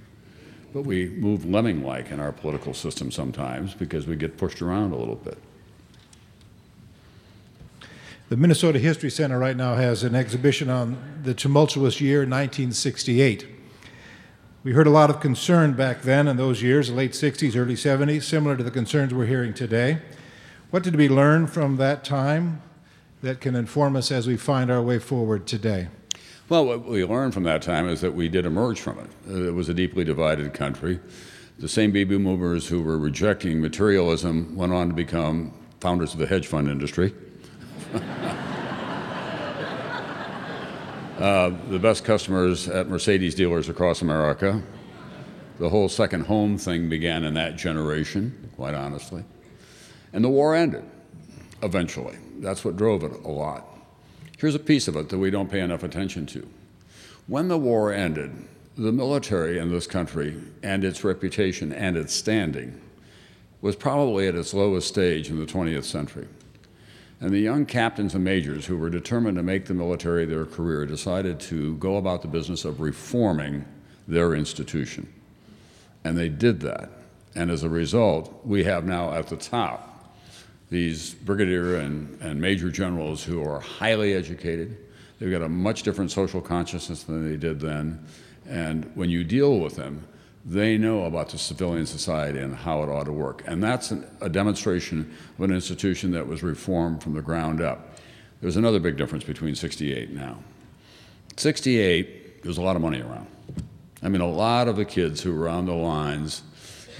But 0.72 0.82
we 0.82 1.08
move 1.08 1.44
lemming 1.44 1.84
like 1.84 2.10
in 2.10 2.20
our 2.20 2.32
political 2.32 2.74
system 2.74 3.10
sometimes 3.10 3.74
because 3.74 4.06
we 4.06 4.16
get 4.16 4.36
pushed 4.36 4.60
around 4.60 4.92
a 4.92 4.96
little 4.96 5.16
bit. 5.16 5.38
The 8.28 8.36
Minnesota 8.36 8.78
History 8.78 9.10
Center 9.10 9.38
right 9.38 9.56
now 9.56 9.76
has 9.76 10.02
an 10.02 10.14
exhibition 10.14 10.70
on 10.70 11.20
the 11.22 11.34
tumultuous 11.34 12.00
year 12.00 12.20
1968. 12.20 13.46
We 14.64 14.72
heard 14.72 14.86
a 14.86 14.90
lot 14.90 15.10
of 15.10 15.20
concern 15.20 15.74
back 15.74 16.02
then 16.02 16.26
in 16.26 16.36
those 16.36 16.62
years, 16.62 16.90
late 16.90 17.12
60s, 17.12 17.54
early 17.54 17.74
70s, 17.74 18.22
similar 18.22 18.56
to 18.56 18.64
the 18.64 18.70
concerns 18.70 19.12
we're 19.12 19.26
hearing 19.26 19.52
today. 19.52 20.00
What 20.70 20.82
did 20.82 20.96
we 20.96 21.08
learn 21.08 21.46
from 21.46 21.76
that 21.76 22.04
time 22.04 22.62
that 23.22 23.40
can 23.40 23.54
inform 23.54 23.96
us 23.96 24.10
as 24.10 24.26
we 24.26 24.36
find 24.36 24.70
our 24.70 24.82
way 24.82 24.98
forward 24.98 25.46
today? 25.46 25.88
Well, 26.48 26.66
what 26.66 26.84
we 26.84 27.04
learned 27.04 27.32
from 27.32 27.44
that 27.44 27.62
time 27.62 27.88
is 27.88 28.02
that 28.02 28.14
we 28.14 28.28
did 28.28 28.44
emerge 28.44 28.80
from 28.80 28.98
it. 28.98 29.08
Uh, 29.28 29.48
it 29.48 29.54
was 29.54 29.70
a 29.70 29.74
deeply 29.74 30.04
divided 30.04 30.52
country. 30.52 31.00
The 31.58 31.68
same 31.68 31.90
baby 31.90 32.18
boomers 32.18 32.66
who 32.66 32.82
were 32.82 32.98
rejecting 32.98 33.62
materialism 33.62 34.54
went 34.54 34.72
on 34.72 34.88
to 34.88 34.94
become 34.94 35.54
founders 35.80 36.12
of 36.12 36.18
the 36.18 36.26
hedge 36.26 36.46
fund 36.46 36.68
industry. 36.68 37.14
uh, 41.18 41.50
the 41.70 41.78
best 41.78 42.04
customers 42.04 42.68
at 42.68 42.88
Mercedes 42.88 43.34
dealers 43.34 43.68
across 43.68 44.02
America. 44.02 44.62
The 45.58 45.68
whole 45.68 45.88
second 45.88 46.26
home 46.26 46.58
thing 46.58 46.88
began 46.88 47.24
in 47.24 47.34
that 47.34 47.56
generation, 47.56 48.50
quite 48.56 48.74
honestly. 48.74 49.24
And 50.14 50.24
the 50.24 50.30
war 50.30 50.54
ended 50.54 50.84
eventually. 51.62 52.16
That's 52.38 52.64
what 52.64 52.76
drove 52.76 53.02
it 53.02 53.12
a 53.24 53.28
lot. 53.28 53.66
Here's 54.38 54.54
a 54.54 54.60
piece 54.60 54.86
of 54.86 54.94
it 54.94 55.08
that 55.08 55.18
we 55.18 55.30
don't 55.30 55.50
pay 55.50 55.60
enough 55.60 55.82
attention 55.82 56.24
to. 56.26 56.48
When 57.26 57.48
the 57.48 57.58
war 57.58 57.92
ended, 57.92 58.32
the 58.78 58.92
military 58.92 59.58
in 59.58 59.72
this 59.72 59.88
country 59.88 60.40
and 60.62 60.84
its 60.84 61.02
reputation 61.02 61.72
and 61.72 61.96
its 61.96 62.14
standing 62.14 62.80
was 63.60 63.74
probably 63.74 64.28
at 64.28 64.36
its 64.36 64.54
lowest 64.54 64.86
stage 64.86 65.30
in 65.30 65.38
the 65.38 65.46
20th 65.46 65.84
century. 65.84 66.28
And 67.20 67.30
the 67.30 67.40
young 67.40 67.66
captains 67.66 68.14
and 68.14 68.22
majors 68.22 68.66
who 68.66 68.76
were 68.76 68.90
determined 68.90 69.36
to 69.38 69.42
make 69.42 69.66
the 69.66 69.74
military 69.74 70.26
their 70.26 70.44
career 70.44 70.86
decided 70.86 71.40
to 71.40 71.76
go 71.76 71.96
about 71.96 72.22
the 72.22 72.28
business 72.28 72.64
of 72.64 72.80
reforming 72.80 73.64
their 74.06 74.34
institution. 74.34 75.12
And 76.04 76.16
they 76.16 76.28
did 76.28 76.60
that. 76.60 76.90
And 77.34 77.50
as 77.50 77.64
a 77.64 77.68
result, 77.68 78.42
we 78.44 78.62
have 78.64 78.84
now 78.84 79.12
at 79.12 79.26
the 79.26 79.36
top 79.36 79.93
these 80.70 81.14
brigadier 81.14 81.76
and, 81.76 82.20
and 82.20 82.40
major 82.40 82.70
generals 82.70 83.22
who 83.22 83.42
are 83.42 83.60
highly 83.60 84.14
educated. 84.14 84.76
They've 85.18 85.30
got 85.30 85.42
a 85.42 85.48
much 85.48 85.82
different 85.82 86.10
social 86.10 86.40
consciousness 86.40 87.04
than 87.04 87.30
they 87.30 87.36
did 87.36 87.60
then. 87.60 88.04
And 88.48 88.90
when 88.94 89.10
you 89.10 89.24
deal 89.24 89.58
with 89.58 89.76
them, 89.76 90.06
they 90.44 90.76
know 90.76 91.04
about 91.04 91.30
the 91.30 91.38
civilian 91.38 91.86
society 91.86 92.38
and 92.38 92.54
how 92.54 92.82
it 92.82 92.88
ought 92.88 93.04
to 93.04 93.12
work. 93.12 93.42
And 93.46 93.62
that's 93.62 93.90
an, 93.90 94.06
a 94.20 94.28
demonstration 94.28 95.14
of 95.38 95.44
an 95.44 95.52
institution 95.52 96.10
that 96.12 96.26
was 96.26 96.42
reformed 96.42 97.02
from 97.02 97.14
the 97.14 97.22
ground 97.22 97.62
up. 97.62 97.96
There's 98.42 98.56
another 98.56 98.78
big 98.78 98.98
difference 98.98 99.24
between 99.24 99.54
68 99.54 100.10
now. 100.10 100.38
68, 101.36 102.42
there's 102.42 102.58
a 102.58 102.62
lot 102.62 102.76
of 102.76 102.82
money 102.82 103.00
around. 103.00 103.26
I 104.02 104.08
mean, 104.10 104.20
a 104.20 104.28
lot 104.28 104.68
of 104.68 104.76
the 104.76 104.84
kids 104.84 105.22
who 105.22 105.34
were 105.34 105.48
on 105.48 105.64
the 105.64 105.72
lines 105.72 106.42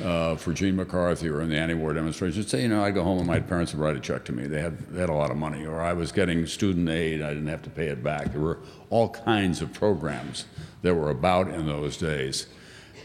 uh, 0.02 0.36
for 0.36 0.52
Gene 0.52 0.76
McCarthy 0.76 1.28
or 1.28 1.40
in 1.40 1.48
the 1.48 1.56
anti-war 1.56 1.92
demonstrations, 1.92 2.48
say, 2.48 2.62
you 2.62 2.68
know, 2.68 2.82
I'd 2.82 2.94
go 2.94 3.04
home 3.04 3.18
and 3.18 3.26
my 3.26 3.40
parents 3.40 3.72
would 3.72 3.80
write 3.80 3.96
a 3.96 4.00
check 4.00 4.24
to 4.26 4.32
me. 4.32 4.46
They 4.46 4.60
had, 4.60 4.78
they 4.88 5.00
had 5.00 5.10
a 5.10 5.14
lot 5.14 5.30
of 5.30 5.36
money. 5.36 5.64
Or 5.64 5.80
I 5.80 5.92
was 5.92 6.12
getting 6.12 6.46
student 6.46 6.88
aid, 6.88 7.22
I 7.22 7.28
didn't 7.28 7.48
have 7.48 7.62
to 7.62 7.70
pay 7.70 7.88
it 7.88 8.02
back. 8.02 8.32
There 8.32 8.40
were 8.40 8.58
all 8.90 9.08
kinds 9.10 9.62
of 9.62 9.72
programs 9.72 10.46
that 10.82 10.94
were 10.94 11.10
about 11.10 11.48
in 11.48 11.66
those 11.66 11.96
days. 11.96 12.46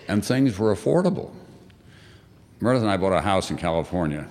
And 0.08 0.26
things 0.26 0.58
were 0.58 0.74
affordable. 0.74 1.32
Meredith 2.60 2.82
and 2.84 2.92
I 2.92 2.98
bought 2.98 3.14
a 3.14 3.22
house 3.22 3.52
in 3.52 3.58
California, 3.58 4.28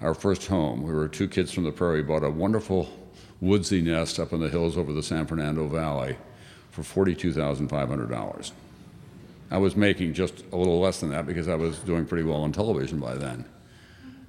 our 0.00 0.14
first 0.14 0.46
home. 0.48 0.82
We 0.82 0.92
were 0.92 1.08
two 1.08 1.28
kids 1.28 1.52
from 1.52 1.64
the 1.64 1.72
prairie, 1.72 2.02
bought 2.02 2.24
a 2.24 2.30
wonderful 2.30 2.92
woodsy 3.40 3.80
nest 3.80 4.18
up 4.18 4.32
in 4.32 4.40
the 4.40 4.48
hills 4.48 4.76
over 4.76 4.92
the 4.92 5.02
San 5.02 5.26
Fernando 5.26 5.66
Valley 5.66 6.16
for 6.70 6.82
$42,500. 6.82 8.52
I 9.50 9.58
was 9.58 9.76
making 9.76 10.12
just 10.12 10.44
a 10.52 10.56
little 10.56 10.78
less 10.78 11.00
than 11.00 11.10
that 11.10 11.26
because 11.26 11.48
I 11.48 11.54
was 11.54 11.78
doing 11.78 12.04
pretty 12.06 12.24
well 12.24 12.42
on 12.42 12.52
television 12.52 13.00
by 13.00 13.14
then. 13.14 13.46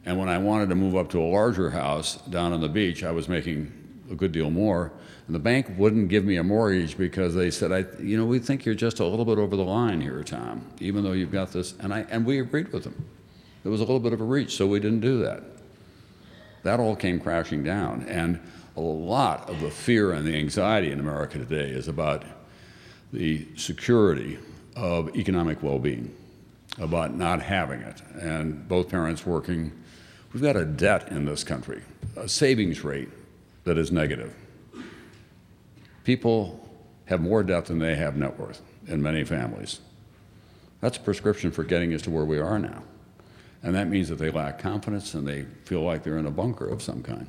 And 0.06 0.18
when 0.18 0.30
I 0.30 0.38
wanted 0.38 0.70
to 0.70 0.76
move 0.76 0.96
up 0.96 1.10
to 1.10 1.22
a 1.22 1.28
larger 1.28 1.70
house 1.70 2.16
down 2.28 2.54
on 2.54 2.62
the 2.62 2.70
beach, 2.70 3.04
I 3.04 3.12
was 3.12 3.28
making 3.28 3.72
a 4.10 4.16
good 4.16 4.32
deal 4.32 4.50
more. 4.50 4.92
And 5.28 5.36
the 5.36 5.40
bank 5.40 5.68
wouldn't 5.78 6.08
give 6.08 6.24
me 6.24 6.38
a 6.38 6.44
mortgage 6.44 6.98
because 6.98 7.36
they 7.36 7.52
said, 7.52 7.72
I, 7.72 7.86
you 8.02 8.18
know, 8.18 8.26
we 8.26 8.40
think 8.40 8.66
you're 8.66 8.76
just 8.76 9.00
a 9.00 9.06
little 9.06 9.26
bit 9.26 9.38
over 9.38 9.56
the 9.56 9.64
line 9.64 10.02
here, 10.02 10.24
Tom, 10.24 10.66
even 10.80 11.04
though 11.04 11.12
you've 11.12 11.32
got 11.32 11.52
this. 11.52 11.76
And, 11.80 11.94
I, 11.94 12.06
and 12.10 12.26
we 12.26 12.40
agreed 12.40 12.72
with 12.72 12.84
them. 12.84 13.06
It 13.64 13.70
was 13.70 13.82
a 13.82 13.84
little 13.84 14.00
bit 14.00 14.14
of 14.14 14.22
a 14.22 14.24
reach, 14.24 14.56
so 14.56 14.66
we 14.66 14.80
didn't 14.80 15.02
do 15.02 15.22
that. 15.24 15.44
That 16.64 16.80
all 16.80 16.96
came 16.96 17.20
crashing 17.20 17.64
down. 17.64 18.06
And 18.08 18.40
a 18.76 18.82
lot 18.82 19.50
of 19.50 19.60
the 19.60 19.70
fear 19.70 20.14
and 20.14 20.26
the 20.26 20.36
anxiety 20.36 20.92
in 20.92 21.00
America 21.00 21.38
today 21.38 21.70
is 21.70 21.88
about 21.88 22.24
the 23.12 23.48
security 23.56 24.40
of 24.80 25.16
economic 25.16 25.62
well 25.62 25.78
being, 25.78 26.16
about 26.78 27.14
not 27.14 27.42
having 27.42 27.82
it, 27.82 28.02
and 28.20 28.68
both 28.68 28.90
parents 28.90 29.26
working. 29.26 29.72
We've 30.34 30.42
got 30.42 30.56
a 30.56 30.66
debt 30.66 31.10
in 31.12 31.26
this 31.26 31.44
country, 31.44 31.82
a 32.16 32.30
savings 32.30 32.84
rate 32.84 33.10
that 33.66 33.78
is 33.78 33.92
negative. 33.92 34.34
People 36.06 36.66
have 37.06 37.22
more 37.22 37.44
debt 37.44 37.66
than 37.66 37.80
they 37.80 37.96
have 37.96 38.16
net 38.16 38.40
worth 38.40 38.62
in 38.88 39.02
many 39.02 39.24
families. 39.24 39.82
That's 40.82 40.98
a 40.98 41.02
prescription 41.02 41.52
for 41.52 41.64
getting 41.64 41.94
us 41.94 42.02
to 42.04 42.12
where 42.12 42.26
we 42.26 42.40
are 42.40 42.58
now. 42.58 42.84
And 43.62 43.76
that 43.76 43.90
means 43.90 44.08
that 44.10 44.16
they 44.16 44.30
lack 44.30 44.60
confidence 44.60 45.14
and 45.14 45.28
they 45.28 45.44
feel 45.66 45.82
like 45.82 46.04
they're 46.04 46.18
in 46.18 46.26
a 46.26 46.32
bunker 46.32 46.68
of 46.68 46.82
some 46.82 47.04
kind. 47.04 47.28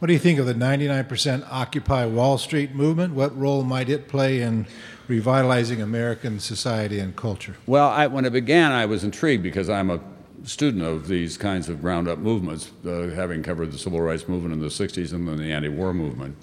What 0.00 0.06
do 0.06 0.14
you 0.14 0.18
think 0.18 0.38
of 0.38 0.46
the 0.46 0.54
99% 0.54 1.46
Occupy 1.50 2.06
Wall 2.06 2.38
Street 2.38 2.74
movement? 2.74 3.12
What 3.12 3.38
role 3.38 3.64
might 3.64 3.90
it 3.90 4.08
play 4.08 4.40
in 4.40 4.66
revitalizing 5.08 5.82
American 5.82 6.40
society 6.40 6.98
and 6.98 7.14
culture? 7.14 7.56
Well, 7.66 7.90
I, 7.90 8.06
when 8.06 8.24
it 8.24 8.32
began, 8.32 8.72
I 8.72 8.86
was 8.86 9.04
intrigued 9.04 9.42
because 9.42 9.68
I'm 9.68 9.90
a 9.90 10.00
student 10.44 10.84
of 10.84 11.06
these 11.06 11.36
kinds 11.36 11.68
of 11.68 11.82
ground 11.82 12.08
up 12.08 12.18
movements, 12.18 12.72
uh, 12.86 13.08
having 13.08 13.42
covered 13.42 13.72
the 13.72 13.78
civil 13.78 14.00
rights 14.00 14.26
movement 14.26 14.54
in 14.54 14.60
the 14.60 14.68
60s 14.68 15.12
and 15.12 15.28
then 15.28 15.36
the 15.36 15.52
anti 15.52 15.68
war 15.68 15.92
movement. 15.92 16.34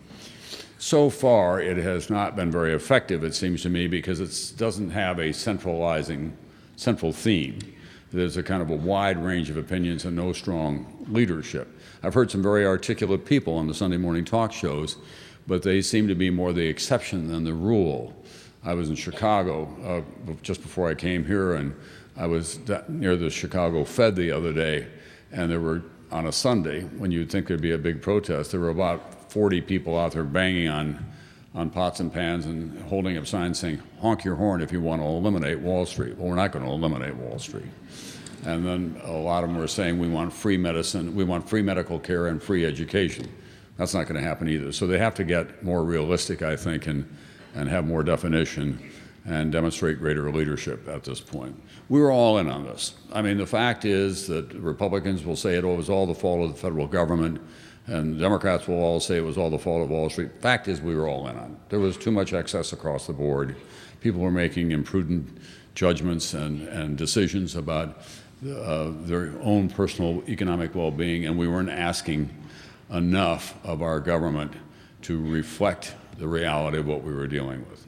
So 0.78 1.10
far, 1.10 1.60
it 1.60 1.78
has 1.78 2.12
not 2.12 2.36
been 2.36 2.52
very 2.52 2.76
effective, 2.76 3.24
it 3.24 3.34
seems 3.34 3.64
to 3.64 3.70
me, 3.70 3.88
because 3.88 4.20
it 4.20 4.56
doesn't 4.56 4.92
have 4.92 5.18
a 5.18 5.34
centralizing, 5.34 6.38
central 6.76 7.12
theme. 7.12 7.58
There's 8.12 8.38
a 8.38 8.44
kind 8.44 8.62
of 8.62 8.70
a 8.70 8.76
wide 8.76 9.22
range 9.22 9.50
of 9.50 9.58
opinions 9.58 10.06
and 10.06 10.16
no 10.16 10.32
strong 10.34 11.06
leadership. 11.10 11.68
I've 12.04 12.14
heard 12.14 12.32
some 12.32 12.42
very 12.42 12.66
articulate 12.66 13.26
people 13.26 13.56
on 13.56 13.68
the 13.68 13.74
Sunday 13.74 13.98
morning 13.98 14.24
talk 14.24 14.54
shows, 14.54 14.98
but 15.46 15.64
they 15.64 15.82
seem 15.82 16.08
to 16.08 16.16
be 16.16 16.30
more 16.30 16.54
the 16.54 16.66
exception 16.66 17.28
than 17.28 17.44
the 17.44 17.54
rule. 17.54 18.14
I 18.64 18.74
was 18.74 18.90
in 18.90 18.96
Chicago 18.96 20.04
uh, 20.28 20.34
just 20.42 20.62
before 20.62 20.90
I 20.90 20.94
came 20.94 21.26
here, 21.26 21.54
and 21.56 21.76
I 22.16 22.28
was 22.28 22.60
near 22.88 23.16
the 23.16 23.30
Chicago 23.30 23.84
Fed 23.84 24.16
the 24.16 24.32
other 24.32 24.54
day, 24.54 24.88
and 25.32 25.52
there 25.52 25.60
were, 25.60 25.84
on 26.12 26.28
a 26.28 26.32
Sunday, 26.32 26.82
when 26.82 27.12
you'd 27.12 27.30
think 27.30 27.48
there'd 27.48 27.62
be 27.62 27.74
a 27.74 27.78
big 27.78 28.02
protest, 28.02 28.52
there 28.52 28.60
were 28.60 28.70
about 28.70 29.32
40 29.32 29.62
people 29.62 29.98
out 29.98 30.14
there 30.14 30.24
banging 30.24 30.68
on, 30.68 31.06
on 31.58 31.72
pots 31.72 32.00
and 32.00 32.14
pans 32.14 32.46
and 32.46 32.80
holding 32.84 33.18
up 33.18 33.26
signs 33.26 33.58
saying, 33.58 33.82
honk 34.00 34.24
your 34.24 34.36
horn 34.36 34.62
if 34.62 34.72
you 34.72 34.80
want 34.80 35.02
to 35.02 35.06
eliminate 35.08 35.60
Wall 35.60 35.88
Street. 35.88 36.16
Well, 36.16 36.30
we're 36.30 36.36
not 36.36 36.52
going 36.52 36.64
to 36.64 36.72
eliminate 36.72 37.16
Wall 37.16 37.40
Street. 37.40 37.66
And 38.46 38.64
then 38.64 39.02
a 39.04 39.12
lot 39.12 39.44
of 39.44 39.50
them 39.50 39.58
were 39.58 39.68
saying 39.68 39.98
we 39.98 40.08
want 40.08 40.32
free 40.32 40.56
medicine, 40.56 41.16
we 41.16 41.24
want 41.24 41.50
free 41.50 41.64
medical 41.64 42.00
care 42.00 42.28
and 42.28 42.42
free 42.42 42.64
education. 42.64 43.28
That's 43.76 43.96
not 43.96 44.04
going 44.08 44.22
to 44.22 44.28
happen 44.28 44.48
either. 44.48 44.72
So 44.72 44.86
they 44.86 45.00
have 45.00 45.16
to 45.16 45.24
get 45.24 45.64
more 45.64 45.84
realistic, 45.84 46.44
I 46.44 46.56
think, 46.56 46.86
and, 46.86 47.12
and 47.56 47.68
have 47.68 47.88
more 47.88 48.04
definition 48.04 48.80
and 49.26 49.52
demonstrate 49.52 49.98
greater 49.98 50.32
leadership 50.32 50.88
at 50.88 51.04
this 51.04 51.20
point. 51.20 51.60
We 51.90 52.00
were 52.00 52.12
all 52.12 52.38
in 52.38 52.50
on 52.50 52.66
this. 52.66 52.94
I 53.12 53.24
mean, 53.24 53.38
the 53.38 53.48
fact 53.48 53.84
is 53.84 54.28
that 54.28 54.54
Republicans 54.54 55.26
will 55.26 55.36
say 55.36 55.56
it 55.56 55.66
was 55.66 55.90
all 55.90 56.06
the 56.06 56.16
fault 56.16 56.48
of 56.48 56.54
the 56.54 56.60
federal 56.60 56.88
government, 56.88 57.42
and 57.88 58.20
Democrats 58.20 58.68
will 58.68 58.82
all 58.82 59.00
say 59.00 59.18
it 59.18 59.24
was 59.24 59.38
all 59.38 59.50
the 59.50 59.58
fault 59.58 59.82
of 59.82 59.90
Wall 59.90 60.10
Street. 60.10 60.32
Fact 60.42 60.68
is, 60.68 60.82
we 60.82 60.94
were 60.94 61.08
all 61.08 61.28
in 61.28 61.38
on 61.38 61.52
it. 61.52 61.70
There 61.70 61.80
was 61.80 61.98
too 61.98 62.12
much 62.12 62.34
excess 62.34 62.74
across 62.74 63.08
the 63.08 63.14
board. 63.14 63.56
People 64.02 64.22
were 64.22 64.32
making 64.32 64.72
imprudent 64.72 65.38
judgments 65.74 66.34
and, 66.34 66.68
and 66.68 66.98
decisions 66.98 67.56
about 67.56 68.02
uh, 68.46 68.92
their 69.02 69.34
own 69.42 69.70
personal 69.70 70.22
economic 70.28 70.76
well 70.76 70.92
being, 70.92 71.26
and 71.26 71.38
we 71.38 71.48
weren't 71.48 71.70
asking 71.70 72.30
enough 72.92 73.56
of 73.66 73.82
our 73.82 74.00
government 74.00 74.52
to 75.04 75.20
reflect 75.20 75.96
the 76.18 76.28
reality 76.28 76.78
of 76.78 76.88
what 76.88 77.04
we 77.04 77.14
were 77.14 77.28
dealing 77.28 77.66
with. 77.70 77.86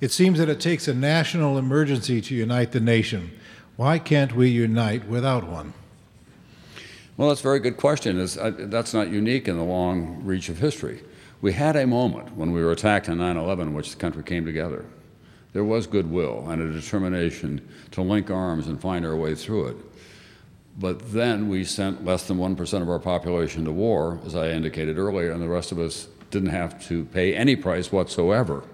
It 0.00 0.10
seems 0.10 0.38
that 0.38 0.48
it 0.48 0.60
takes 0.60 0.88
a 0.88 0.94
national 0.94 1.56
emergency 1.56 2.20
to 2.22 2.34
unite 2.34 2.72
the 2.72 2.80
nation. 2.80 3.38
Why 3.76 3.98
can't 3.98 4.34
we 4.34 4.48
unite 4.48 5.06
without 5.06 5.46
one? 5.46 5.74
Well, 7.16 7.28
that's 7.28 7.40
a 7.40 7.44
very 7.44 7.60
good 7.60 7.76
question. 7.76 8.18
Uh, 8.18 8.52
that's 8.56 8.94
not 8.94 9.10
unique 9.10 9.48
in 9.48 9.56
the 9.56 9.64
long 9.64 10.22
reach 10.24 10.48
of 10.48 10.58
history. 10.58 11.02
We 11.40 11.52
had 11.52 11.76
a 11.76 11.86
moment 11.86 12.36
when 12.36 12.52
we 12.52 12.62
were 12.62 12.72
attacked 12.72 13.08
on 13.08 13.18
9 13.18 13.36
11 13.36 13.68
in 13.68 13.74
which 13.74 13.90
the 13.90 13.96
country 13.96 14.22
came 14.22 14.44
together 14.44 14.84
there 15.52 15.64
was 15.64 15.86
goodwill 15.86 16.46
and 16.48 16.62
a 16.62 16.72
determination 16.72 17.66
to 17.90 18.02
link 18.02 18.30
arms 18.30 18.66
and 18.66 18.80
find 18.80 19.04
our 19.04 19.16
way 19.16 19.34
through 19.34 19.68
it. 19.68 19.76
But 20.78 21.12
then 21.12 21.48
we 21.48 21.64
sent 21.64 22.04
less 22.04 22.26
than 22.26 22.38
1% 22.38 22.82
of 22.82 22.88
our 22.88 22.98
population 22.98 23.64
to 23.66 23.72
war, 23.72 24.18
as 24.24 24.34
I 24.34 24.50
indicated 24.50 24.96
earlier, 24.96 25.30
and 25.30 25.42
the 25.42 25.48
rest 25.48 25.70
of 25.70 25.78
us 25.78 26.08
didn't 26.30 26.48
have 26.48 26.82
to 26.88 27.04
pay 27.06 27.34
any 27.34 27.56
price 27.56 27.92
whatsoever. 27.92 28.64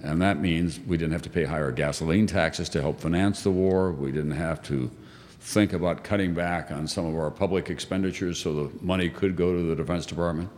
And 0.00 0.22
that 0.22 0.38
means 0.38 0.78
we 0.78 0.96
didn't 0.96 1.12
have 1.12 1.22
to 1.22 1.30
pay 1.30 1.42
higher 1.42 1.72
gasoline 1.72 2.28
taxes 2.28 2.68
to 2.68 2.80
help 2.80 3.00
finance 3.00 3.42
the 3.42 3.50
war. 3.50 3.90
We 3.90 4.12
didn't 4.12 4.30
have 4.30 4.62
to 4.64 4.92
think 5.48 5.72
about 5.72 6.04
cutting 6.04 6.34
back 6.34 6.70
on 6.70 6.86
some 6.86 7.06
of 7.06 7.16
our 7.16 7.30
public 7.30 7.70
expenditures 7.70 8.38
so 8.38 8.52
the 8.52 8.84
money 8.84 9.08
could 9.08 9.34
go 9.34 9.56
to 9.56 9.62
the 9.62 9.74
Defense 9.74 10.04
Department. 10.04 10.50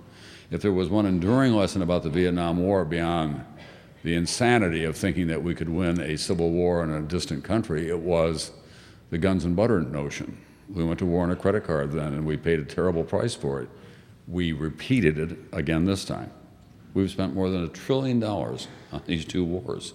If 0.51 0.63
there 0.63 0.73
was 0.73 0.89
one 0.89 1.07
enduring 1.07 1.55
lesson 1.55 1.81
about 1.81 2.03
the 2.03 2.11
Vietnam 2.11 2.59
War 2.59 2.85
beyond 2.85 3.45
the 4.03 4.17
insanity 4.17 4.83
of 4.83 4.97
thinking 4.97 5.29
that 5.29 5.45
we 5.45 5.55
could 5.55 5.69
win 5.69 6.01
a 6.01 6.19
civil 6.19 6.51
war 6.51 6.83
in 6.83 6.91
a 6.91 7.03
distant 7.03 7.45
country, 7.45 7.89
it 7.89 8.01
was 8.01 8.51
the 9.11 9.19
guns 9.19 9.45
and 9.45 9.55
butter 9.55 9.81
notion. 9.81 10.37
We 10.69 10.83
went 10.83 10.99
to 10.99 11.07
war 11.07 11.23
on 11.23 11.31
a 11.31 11.37
credit 11.37 11.63
card 11.63 11.93
then, 11.93 12.13
and 12.13 12.27
we 12.27 12.37
paid 12.37 12.59
a 12.59 12.65
terrible 12.65 13.05
price 13.05 13.35
for 13.35 13.63
it. 13.63 13.69
We 14.27 14.53
repeated 14.53 15.21
it 15.21 15.39
again 15.53 15.85
this 15.85 16.05
time. 16.05 16.33
We've 16.95 17.11
spent 17.11 17.35
more 17.35 17.49
than 17.49 17.63
a 17.63 17.69
trillion 17.69 18.19
dollars 18.19 18.67
on 18.91 19.03
these 19.07 19.25
two 19.25 19.45
wars. 19.45 19.95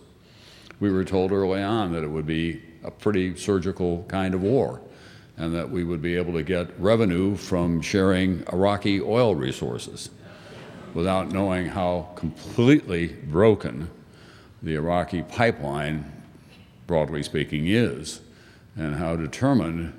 We 0.80 0.90
were 0.90 1.04
told 1.04 1.34
early 1.34 1.62
on 1.62 1.92
that 1.92 2.04
it 2.04 2.10
would 2.10 2.26
be 2.26 2.62
a 2.82 2.92
pretty 2.92 3.36
surgical 3.36 4.06
kind 4.08 4.34
of 4.34 4.42
war 4.42 4.82
and 5.38 5.54
that 5.54 5.70
we 5.70 5.84
would 5.84 6.02
be 6.02 6.16
able 6.16 6.34
to 6.34 6.44
get 6.44 6.80
revenue 6.80 7.36
from 7.36 7.82
sharing 7.82 8.44
Iraqi 8.54 9.02
oil 9.02 9.36
resources 9.36 10.10
without 10.94 11.32
knowing 11.32 11.68
how 11.68 12.10
completely 12.16 13.08
broken 13.08 13.90
the 14.64 14.76
Iraqi 14.76 15.24
pipeline, 15.24 16.12
broadly 16.88 17.22
speaking, 17.22 17.68
is, 17.68 18.22
and 18.78 18.96
how 18.96 19.16
determined 19.16 19.94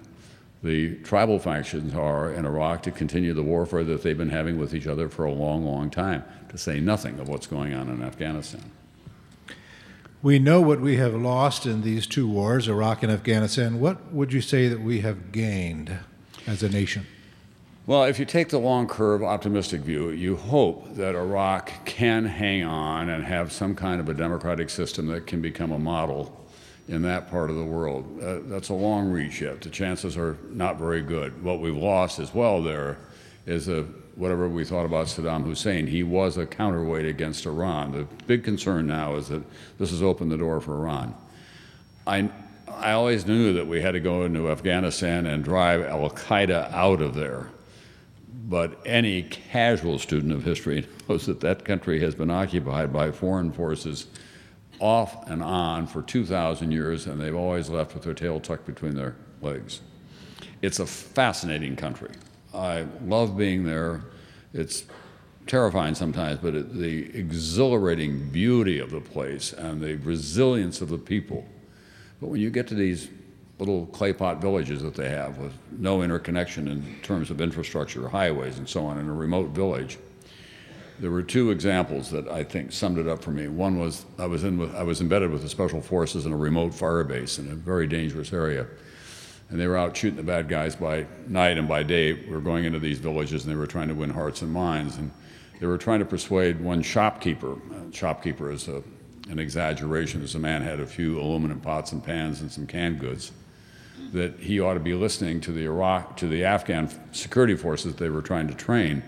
the 0.62 0.94
tribal 0.96 1.38
factions 1.38 1.94
are 1.94 2.32
in 2.32 2.44
Iraq 2.44 2.82
to 2.82 2.90
continue 2.90 3.34
the 3.34 3.42
warfare 3.42 3.84
that 3.84 4.02
they've 4.02 4.16
been 4.16 4.30
having 4.30 4.58
with 4.58 4.74
each 4.74 4.86
other 4.86 5.08
for 5.08 5.26
a 5.26 5.32
long, 5.32 5.64
long 5.64 5.90
time, 5.90 6.24
to 6.48 6.58
say 6.58 6.80
nothing 6.80 7.20
of 7.20 7.28
what's 7.28 7.46
going 7.46 7.74
on 7.74 7.88
in 7.88 8.02
Afghanistan. 8.02 8.64
We 10.26 10.40
know 10.40 10.60
what 10.60 10.80
we 10.80 10.96
have 10.96 11.14
lost 11.14 11.66
in 11.66 11.82
these 11.82 12.04
two 12.04 12.26
wars, 12.26 12.66
Iraq 12.66 13.04
and 13.04 13.12
Afghanistan. 13.12 13.78
What 13.78 14.12
would 14.12 14.32
you 14.32 14.40
say 14.40 14.66
that 14.66 14.80
we 14.80 15.02
have 15.02 15.30
gained 15.30 16.00
as 16.48 16.64
a 16.64 16.68
nation? 16.68 17.06
Well, 17.86 18.02
if 18.02 18.18
you 18.18 18.24
take 18.24 18.48
the 18.48 18.58
long 18.58 18.88
curve 18.88 19.22
optimistic 19.22 19.82
view, 19.82 20.10
you 20.10 20.34
hope 20.34 20.96
that 20.96 21.14
Iraq 21.14 21.86
can 21.86 22.24
hang 22.24 22.64
on 22.64 23.08
and 23.08 23.22
have 23.22 23.52
some 23.52 23.76
kind 23.76 24.00
of 24.00 24.08
a 24.08 24.14
democratic 24.14 24.68
system 24.68 25.06
that 25.06 25.28
can 25.28 25.40
become 25.40 25.70
a 25.70 25.78
model 25.78 26.44
in 26.88 27.02
that 27.02 27.30
part 27.30 27.48
of 27.48 27.54
the 27.54 27.64
world. 27.64 28.04
Uh, 28.20 28.38
that's 28.46 28.70
a 28.70 28.74
long 28.74 29.08
reach 29.08 29.40
yet. 29.40 29.60
The 29.60 29.70
chances 29.70 30.16
are 30.16 30.36
not 30.50 30.76
very 30.76 31.02
good. 31.02 31.40
What 31.40 31.60
we've 31.60 31.76
lost 31.76 32.18
as 32.18 32.34
well 32.34 32.60
there 32.60 32.98
is 33.46 33.68
a, 33.68 33.86
whatever 34.16 34.48
we 34.48 34.64
thought 34.64 34.84
about 34.84 35.06
Saddam 35.06 35.44
Hussein. 35.44 35.86
He 35.86 36.02
was 36.02 36.36
a 36.36 36.46
counterweight 36.46 37.06
against 37.06 37.46
Iran. 37.46 37.92
The 37.92 38.04
big 38.26 38.44
concern 38.44 38.86
now 38.86 39.14
is 39.16 39.28
that 39.28 39.42
this 39.78 39.90
has 39.90 40.02
opened 40.02 40.32
the 40.32 40.38
door 40.38 40.60
for 40.60 40.74
Iran. 40.74 41.14
I, 42.06 42.30
I 42.68 42.92
always 42.92 43.26
knew 43.26 43.52
that 43.52 43.66
we 43.66 43.82
had 43.82 43.92
to 43.92 44.00
go 44.00 44.24
into 44.24 44.50
Afghanistan 44.50 45.26
and 45.26 45.44
drive 45.44 45.82
Al 45.82 46.10
Qaeda 46.10 46.72
out 46.72 47.00
of 47.00 47.14
there 47.14 47.48
but 48.48 48.78
any 48.86 49.22
casual 49.22 49.98
student 49.98 50.32
of 50.32 50.44
history 50.44 50.86
knows 51.08 51.26
that 51.26 51.40
that 51.40 51.64
country 51.64 52.00
has 52.00 52.14
been 52.14 52.30
occupied 52.30 52.92
by 52.92 53.10
foreign 53.10 53.52
forces 53.52 54.06
off 54.78 55.28
and 55.28 55.42
on 55.42 55.86
for 55.86 56.02
2,000 56.02 56.70
years, 56.70 57.06
and 57.06 57.20
they've 57.20 57.34
always 57.34 57.68
left 57.68 57.94
with 57.94 58.04
their 58.04 58.14
tail 58.14 58.38
tucked 58.38 58.66
between 58.66 58.94
their 58.94 59.16
legs. 59.40 59.80
It's 60.62 60.78
a 60.78 60.86
fascinating 60.86 61.76
country. 61.76 62.10
I 62.56 62.86
love 63.04 63.36
being 63.36 63.64
there. 63.64 64.02
It's 64.54 64.84
terrifying 65.46 65.94
sometimes, 65.94 66.38
but 66.40 66.54
it, 66.54 66.74
the 66.74 67.16
exhilarating 67.16 68.30
beauty 68.30 68.78
of 68.78 68.90
the 68.90 69.00
place 69.00 69.52
and 69.52 69.80
the 69.80 69.96
resilience 69.96 70.80
of 70.80 70.88
the 70.88 70.98
people. 70.98 71.46
But 72.20 72.28
when 72.28 72.40
you 72.40 72.50
get 72.50 72.66
to 72.68 72.74
these 72.74 73.08
little 73.58 73.86
clay 73.86 74.12
pot 74.12 74.40
villages 74.40 74.82
that 74.82 74.94
they 74.94 75.08
have 75.08 75.38
with 75.38 75.52
no 75.70 76.02
interconnection 76.02 76.68
in 76.68 77.00
terms 77.02 77.30
of 77.30 77.40
infrastructure, 77.40 78.08
highways, 78.08 78.58
and 78.58 78.68
so 78.68 78.84
on 78.84 78.98
in 78.98 79.08
a 79.08 79.12
remote 79.12 79.50
village. 79.50 79.98
There 80.98 81.10
were 81.10 81.22
two 81.22 81.50
examples 81.50 82.10
that 82.10 82.26
I 82.28 82.42
think 82.42 82.72
summed 82.72 82.98
it 82.98 83.06
up 83.06 83.22
for 83.22 83.30
me. 83.30 83.48
One 83.48 83.78
was 83.78 84.06
I 84.18 84.26
was 84.26 84.44
in 84.44 84.58
with, 84.58 84.74
I 84.74 84.82
was 84.82 85.00
embedded 85.00 85.30
with 85.30 85.42
the 85.42 85.48
special 85.48 85.80
forces 85.80 86.26
in 86.26 86.32
a 86.32 86.36
remote 86.36 86.74
fire 86.74 87.04
base 87.04 87.38
in 87.38 87.50
a 87.50 87.54
very 87.54 87.86
dangerous 87.86 88.32
area, 88.32 88.66
and 89.48 89.60
they 89.60 89.66
were 89.66 89.76
out 89.76 89.96
shooting 89.96 90.16
the 90.16 90.22
bad 90.22 90.48
guys 90.48 90.74
by 90.74 91.06
night 91.28 91.56
and 91.58 91.68
by 91.68 91.82
day. 91.82 92.12
We 92.12 92.30
were 92.30 92.40
going 92.40 92.64
into 92.64 92.78
these 92.78 92.98
villages 92.98 93.44
and 93.44 93.52
they 93.52 93.56
were 93.56 93.66
trying 93.66 93.88
to 93.88 93.94
win 93.94 94.10
hearts 94.10 94.42
and 94.42 94.52
minds, 94.52 94.96
and 94.96 95.10
they 95.60 95.66
were 95.66 95.78
trying 95.78 96.00
to 96.00 96.04
persuade 96.04 96.60
one 96.60 96.82
shopkeeper. 96.82 97.52
Uh, 97.52 97.90
shopkeeper 97.92 98.50
is 98.50 98.68
a, 98.68 98.82
an 99.28 99.38
exaggeration. 99.38 100.20
This 100.20 100.34
a 100.34 100.38
man 100.38 100.62
had 100.62 100.80
a 100.80 100.86
few 100.86 101.20
aluminum 101.20 101.60
pots 101.60 101.92
and 101.92 102.04
pans 102.04 102.40
and 102.40 102.50
some 102.50 102.66
canned 102.66 103.00
goods 103.00 103.32
that 104.12 104.38
he 104.38 104.60
ought 104.60 104.74
to 104.74 104.80
be 104.80 104.94
listening 104.94 105.40
to 105.40 105.52
the 105.52 105.64
Iraq, 105.64 106.16
to 106.18 106.28
the 106.28 106.44
Afghan 106.44 106.90
security 107.12 107.56
forces 107.56 107.94
they 107.94 108.08
were 108.08 108.22
trying 108.22 108.48
to 108.48 108.54
train. 108.54 109.02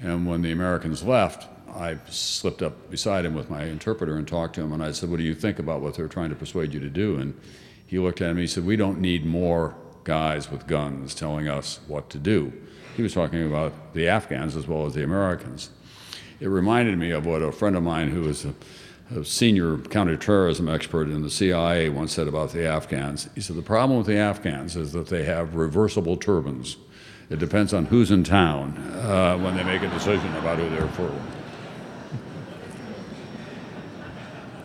And 0.00 0.26
when 0.26 0.42
the 0.42 0.52
Americans 0.52 1.02
left, 1.02 1.46
I 1.74 1.98
slipped 2.08 2.62
up 2.62 2.90
beside 2.90 3.24
him 3.24 3.34
with 3.34 3.50
my 3.50 3.64
interpreter 3.64 4.16
and 4.16 4.26
talked 4.26 4.54
to 4.54 4.62
him. 4.62 4.72
And 4.72 4.82
I 4.82 4.92
said, 4.92 5.10
What 5.10 5.18
do 5.18 5.24
you 5.24 5.34
think 5.34 5.58
about 5.58 5.80
what 5.80 5.94
they're 5.94 6.08
trying 6.08 6.30
to 6.30 6.36
persuade 6.36 6.72
you 6.72 6.80
to 6.80 6.88
do? 6.88 7.18
And 7.18 7.38
he 7.88 7.98
looked 7.98 8.20
at 8.20 8.26
me 8.26 8.30
and 8.30 8.38
he 8.38 8.46
said, 8.46 8.64
We 8.64 8.76
don't 8.76 9.00
need 9.00 9.26
more 9.26 9.74
guys 10.04 10.50
with 10.50 10.68
guns 10.68 11.14
telling 11.14 11.48
us 11.48 11.80
what 11.88 12.08
to 12.10 12.18
do. 12.18 12.52
He 12.96 13.02
was 13.02 13.14
talking 13.14 13.44
about 13.44 13.94
the 13.94 14.08
Afghans 14.08 14.54
as 14.54 14.68
well 14.68 14.86
as 14.86 14.94
the 14.94 15.02
Americans. 15.02 15.70
It 16.38 16.46
reminded 16.46 16.98
me 16.98 17.10
of 17.10 17.26
what 17.26 17.42
a 17.42 17.50
friend 17.50 17.74
of 17.74 17.82
mine 17.82 18.10
who 18.10 18.22
was 18.22 18.44
a 18.44 18.54
a 19.14 19.24
senior 19.24 19.78
counterterrorism 19.78 20.68
expert 20.68 21.08
in 21.08 21.22
the 21.22 21.30
CIA 21.30 21.88
once 21.88 22.12
said 22.12 22.28
about 22.28 22.52
the 22.52 22.66
Afghans. 22.66 23.28
He 23.34 23.40
said, 23.40 23.56
The 23.56 23.62
problem 23.62 23.98
with 23.98 24.06
the 24.06 24.18
Afghans 24.18 24.76
is 24.76 24.92
that 24.92 25.08
they 25.08 25.24
have 25.24 25.54
reversible 25.54 26.16
turbans. 26.16 26.76
It 27.30 27.38
depends 27.38 27.72
on 27.74 27.86
who's 27.86 28.10
in 28.10 28.24
town 28.24 28.76
uh, 29.02 29.38
when 29.38 29.56
they 29.56 29.64
make 29.64 29.82
a 29.82 29.88
decision 29.88 30.34
about 30.36 30.58
who 30.58 30.68
they're 30.70 30.88
for. 30.88 31.12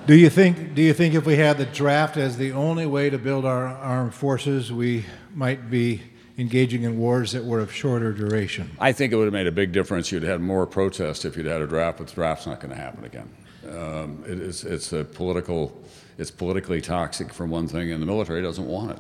Do 0.05 0.17
you 0.17 0.29
think? 0.29 0.75
Do 0.75 0.81
you 0.81 0.93
think 0.93 1.13
if 1.13 1.25
we 1.25 1.37
had 1.37 1.57
the 1.57 1.65
draft 1.65 2.17
as 2.17 2.35
the 2.35 2.51
only 2.51 2.85
way 2.85 3.09
to 3.09 3.17
build 3.17 3.45
our 3.45 3.67
armed 3.67 4.13
forces, 4.13 4.69
we 4.69 5.05
might 5.33 5.69
be 5.71 6.01
engaging 6.37 6.83
in 6.83 6.97
wars 6.97 7.31
that 7.31 7.45
were 7.45 7.61
of 7.61 7.71
shorter 7.71 8.11
duration? 8.11 8.69
I 8.81 8.91
think 8.91 9.13
it 9.13 9.15
would 9.15 9.27
have 9.27 9.33
made 9.33 9.47
a 9.47 9.51
big 9.51 9.71
difference. 9.71 10.11
You'd 10.11 10.23
had 10.23 10.41
more 10.41 10.67
protest 10.67 11.23
if 11.23 11.37
you'd 11.37 11.45
had 11.45 11.61
a 11.61 11.67
draft, 11.67 11.99
but 11.99 12.07
the 12.07 12.15
draft's 12.15 12.45
not 12.45 12.59
going 12.59 12.75
to 12.75 12.81
happen 12.81 13.05
again. 13.05 13.29
Um, 13.69 14.21
it 14.27 14.39
is, 14.39 14.65
it's 14.65 14.91
a 14.91 15.05
political, 15.05 15.81
it's 16.17 16.31
politically 16.31 16.81
toxic 16.81 17.33
for 17.33 17.45
one 17.45 17.69
thing, 17.69 17.93
and 17.93 18.01
the 18.01 18.05
military 18.05 18.41
doesn't 18.41 18.67
want 18.67 18.91
it. 18.91 18.99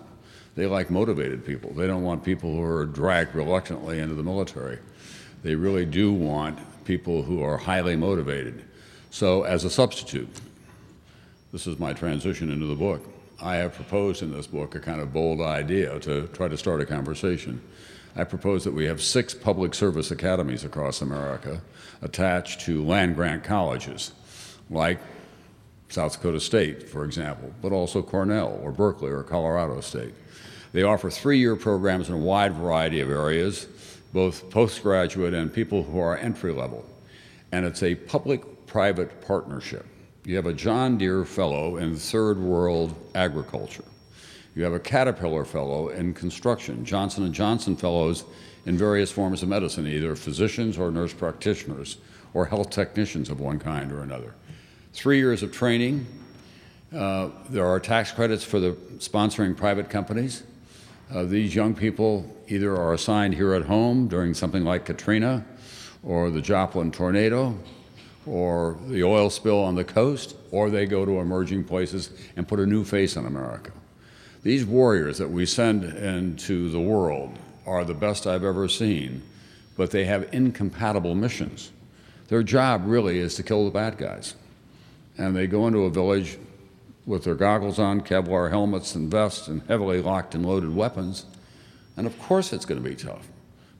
They 0.55 0.67
like 0.67 0.89
motivated 0.89 1.45
people. 1.45 1.73
They 1.73 1.85
don't 1.85 2.03
want 2.03 2.23
people 2.23 2.53
who 2.53 2.63
are 2.63 2.85
dragged 2.85 3.35
reluctantly 3.35 3.99
into 3.99 4.15
the 4.15 4.23
military. 4.23 4.79
They 5.41 5.55
really 5.55 5.85
do 5.85 6.13
want 6.13 6.59
people 6.85 7.23
who 7.23 7.43
are 7.43 7.57
highly 7.57 7.97
motivated. 7.97 8.63
So, 9.09 9.43
as 9.43 9.65
a 9.65 9.69
substitute, 9.69 10.29
this 11.53 11.67
is 11.67 11.77
my 11.77 11.93
transition 11.93 12.51
into 12.51 12.65
the 12.65 12.75
book. 12.75 13.07
I 13.39 13.57
have 13.57 13.75
proposed 13.75 14.23
in 14.23 14.31
this 14.31 14.47
book 14.47 14.73
a 14.73 14.79
kind 14.79 14.99
of 14.99 15.13
bold 15.13 15.39
idea 15.39 15.99
to 15.99 16.25
try 16.29 16.47
to 16.47 16.57
start 16.57 16.81
a 16.81 16.85
conversation. 16.85 17.61
I 18.15 18.23
propose 18.23 18.63
that 18.63 18.73
we 18.73 18.85
have 18.85 19.01
six 19.01 19.35
public 19.35 19.75
service 19.75 20.09
academies 20.09 20.63
across 20.63 21.01
America 21.01 21.61
attached 22.01 22.61
to 22.61 22.83
land 22.83 23.15
grant 23.15 23.43
colleges 23.43 24.13
like 24.71 24.99
South 25.89 26.13
Dakota 26.13 26.39
State, 26.39 26.89
for 26.89 27.05
example, 27.05 27.53
but 27.61 27.71
also 27.71 28.01
Cornell 28.01 28.59
or 28.63 28.71
Berkeley 28.71 29.11
or 29.11 29.21
Colorado 29.21 29.79
State. 29.81 30.15
They 30.71 30.81
offer 30.81 31.11
three 31.11 31.37
year 31.37 31.55
programs 31.55 32.09
in 32.09 32.15
a 32.15 32.17
wide 32.17 32.53
variety 32.53 32.99
of 32.99 33.11
areas, 33.11 33.67
both 34.11 34.49
postgraduate 34.49 35.35
and 35.35 35.53
people 35.53 35.83
who 35.83 35.99
are 35.99 36.17
entry 36.17 36.51
level. 36.51 36.83
And 37.51 37.63
it's 37.63 37.83
a 37.83 37.93
public 37.93 38.65
private 38.65 39.21
partnership. 39.21 39.85
You 40.25 40.37
have 40.37 40.45
a 40.45 40.53
John 40.53 40.97
Deere 40.97 41.25
Fellow 41.25 41.75
in 41.75 41.97
Third 41.97 42.39
World 42.39 42.95
Agriculture. 43.13 43.83
You 44.55 44.63
have 44.63 44.71
a 44.71 44.79
Caterpillar 44.79 45.43
Fellow 45.43 45.89
in 45.89 46.13
construction, 46.13 46.85
Johnson 46.85 47.33
& 47.33 47.33
Johnson 47.33 47.75
Fellows 47.75 48.23
in 48.65 48.77
various 48.77 49.11
forms 49.11 49.43
of 49.43 49.49
medicine, 49.49 49.85
either 49.85 50.15
physicians 50.15 50.77
or 50.77 50.91
nurse 50.91 51.11
practitioners 51.11 51.97
or 52.33 52.45
health 52.45 52.69
technicians 52.69 53.29
of 53.29 53.41
one 53.41 53.59
kind 53.59 53.91
or 53.91 54.01
another 54.01 54.33
three 54.93 55.17
years 55.17 55.43
of 55.43 55.51
training. 55.51 56.05
Uh, 56.95 57.27
there 57.49 57.67
are 57.67 57.79
tax 57.79 58.13
credits 58.13 58.45
for 58.45 58.61
the 58.61 58.71
sponsoring 58.99 59.57
private 59.57 59.89
companies. 59.89 60.43
Uh, 61.13 61.23
these 61.23 61.53
young 61.53 61.75
people 61.75 62.33
either 62.47 62.73
are 62.77 62.93
assigned 62.93 63.33
here 63.33 63.53
at 63.53 63.63
home 63.63 64.07
during 64.07 64.33
something 64.33 64.63
like 64.63 64.85
Katrina 64.85 65.43
or 66.01 66.29
the 66.29 66.41
Joplin 66.41 66.91
tornado 66.91 67.57
or 68.25 68.77
the 68.87 69.03
oil 69.03 69.29
spill 69.29 69.61
on 69.61 69.75
the 69.75 69.83
coast, 69.83 70.35
or 70.51 70.69
they 70.69 70.85
go 70.85 71.05
to 71.05 71.19
emerging 71.19 71.63
places 71.63 72.11
and 72.35 72.47
put 72.47 72.59
a 72.59 72.65
new 72.65 72.83
face 72.83 73.17
on 73.17 73.25
America. 73.25 73.71
These 74.43 74.65
warriors 74.65 75.17
that 75.17 75.29
we 75.29 75.45
send 75.45 75.83
into 75.83 76.69
the 76.69 76.79
world 76.79 77.37
are 77.65 77.85
the 77.85 77.93
best 77.93 78.27
I've 78.27 78.43
ever 78.43 78.67
seen, 78.67 79.23
but 79.77 79.91
they 79.91 80.05
have 80.05 80.33
incompatible 80.33 81.15
missions. 81.15 81.71
Their 82.27 82.43
job 82.43 82.83
really 82.85 83.19
is 83.19 83.35
to 83.35 83.43
kill 83.43 83.65
the 83.65 83.71
bad 83.71 83.97
guys 83.97 84.35
and 85.17 85.35
they 85.35 85.47
go 85.47 85.67
into 85.67 85.79
a 85.79 85.89
village 85.89 86.37
with 87.05 87.23
their 87.23 87.35
goggles 87.35 87.79
on, 87.79 88.01
Kevlar 88.01 88.49
helmets 88.49 88.95
and 88.95 89.11
vests, 89.11 89.47
and 89.47 89.61
heavily 89.67 90.01
locked 90.01 90.35
and 90.35 90.45
loaded 90.45 90.73
weapons. 90.73 91.25
And 91.97 92.07
of 92.07 92.17
course, 92.19 92.53
it's 92.53 92.65
going 92.65 92.81
to 92.81 92.89
be 92.89 92.95
tough. 92.95 93.27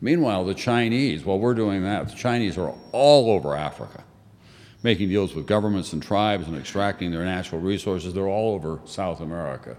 Meanwhile, 0.02 0.46
the 0.46 0.54
Chinese, 0.54 1.24
while 1.24 1.40
we're 1.40 1.54
doing 1.54 1.84
that, 1.84 2.10
the 2.10 2.16
Chinese 2.16 2.58
are 2.58 2.74
all 2.92 3.32
over 3.32 3.56
Africa, 3.56 4.04
making 4.84 5.10
deals 5.10 5.34
with 5.34 5.48
governments 5.48 5.94
and 5.94 6.04
tribes 6.04 6.48
and 6.48 6.58
extracting 6.58 7.12
their 7.12 7.24
natural 7.24 7.62
resources. 7.62 8.14
They're 8.14 8.28
all 8.28 8.54
over 8.54 8.80
South 8.86 9.22
America. 9.22 9.78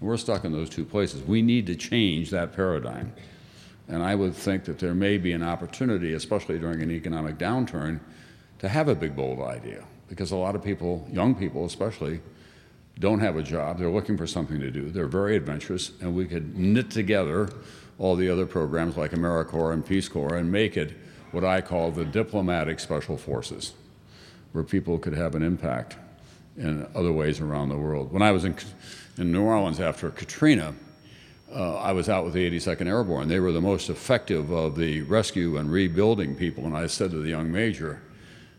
And 0.00 0.08
we're 0.08 0.18
stuck 0.18 0.44
in 0.44 0.52
those 0.52 0.68
two 0.70 0.84
places. 0.84 1.22
We 1.22 1.42
need 1.42 1.66
to 1.66 1.74
change 1.74 2.30
that 2.30 2.54
paradigm. 2.54 3.14
And 3.88 4.02
I 4.02 4.14
would 4.14 4.34
think 4.34 4.64
that 4.64 4.78
there 4.78 4.94
may 4.94 5.18
be 5.18 5.32
an 5.32 5.42
opportunity, 5.42 6.12
especially 6.12 6.58
during 6.58 6.82
an 6.82 6.90
economic 6.90 7.38
downturn, 7.38 8.00
to 8.58 8.68
have 8.68 8.88
a 8.88 8.94
big, 8.94 9.16
bold 9.16 9.40
idea. 9.40 9.84
Because 10.08 10.30
a 10.30 10.36
lot 10.36 10.54
of 10.54 10.62
people, 10.62 11.06
young 11.10 11.34
people 11.34 11.64
especially, 11.64 12.20
don't 12.98 13.20
have 13.20 13.36
a 13.36 13.42
job. 13.42 13.78
They're 13.78 13.90
looking 13.90 14.16
for 14.16 14.26
something 14.26 14.60
to 14.60 14.70
do. 14.70 14.90
They're 14.90 15.06
very 15.06 15.36
adventurous, 15.36 15.92
and 16.00 16.14
we 16.14 16.26
could 16.26 16.56
knit 16.56 16.90
together 16.90 17.50
all 17.98 18.14
the 18.16 18.28
other 18.28 18.46
programs 18.46 18.96
like 18.96 19.12
AmeriCorps 19.12 19.72
and 19.72 19.86
Peace 19.86 20.08
Corps 20.08 20.34
and 20.34 20.50
make 20.50 20.76
it 20.76 20.92
what 21.32 21.44
I 21.44 21.60
call 21.60 21.90
the 21.90 22.04
diplomatic 22.04 22.78
special 22.80 23.16
forces, 23.16 23.72
where 24.54 24.62
people 24.62 24.98
could 24.98 25.12
have 25.12 25.34
an 25.34 25.42
impact 25.42 25.96
in 26.56 26.86
other 26.94 27.10
ways 27.10 27.40
around 27.40 27.70
the 27.70 27.76
world. 27.76 28.12
When 28.12 28.22
I 28.22 28.30
was 28.30 28.44
in, 28.44 28.54
in 29.18 29.32
New 29.32 29.42
Orleans 29.42 29.80
after 29.80 30.10
Katrina, 30.10 30.72
uh, 31.52 31.74
I 31.74 31.90
was 31.90 32.08
out 32.08 32.24
with 32.24 32.34
the 32.34 32.50
82nd 32.50 32.86
Airborne. 32.86 33.26
They 33.26 33.40
were 33.40 33.50
the 33.50 33.60
most 33.60 33.90
effective 33.90 34.52
of 34.52 34.76
the 34.76 35.02
rescue 35.02 35.56
and 35.56 35.72
rebuilding 35.72 36.36
people. 36.36 36.66
And 36.66 36.76
I 36.76 36.86
said 36.86 37.10
to 37.10 37.20
the 37.20 37.30
young 37.30 37.50
major, 37.50 38.00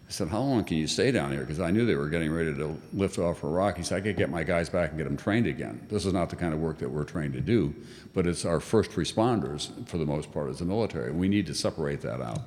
I 0.06 0.12
said, 0.12 0.28
How 0.28 0.42
long 0.42 0.66
can 0.66 0.76
you 0.76 0.86
stay 0.86 1.12
down 1.12 1.32
here? 1.32 1.40
Because 1.40 1.62
I 1.62 1.72
knew 1.72 1.86
they 1.86 1.96
were 1.96 2.10
getting 2.10 2.32
ready 2.32 2.54
to 2.54 2.78
lift 2.92 3.18
off 3.18 3.40
for 3.40 3.48
Iraq. 3.48 3.78
He 3.78 3.84
said, 3.84 4.00
I 4.00 4.02
could 4.02 4.18
get 4.18 4.30
my 4.30 4.44
guys 4.44 4.68
back 4.68 4.90
and 4.90 4.98
get 4.98 5.06
them 5.06 5.16
trained 5.16 5.48
again. 5.48 5.88
This 5.90 6.06
is 6.06 6.12
not 6.12 6.30
the 6.30 6.36
kind 6.36 6.54
of 6.54 6.60
work 6.60 6.78
that 6.80 6.90
we're 6.90 7.06
trained 7.06 7.34
to 7.36 7.42
do, 7.42 7.74
but 8.14 8.28
it's 8.28 8.44
our 8.44 8.60
first 8.60 8.92
responders, 8.92 9.72
for 9.88 9.98
the 9.98 10.06
most 10.06 10.34
part, 10.34 10.50
as 10.50 10.60
the 10.60 10.66
military. 10.66 11.14
We 11.14 11.30
need 11.30 11.48
to 11.48 11.56
separate 11.56 12.02
that 12.02 12.20
out. 12.20 12.42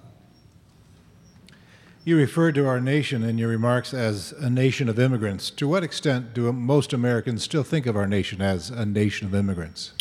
You 2.09 2.17
referred 2.17 2.55
to 2.55 2.67
our 2.67 2.81
nation 2.81 3.23
in 3.23 3.37
your 3.37 3.51
remarks 3.51 3.93
as 3.93 4.33
a 4.33 4.49
nation 4.49 4.89
of 4.89 4.99
immigrants. 4.99 5.51
To 5.51 5.69
what 5.69 5.85
extent 5.85 6.33
do 6.33 6.51
most 6.55 6.95
Americans 6.95 7.43
still 7.43 7.63
think 7.63 7.85
of 7.85 7.97
our 7.97 8.07
nation 8.07 8.41
as 8.41 8.71
a 8.71 8.87
nation 8.87 9.27
of 9.27 9.35
immigrants? 9.35 9.93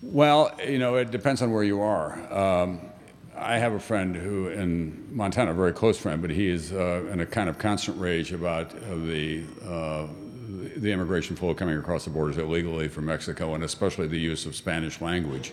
Well, 0.00 0.58
you 0.66 0.78
know, 0.78 0.94
it 0.94 1.10
depends 1.10 1.42
on 1.42 1.52
where 1.52 1.62
you 1.62 1.82
are. 1.82 2.12
Um, 2.32 2.80
I 3.36 3.58
have 3.58 3.74
a 3.74 3.78
friend 3.78 4.16
who 4.16 4.48
in 4.48 5.06
Montana, 5.14 5.50
a 5.50 5.54
very 5.54 5.74
close 5.74 5.98
friend, 5.98 6.22
but 6.22 6.30
he 6.30 6.48
is 6.48 6.72
uh, 6.72 7.06
in 7.12 7.20
a 7.20 7.26
kind 7.26 7.50
of 7.50 7.58
constant 7.58 8.00
rage 8.00 8.32
about 8.32 8.74
uh, 8.74 8.94
the 8.94 9.42
uh, 9.68 10.06
the 10.78 10.90
immigration 10.90 11.36
flow 11.36 11.52
coming 11.52 11.76
across 11.76 12.04
the 12.04 12.10
borders 12.10 12.38
illegally 12.38 12.88
from 12.88 13.04
Mexico, 13.04 13.54
and 13.54 13.62
especially 13.62 14.06
the 14.06 14.18
use 14.18 14.46
of 14.46 14.56
Spanish 14.56 15.02
language 15.02 15.52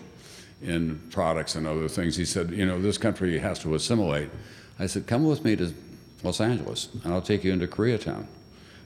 in 0.62 0.98
products 1.10 1.56
and 1.56 1.66
other 1.66 1.88
things. 1.88 2.16
He 2.16 2.24
said, 2.24 2.52
you 2.52 2.64
know, 2.64 2.80
this 2.80 2.96
country 2.96 3.38
has 3.38 3.58
to 3.58 3.74
assimilate. 3.74 4.30
I 4.78 4.86
said, 4.86 5.06
come 5.06 5.24
with 5.24 5.44
me 5.44 5.56
to 5.56 5.72
Los 6.22 6.40
Angeles, 6.40 6.88
and 7.04 7.12
I'll 7.12 7.22
take 7.22 7.44
you 7.44 7.52
into 7.52 7.66
Koreatown, 7.66 8.26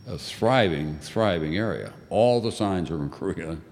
a 0.07 0.19
thriving, 0.19 0.99
thriving 0.99 1.57
area. 1.57 1.93
All 2.11 2.41
the 2.41 2.53
signs 2.53 2.91
are 2.91 3.03
in 3.03 3.11
Korean. 3.11 3.63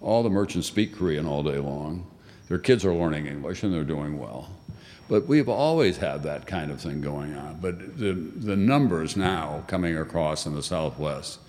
All 0.00 0.22
the 0.22 0.30
merchants 0.30 0.66
speak 0.66 0.96
Korean 0.96 1.26
all 1.26 1.42
day 1.42 1.58
long. 1.58 2.06
Their 2.48 2.58
kids 2.58 2.84
are 2.84 2.94
learning 2.94 3.26
English, 3.26 3.62
and 3.62 3.72
they're 3.72 3.84
doing 3.84 4.18
well. 4.18 4.50
But 5.08 5.26
we've 5.26 5.48
always 5.48 5.96
had 5.96 6.22
that 6.22 6.46
kind 6.46 6.70
of 6.70 6.80
thing 6.80 7.00
going 7.00 7.34
on. 7.34 7.58
But 7.60 7.98
the, 7.98 8.12
the 8.12 8.56
numbers 8.56 9.16
now 9.16 9.64
coming 9.66 9.96
across 9.96 10.46
in 10.46 10.54
the 10.54 10.62
Southwest 10.62 11.40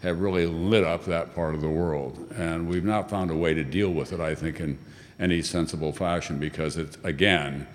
have 0.00 0.20
really 0.20 0.46
lit 0.46 0.84
up 0.84 1.04
that 1.04 1.34
part 1.34 1.54
of 1.54 1.60
the 1.60 1.68
world. 1.68 2.32
And 2.36 2.68
we've 2.68 2.84
not 2.84 3.10
found 3.10 3.30
a 3.30 3.36
way 3.36 3.54
to 3.54 3.64
deal 3.64 3.90
with 3.90 4.12
it, 4.12 4.20
I 4.20 4.34
think, 4.34 4.60
in 4.60 4.78
any 5.18 5.42
sensible 5.42 5.92
fashion 5.92 6.38
because 6.38 6.76
it's, 6.76 6.96
again, 7.02 7.66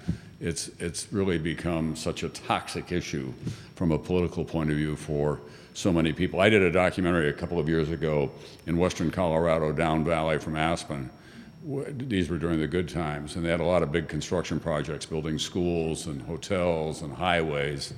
it's, 0.43 0.69
it's 0.79 1.11
really 1.11 1.37
become 1.37 1.95
such 1.95 2.23
a 2.23 2.29
toxic 2.29 2.91
issue 2.91 3.33
from 3.75 3.91
a 3.93 3.97
political 3.97 4.43
point 4.43 4.69
of 4.69 4.75
view 4.75 4.95
for 4.97 5.39
so 5.73 5.91
many 5.91 6.11
people. 6.11 6.41
I 6.41 6.49
did 6.49 6.61
a 6.61 6.71
documentary 6.71 7.29
a 7.29 7.33
couple 7.33 7.59
of 7.59 7.69
years 7.69 7.89
ago 7.89 8.29
in 8.67 8.77
western 8.77 9.09
Colorado, 9.09 9.71
down 9.71 10.03
valley 10.03 10.37
from 10.37 10.57
Aspen, 10.57 11.09
these 11.63 12.29
were 12.29 12.37
during 12.37 12.59
the 12.59 12.67
good 12.67 12.89
times, 12.89 13.37
and 13.37 13.45
they 13.45 13.49
had 13.49 13.61
a 13.61 13.65
lot 13.65 13.83
of 13.83 13.91
big 13.91 14.09
construction 14.09 14.59
projects, 14.59 15.05
building 15.05 15.39
schools 15.39 16.07
and 16.07 16.21
hotels 16.21 17.01
and 17.01 17.13
highways. 17.13 17.93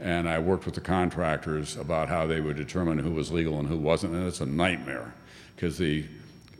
And 0.00 0.28
I 0.28 0.40
worked 0.40 0.66
with 0.66 0.74
the 0.74 0.80
contractors 0.80 1.76
about 1.76 2.08
how 2.08 2.26
they 2.26 2.40
would 2.40 2.56
determine 2.56 2.98
who 2.98 3.12
was 3.12 3.30
legal 3.30 3.60
and 3.60 3.68
who 3.68 3.76
wasn't, 3.78 4.14
and 4.14 4.26
it's 4.26 4.40
a 4.40 4.46
nightmare 4.46 5.14
because 5.54 5.78
the 5.78 6.04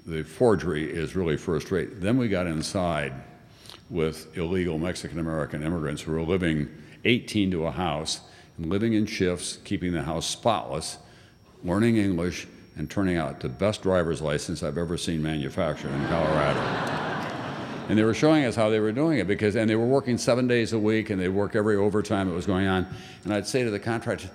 the 0.07 0.23
forgery 0.23 0.85
is 0.85 1.17
really 1.17 1.37
first 1.37 1.71
rate. 1.71 2.01
Then 2.01 2.19
we 2.19 2.29
got 2.29 2.47
inside 2.47 3.15
with 3.91 4.37
illegal 4.37 4.79
Mexican 4.79 5.19
American 5.19 5.63
immigrants 5.63 6.03
who 6.03 6.13
were 6.13 6.23
living 6.23 6.69
18 7.05 7.51
to 7.51 7.67
a 7.67 7.71
house 7.71 8.21
and 8.57 8.71
living 8.71 8.95
in 8.95 9.07
shifts, 9.07 9.59
keeping 9.65 9.93
the 9.93 10.03
house 10.03 10.27
spotless, 10.27 10.99
learning 11.63 11.97
English, 11.97 12.47
and 12.77 12.91
turning 12.91 13.17
out 13.17 13.41
the 13.41 13.49
best 13.49 13.83
driver's 13.83 14.21
license 14.21 14.63
I've 14.63 14.79
ever 14.79 14.97
seen 14.97 15.23
manufactured 15.23 15.91
in 15.93 16.07
Colorado. 16.09 16.61
and 17.89 17.99
they 17.99 18.05
were 18.05 18.15
showing 18.15 18.45
us 18.45 18.57
how 18.57 18.69
they 18.69 18.81
were 18.81 18.93
doing 18.93 19.19
it 19.19 19.27
because, 19.27 19.57
and 19.57 19.69
they 19.69 19.77
were 19.77 19.87
working 19.87 20.19
seven 20.19 20.49
days 20.49 20.73
a 20.73 20.79
week 20.79 21.11
and 21.11 21.21
they 21.21 21.29
work 21.29 21.55
every 21.55 21.77
overtime 21.77 22.29
that 22.29 22.35
was 22.35 22.47
going 22.47 22.67
on. 22.67 22.87
And 23.25 23.33
I'd 23.33 23.47
say 23.47 23.63
to 23.63 23.71
the 23.71 23.79
contractor, 23.79 24.31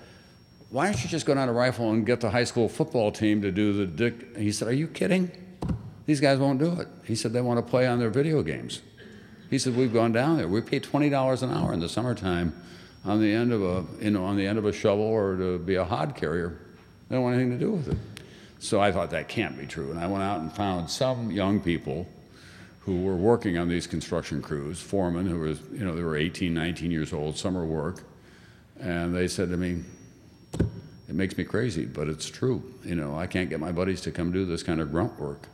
why 0.70 0.86
don't 0.86 1.04
you 1.04 1.10
just 1.10 1.26
go 1.26 1.34
down 1.34 1.48
to 1.48 1.54
Rifle 1.54 1.92
and 1.92 2.06
get 2.06 2.22
the 2.22 2.30
high 2.30 2.44
school 2.44 2.70
football 2.70 3.12
team 3.12 3.42
to 3.42 3.52
do 3.52 3.74
the 3.74 3.88
dick? 3.88 4.28
And 4.36 4.44
he 4.44 4.52
said, 4.52 4.68
are 4.68 4.74
you 4.74 4.88
kidding? 4.88 5.32
These 6.06 6.22
guys 6.22 6.40
won't 6.40 6.60
do 6.60 6.80
it. 6.80 6.88
He 7.04 7.16
said 7.16 7.34
they 7.34 7.42
want 7.42 7.64
to 7.64 7.70
play 7.70 7.88
on 7.88 8.00
their 8.00 8.10
video 8.10 8.44
games. 8.44 8.82
He 9.50 9.58
said, 9.58 9.76
we've 9.76 9.94
gone 9.94 10.12
down 10.12 10.38
there. 10.38 10.48
We 10.48 10.62
pay 10.62 10.80
$20 10.80 11.44
an 11.44 11.52
hour 11.52 11.74
in 11.74 11.80
the 11.80 11.90
summertime 11.90 12.60
on 13.04 13.22
the 13.22 13.32
end 13.32 13.52
of 13.52 13.64
a, 13.64 13.86
you 14.04 14.12
know, 14.12 14.26
on 14.26 14.38
the 14.38 14.46
end 14.46 14.58
of 14.58 14.66
a 14.66 14.74
shovel 14.74 15.06
or 15.06 15.36
to 15.38 15.58
be 15.58 15.76
a 15.76 15.84
hod 15.84 16.16
carrier. 16.16 16.60
They 17.08 17.16
don't 17.16 17.24
want 17.24 17.36
anything 17.36 17.58
to 17.58 17.66
do 17.66 17.72
with 17.72 17.90
it. 17.90 17.98
So 18.60 18.82
I 18.82 18.92
thought 18.92 19.10
that 19.12 19.28
can't 19.28 19.58
be 19.58 19.66
true. 19.66 19.90
And 19.90 20.00
I 20.00 20.06
went 20.06 20.22
out 20.22 20.42
and 20.42 20.52
found 20.52 20.90
some 20.90 21.32
young 21.32 21.60
people 21.62 22.08
who 22.82 23.02
were 23.02 23.16
working 23.16 23.58
on 23.58 23.70
these 23.70 23.88
construction 23.88 24.42
crews, 24.42 24.82
foremen 24.82 25.26
who 25.26 25.40
was, 25.40 25.60
you 25.72 25.86
know, 25.86 25.96
they 25.96 26.04
were 26.04 26.18
18, 26.18 26.54
19 26.54 26.92
years 26.92 27.14
old, 27.14 27.38
summer 27.38 27.66
work. 27.66 28.04
And 28.80 29.16
they 29.16 29.28
said 29.28 29.50
to 29.50 29.58
me, 29.58 29.84
it 31.10 31.16
makes 31.16 31.38
me 31.38 31.44
crazy, 31.44 31.86
but 31.86 32.08
it's 32.08 32.30
true. 32.30 32.62
You 32.84 32.96
know, 32.96 33.18
I 33.18 33.28
can't 33.28 33.50
get 33.50 33.60
my 33.60 33.72
buddies 33.72 34.02
to 34.02 34.12
come 34.12 34.32
do 34.32 34.46
this 34.46 34.62
kind 34.62 34.80
of 34.80 34.92
grunt 34.92 35.20
work. 35.20 35.48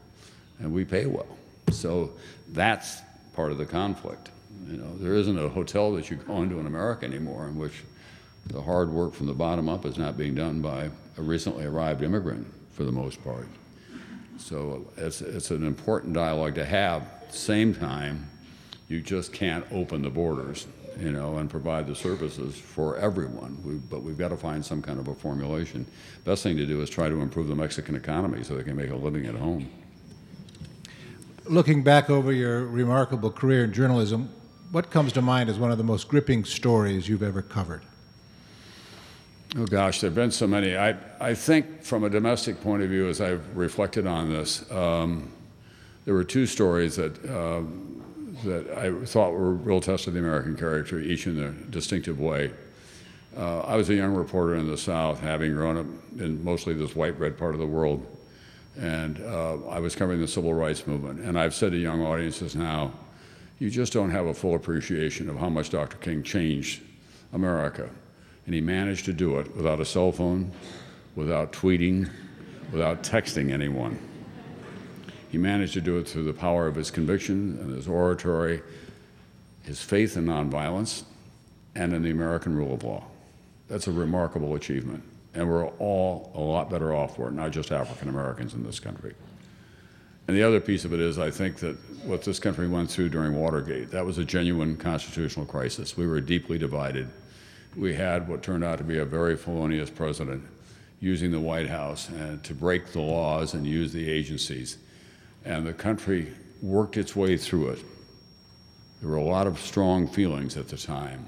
And 0.60 0.74
we 0.74 0.84
pay 0.84 1.06
well. 1.06 1.28
So 1.72 2.12
that's 2.50 3.02
part 3.36 3.52
of 3.52 3.58
the 3.58 3.66
conflict. 3.66 4.30
You 4.68 4.78
know, 4.78 4.98
there 4.98 5.14
isn't 5.14 5.38
a 5.38 5.50
hotel 5.50 5.94
that 5.94 6.10
you 6.10 6.18
go 6.18 6.42
into 6.42 6.60
in 6.60 6.66
America 6.66 7.06
anymore 7.06 7.48
in 7.48 7.58
which 7.58 7.84
the 8.48 8.62
hard 8.62 8.90
work 8.92 9.14
from 9.14 9.28
the 9.28 9.34
bottom 9.34 9.68
up 9.68 9.86
is 9.86 9.98
not 9.98 10.18
being 10.18 10.36
done 10.36 10.62
by 10.62 10.90
a 11.18 11.22
recently 11.22 11.66
arrived 11.66 12.04
immigrant 12.04 12.48
for 12.72 12.84
the 12.84 12.92
most 12.92 13.24
part. 13.24 13.48
So 14.38 14.86
it's, 14.98 15.22
it's 15.22 15.52
an 15.52 15.66
important 15.66 16.14
dialogue 16.14 16.56
to 16.56 16.66
have. 16.66 17.04
At 17.04 17.32
the 17.32 17.38
same 17.38 17.74
time, 17.74 18.30
you 18.88 19.02
just 19.02 19.34
can't 19.34 19.66
open 19.72 20.02
the 20.02 20.10
borders, 20.10 20.68
you 21.00 21.12
know, 21.12 21.38
and 21.38 21.50
provide 21.50 21.88
the 21.88 21.96
services 21.96 22.56
for 22.56 22.98
everyone. 22.98 23.58
We, 23.66 23.76
but 23.76 24.04
we've 24.04 24.18
got 24.18 24.30
to 24.30 24.38
find 24.38 24.64
some 24.64 24.82
kind 24.82 25.00
of 25.00 25.08
a 25.08 25.16
formulation. 25.16 25.86
Best 26.24 26.44
thing 26.44 26.58
to 26.58 26.66
do 26.66 26.82
is 26.82 26.90
try 26.90 27.10
to 27.10 27.22
improve 27.22 27.48
the 27.48 27.56
Mexican 27.56 27.96
economy 27.96 28.44
so 28.44 28.56
they 28.56 28.64
can 28.64 28.76
make 28.76 28.92
a 28.92 28.96
living 28.96 29.26
at 29.26 29.36
home. 29.36 29.70
Looking 31.48 31.84
back 31.84 32.10
over 32.10 32.34
your 32.34 32.66
remarkable 32.66 33.30
career 33.30 33.66
in 33.66 33.72
journalism, 33.72 34.30
what 34.72 34.90
comes 34.90 35.14
to 35.14 35.22
mind 35.22 35.48
as 35.48 35.60
one 35.60 35.72
of 35.72 35.78
the 35.78 35.84
most 35.84 36.08
gripping 36.08 36.44
stories 36.44 37.08
you've 37.08 37.22
ever 37.22 37.44
covered? 37.44 37.84
Oh 39.56 39.66
gosh, 39.66 40.02
there 40.02 40.10
have 40.10 40.16
been 40.16 40.32
so 40.32 40.48
many. 40.48 40.76
I, 40.76 40.96
I 41.20 41.36
think 41.36 41.84
from 41.84 42.04
a 42.04 42.10
domestic 42.10 42.62
point 42.62 42.82
of 42.82 42.90
view, 42.90 43.08
as 43.08 43.22
I've 43.22 43.56
reflected 43.56 44.08
on 44.08 44.32
this, 44.32 44.70
um, 44.72 45.32
there 46.06 46.16
were 46.16 46.24
two 46.24 46.48
stories 46.48 46.96
that, 46.96 47.24
uh, 47.26 47.62
that 48.44 48.78
I 48.78 49.06
thought 49.06 49.32
were 49.34 49.54
real 49.54 49.82
tests 49.82 50.08
of 50.08 50.14
the 50.14 50.20
American 50.20 50.58
character, 50.58 51.00
each 51.00 51.28
in 51.28 51.40
a 51.40 51.52
distinctive 51.52 52.20
way. 52.20 52.52
Uh, 53.38 53.60
I 53.62 53.76
was 53.76 53.90
a 53.90 53.96
young 53.96 54.16
reporter 54.16 54.56
in 54.56 54.68
the 54.68 54.78
South, 54.78 55.20
having 55.20 55.54
grown 55.54 55.78
up 55.78 55.86
in 56.20 56.44
mostly 56.44 56.74
this 56.74 56.96
white 56.96 57.20
bread 57.20 57.38
part 57.38 57.54
of 57.54 57.60
the 57.60 57.68
world, 57.68 58.04
and 58.78 59.22
uh, 59.22 59.58
I 59.68 59.80
was 59.80 59.96
covering 59.96 60.20
the 60.20 60.28
civil 60.28 60.54
rights 60.54 60.86
movement. 60.86 61.20
And 61.20 61.40
I've 61.40 61.54
said 61.54 61.72
to 61.72 61.78
young 61.78 62.02
audiences 62.02 62.56
now, 62.56 62.92
you 63.60 63.70
just 63.70 63.94
don't 63.94 64.12
have 64.12 64.26
a 64.26 64.34
full 64.34 64.56
appreciation 64.56 65.30
of 65.30 65.38
how 65.38 65.50
much 65.50 65.70
Dr. 65.70 65.98
King 65.98 66.24
changed 66.24 66.82
America 67.32 67.90
and 68.46 68.54
he 68.54 68.62
managed 68.62 69.06
to 69.06 69.14
do 69.14 69.40
it 69.40 69.56
without 69.56 69.80
a 69.80 69.86
cell 69.86 70.12
phone, 70.12 70.52
without 71.16 71.52
tweeting, 71.52 72.10
without 72.72 73.04
texting 73.04 73.52
anyone. 73.52 74.00
He 75.32 75.38
managed 75.38 75.74
to 75.74 75.82
do 75.82 75.98
it 75.98 76.08
through 76.08 76.26
the 76.26 76.34
power 76.34 76.68
of 76.68 76.76
his 76.76 76.92
conviction 76.92 77.58
and 77.60 77.76
his 77.76 77.88
oratory, 77.88 78.62
his 79.64 79.82
faith 79.82 80.16
in 80.16 80.26
nonviolence, 80.26 81.04
and 81.74 81.94
in 81.94 82.04
the 82.04 82.12
American 82.12 82.56
rule 82.56 82.74
of 82.74 82.84
law. 82.84 83.04
That's 83.68 83.88
a 83.88 83.92
remarkable 83.92 84.56
achievement. 84.56 85.04
And 85.36 85.50
we're 85.50 85.68
all 85.68 86.32
a 86.34 86.40
lot 86.40 86.70
better 86.70 86.96
off 86.96 87.18
for 87.18 87.28
it, 87.28 87.34
not 87.34 87.52
just 87.52 87.72
African 87.72 88.10
Americans 88.10 88.54
in 88.54 88.64
this 88.64 88.80
country. 88.80 89.14
And 90.28 90.36
the 90.36 90.44
other 90.44 90.60
piece 90.60 90.86
of 90.86 90.94
it 90.94 91.00
is, 91.00 91.20
I 91.20 91.30
think 91.30 91.58
that 91.58 91.76
what 92.04 92.24
this 92.24 92.40
country 92.40 92.68
went 92.68 92.90
through 92.90 93.10
during 93.10 93.36
Watergate, 93.36 93.92
that 93.92 94.06
was 94.06 94.18
a 94.18 94.26
genuine 94.26 94.76
constitutional 94.78 95.46
crisis. 95.46 95.96
We 95.96 96.08
were 96.08 96.22
deeply 96.22 96.58
divided. 96.58 97.10
We 97.76 97.94
had 97.94 98.28
what 98.28 98.42
turned 98.42 98.64
out 98.64 98.78
to 98.80 98.84
be 98.84 98.98
a 98.98 99.06
very 99.06 99.36
felonious 99.36 99.90
president 99.90 100.44
using 101.00 101.32
the 101.32 101.40
White 101.40 101.68
House 101.68 102.10
and 102.10 102.42
to 102.44 102.54
break 102.54 102.88
the 102.88 103.02
laws 103.02 103.54
and 103.54 103.68
use 103.68 103.92
the 103.92 104.10
agencies. 104.10 104.78
And 105.44 105.68
the 105.68 105.74
country 105.74 106.34
worked 106.62 106.98
its 106.98 107.16
way 107.16 107.38
through 107.38 107.70
it. 107.70 107.80
There 109.02 109.10
were 109.10 109.18
a 109.18 109.24
lot 109.24 109.46
of 109.46 109.60
strong 109.60 110.08
feelings 110.08 110.58
at 110.58 110.70
the 110.70 110.78
time. 110.78 111.26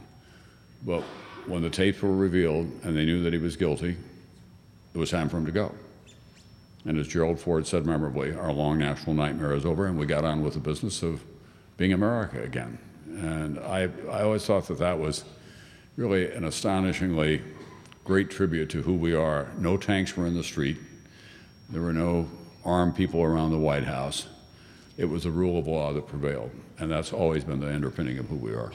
But 0.84 1.04
when 1.48 1.62
the 1.62 1.70
tapes 1.70 2.02
were 2.02 2.16
revealed 2.16 2.70
and 2.84 2.96
they 2.96 3.06
knew 3.06 3.24
that 3.24 3.34
he 3.34 3.40
was 3.40 3.56
guilty, 3.56 3.98
it 4.94 4.98
was 4.98 5.10
time 5.10 5.30
for 5.30 5.38
him 5.38 5.46
to 5.46 5.52
go. 5.52 5.74
And 6.86 6.98
as 6.98 7.08
Gerald 7.08 7.40
Ford 7.40 7.68
said 7.68 7.86
memorably, 7.86 8.34
our 8.34 8.52
long 8.52 8.78
national 8.78 9.14
nightmare 9.14 9.54
is 9.54 9.66
over, 9.66 9.86
and 9.88 9.98
we 9.98 10.06
got 10.06 10.24
on 10.24 10.42
with 10.42 10.54
the 10.54 10.60
business 10.60 11.04
of 11.04 11.22
being 11.76 11.94
America 11.94 12.42
again. 12.42 12.78
And 13.08 13.60
I, 13.60 13.90
I 14.10 14.22
always 14.22 14.46
thought 14.46 14.68
that 14.68 14.80
that 14.80 14.98
was 14.98 15.26
really 15.98 16.32
an 16.32 16.46
astonishingly 16.46 17.42
great 18.06 18.30
tribute 18.30 18.70
to 18.70 18.82
who 18.82 18.94
we 18.94 19.14
are. 19.14 19.48
No 19.58 19.76
tanks 19.76 20.16
were 20.16 20.28
in 20.28 20.34
the 20.34 20.44
street, 20.44 20.78
there 21.70 21.82
were 21.82 21.94
no 21.94 22.30
armed 22.64 22.96
people 22.96 23.22
around 23.22 23.52
the 23.52 23.58
White 23.58 23.84
House. 23.84 24.28
It 24.98 25.06
was 25.06 25.24
the 25.24 25.32
rule 25.32 25.60
of 25.60 25.68
law 25.68 25.94
that 25.94 26.08
prevailed, 26.08 26.52
and 26.80 26.90
that's 26.90 27.12
always 27.12 27.44
been 27.44 27.60
the 27.60 27.74
underpinning 27.74 28.18
of 28.18 28.28
who 28.28 28.36
we 28.36 28.54
are. 28.54 28.72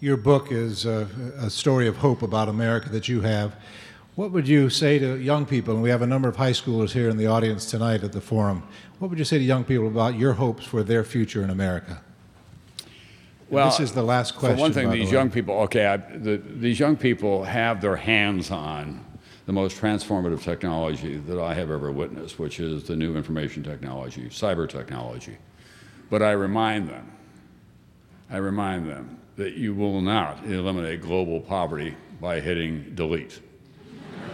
Your 0.00 0.16
book 0.16 0.52
is 0.52 0.86
a, 0.86 1.08
a 1.38 1.50
story 1.50 1.88
of 1.88 1.96
hope 1.96 2.22
about 2.22 2.48
America 2.48 2.88
that 2.90 3.08
you 3.08 3.20
have. 3.22 3.56
What 4.14 4.30
would 4.30 4.46
you 4.46 4.70
say 4.70 4.98
to 5.00 5.16
young 5.16 5.44
people? 5.44 5.74
And 5.74 5.82
we 5.82 5.90
have 5.90 6.02
a 6.02 6.06
number 6.06 6.28
of 6.28 6.36
high 6.36 6.52
schoolers 6.52 6.90
here 6.90 7.08
in 7.08 7.16
the 7.16 7.26
audience 7.26 7.68
tonight 7.68 8.04
at 8.04 8.12
the 8.12 8.20
forum. 8.20 8.62
What 9.00 9.10
would 9.10 9.18
you 9.18 9.24
say 9.24 9.38
to 9.38 9.44
young 9.44 9.64
people 9.64 9.88
about 9.88 10.14
your 10.16 10.34
hopes 10.34 10.64
for 10.64 10.84
their 10.84 11.02
future 11.02 11.42
in 11.42 11.50
America? 11.50 12.00
Well, 13.50 13.70
this 13.70 13.80
is 13.80 13.92
the 13.92 14.02
last 14.02 14.36
question. 14.36 14.56
For 14.56 14.60
one 14.60 14.72
thing, 14.72 14.90
these 14.90 15.08
the 15.08 15.16
young 15.16 15.30
people, 15.30 15.54
okay, 15.62 15.86
I, 15.86 15.96
the, 15.96 16.36
these 16.36 16.78
young 16.78 16.96
people 16.96 17.42
have 17.44 17.80
their 17.80 17.96
hands 17.96 18.52
on 18.52 19.04
the 19.46 19.52
most 19.52 19.80
transformative 19.80 20.42
technology 20.42 21.16
that 21.16 21.40
I 21.40 21.54
have 21.54 21.70
ever 21.70 21.90
witnessed, 21.90 22.38
which 22.38 22.60
is 22.60 22.84
the 22.84 22.94
new 22.94 23.16
information 23.16 23.64
technology, 23.64 24.28
cyber 24.28 24.68
technology. 24.68 25.38
But 26.10 26.22
I 26.22 26.32
remind 26.32 26.88
them, 26.88 27.10
I 28.30 28.36
remind 28.36 28.88
them 28.88 29.18
that 29.38 29.54
you 29.54 29.72
will 29.72 30.00
not 30.00 30.44
eliminate 30.44 31.00
global 31.00 31.40
poverty 31.40 31.96
by 32.20 32.40
hitting 32.40 32.92
delete. 32.96 33.40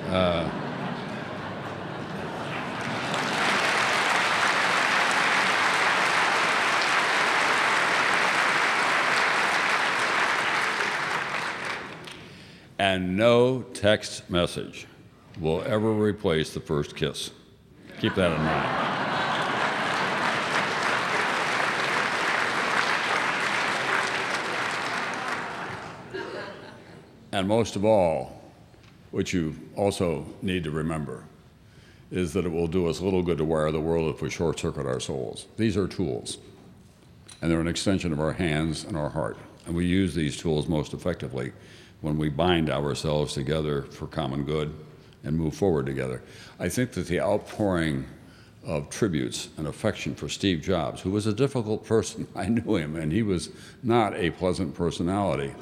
Uh, 0.09 0.48
and 12.78 13.14
no 13.14 13.61
text 13.61 14.30
message 14.30 14.86
will 15.38 15.62
ever 15.66 15.92
replace 15.92 16.55
the 16.55 16.61
first 16.61 16.96
kiss. 16.96 17.30
Keep 18.00 18.14
that 18.14 18.32
in 18.32 18.38
mind. 18.38 18.93
And 27.35 27.49
most 27.49 27.74
of 27.74 27.85
all, 27.85 28.41
what 29.11 29.32
you 29.32 29.57
also 29.74 30.24
need 30.41 30.62
to 30.62 30.70
remember 30.70 31.24
is 32.12 32.32
that 32.32 32.47
it 32.47 32.49
will 32.49 32.68
do 32.68 32.87
us 32.87 33.01
little 33.01 33.24
good 33.24 33.39
to 33.39 33.45
wire 33.45 33.72
the 33.72 33.80
world 33.80 34.14
if 34.14 34.22
we 34.22 34.30
short 34.30 34.61
circuit 34.61 34.87
our 34.87 35.01
souls. 35.01 35.47
These 35.57 35.76
are 35.76 35.89
tools, 35.89 36.39
and 37.43 37.51
they're 37.51 37.61
an 37.61 37.66
extension 37.66 38.12
of 38.12 38.20
our 38.20 38.35
hands 38.35 38.85
and 38.85 38.97
our 38.97 39.09
heart. 39.09 39.37
And 39.66 39.74
we 39.74 39.85
use 39.85 40.14
these 40.14 40.37
tools 40.37 40.68
most 40.68 40.95
effectively 40.95 41.53
when 42.03 42.18
we 42.18 42.28
bind 42.28 42.70
ourselves 42.70 43.35
together 43.35 43.82
for 43.82 44.07
common 44.07 44.45
good 44.45 44.72
and 45.24 45.37
move 45.37 45.57
forward 45.57 45.87
together. 45.87 46.22
I 46.61 46.68
think 46.68 46.93
that 46.93 47.09
the 47.09 47.20
outpouring 47.20 48.07
of 48.64 48.91
tributes 48.91 49.49
and 49.57 49.66
affection 49.66 50.14
for 50.14 50.28
Steve 50.28 50.62
Jobs, 50.62 51.01
who 51.01 51.11
was 51.11 51.26
a 51.26 51.32
difficult 51.32 51.85
person, 51.85 52.28
I 52.37 52.47
knew 52.47 52.76
him, 52.76 52.95
and 52.95 53.11
he 53.11 53.24
was 53.24 53.51
not 53.82 54.14
a 54.14 54.30
pleasant 54.30 54.74
personality, 54.74 55.53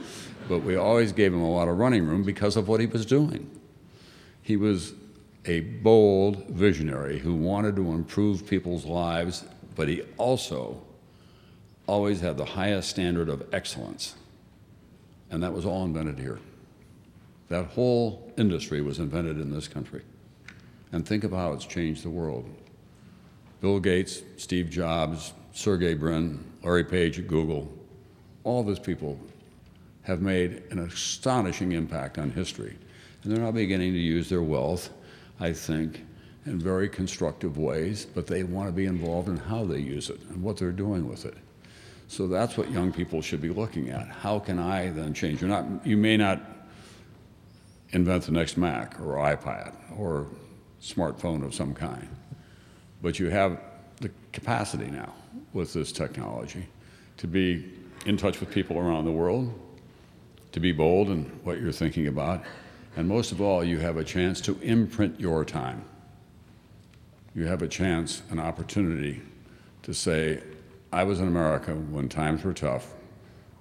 but 0.52 0.64
we 0.64 0.76
always 0.76 1.12
gave 1.12 1.32
him 1.32 1.40
a 1.40 1.50
lot 1.50 1.66
of 1.66 1.78
running 1.78 2.06
room 2.06 2.22
because 2.22 2.58
of 2.58 2.68
what 2.68 2.78
he 2.78 2.84
was 2.84 3.06
doing. 3.06 3.50
He 4.42 4.58
was 4.58 4.92
a 5.46 5.60
bold 5.60 6.46
visionary 6.48 7.18
who 7.20 7.32
wanted 7.32 7.74
to 7.76 7.92
improve 7.92 8.46
people's 8.46 8.84
lives, 8.84 9.46
but 9.74 9.88
he 9.88 10.02
also 10.18 10.82
always 11.86 12.20
had 12.20 12.36
the 12.36 12.44
highest 12.44 12.90
standard 12.90 13.30
of 13.30 13.42
excellence. 13.54 14.14
And 15.30 15.42
that 15.42 15.54
was 15.54 15.64
all 15.64 15.86
invented 15.86 16.18
here. 16.18 16.38
That 17.48 17.68
whole 17.68 18.30
industry 18.36 18.82
was 18.82 18.98
invented 18.98 19.40
in 19.40 19.54
this 19.54 19.68
country. 19.68 20.02
And 20.92 21.08
think 21.08 21.24
of 21.24 21.30
how 21.30 21.54
it's 21.54 21.64
changed 21.64 22.04
the 22.04 22.10
world. 22.10 22.46
Bill 23.62 23.80
Gates, 23.80 24.20
Steve 24.36 24.68
Jobs, 24.68 25.32
Sergey 25.54 25.94
Brin, 25.94 26.44
Larry 26.62 26.84
Page 26.84 27.18
at 27.18 27.26
Google, 27.26 27.72
all 28.44 28.62
those 28.62 28.78
people 28.78 29.18
have 30.02 30.20
made 30.20 30.62
an 30.70 30.80
astonishing 30.80 31.72
impact 31.72 32.18
on 32.18 32.30
history. 32.30 32.76
And 33.22 33.32
they're 33.32 33.42
now 33.42 33.52
beginning 33.52 33.92
to 33.92 33.98
use 33.98 34.28
their 34.28 34.42
wealth, 34.42 34.90
I 35.38 35.52
think, 35.52 36.04
in 36.44 36.58
very 36.58 36.88
constructive 36.88 37.56
ways, 37.56 38.04
but 38.04 38.26
they 38.26 38.42
want 38.42 38.68
to 38.68 38.72
be 38.72 38.86
involved 38.86 39.28
in 39.28 39.36
how 39.36 39.64
they 39.64 39.78
use 39.78 40.10
it 40.10 40.20
and 40.30 40.42
what 40.42 40.56
they're 40.56 40.72
doing 40.72 41.08
with 41.08 41.24
it. 41.24 41.36
So 42.08 42.26
that's 42.26 42.56
what 42.56 42.70
young 42.70 42.92
people 42.92 43.22
should 43.22 43.40
be 43.40 43.50
looking 43.50 43.90
at. 43.90 44.08
How 44.08 44.38
can 44.38 44.58
I 44.58 44.90
then 44.90 45.14
change? 45.14 45.40
You're 45.40 45.48
not, 45.48 45.86
you 45.86 45.96
may 45.96 46.16
not 46.16 46.40
invent 47.90 48.24
the 48.24 48.32
next 48.32 48.56
Mac 48.56 49.00
or 49.00 49.14
iPad 49.16 49.74
or 49.96 50.26
smartphone 50.82 51.44
of 51.44 51.54
some 51.54 51.72
kind, 51.74 52.08
but 53.02 53.18
you 53.18 53.30
have 53.30 53.60
the 54.00 54.10
capacity 54.32 54.90
now 54.90 55.14
with 55.52 55.72
this 55.72 55.92
technology 55.92 56.66
to 57.18 57.26
be 57.26 57.72
in 58.04 58.16
touch 58.16 58.40
with 58.40 58.50
people 58.50 58.78
around 58.78 59.04
the 59.04 59.12
world, 59.12 59.52
to 60.52 60.60
be 60.60 60.72
bold 60.72 61.08
in 61.10 61.24
what 61.44 61.60
you're 61.60 61.72
thinking 61.72 62.06
about, 62.06 62.44
and 62.96 63.08
most 63.08 63.32
of 63.32 63.40
all, 63.40 63.64
you 63.64 63.78
have 63.78 63.96
a 63.96 64.04
chance 64.04 64.40
to 64.42 64.58
imprint 64.60 65.18
your 65.18 65.44
time. 65.44 65.84
You 67.34 67.46
have 67.46 67.62
a 67.62 67.68
chance, 67.68 68.22
an 68.30 68.38
opportunity 68.38 69.22
to 69.82 69.94
say, 69.94 70.42
I 70.92 71.04
was 71.04 71.20
in 71.20 71.26
America 71.26 71.72
when 71.72 72.08
times 72.08 72.44
were 72.44 72.52
tough, 72.52 72.92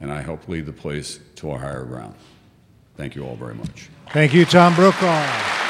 and 0.02 0.12
I 0.12 0.22
helped 0.22 0.50
lead 0.50 0.66
the 0.66 0.74
place 0.74 1.20
to 1.36 1.52
a 1.52 1.58
higher 1.58 1.86
ground. 1.86 2.16
Thank 2.98 3.16
you 3.16 3.26
all 3.26 3.36
very 3.36 3.56
much. 3.56 3.90
Thank 4.12 4.34
you, 4.34 4.44
Tom 4.44 4.76
Brokaw. 4.76 5.61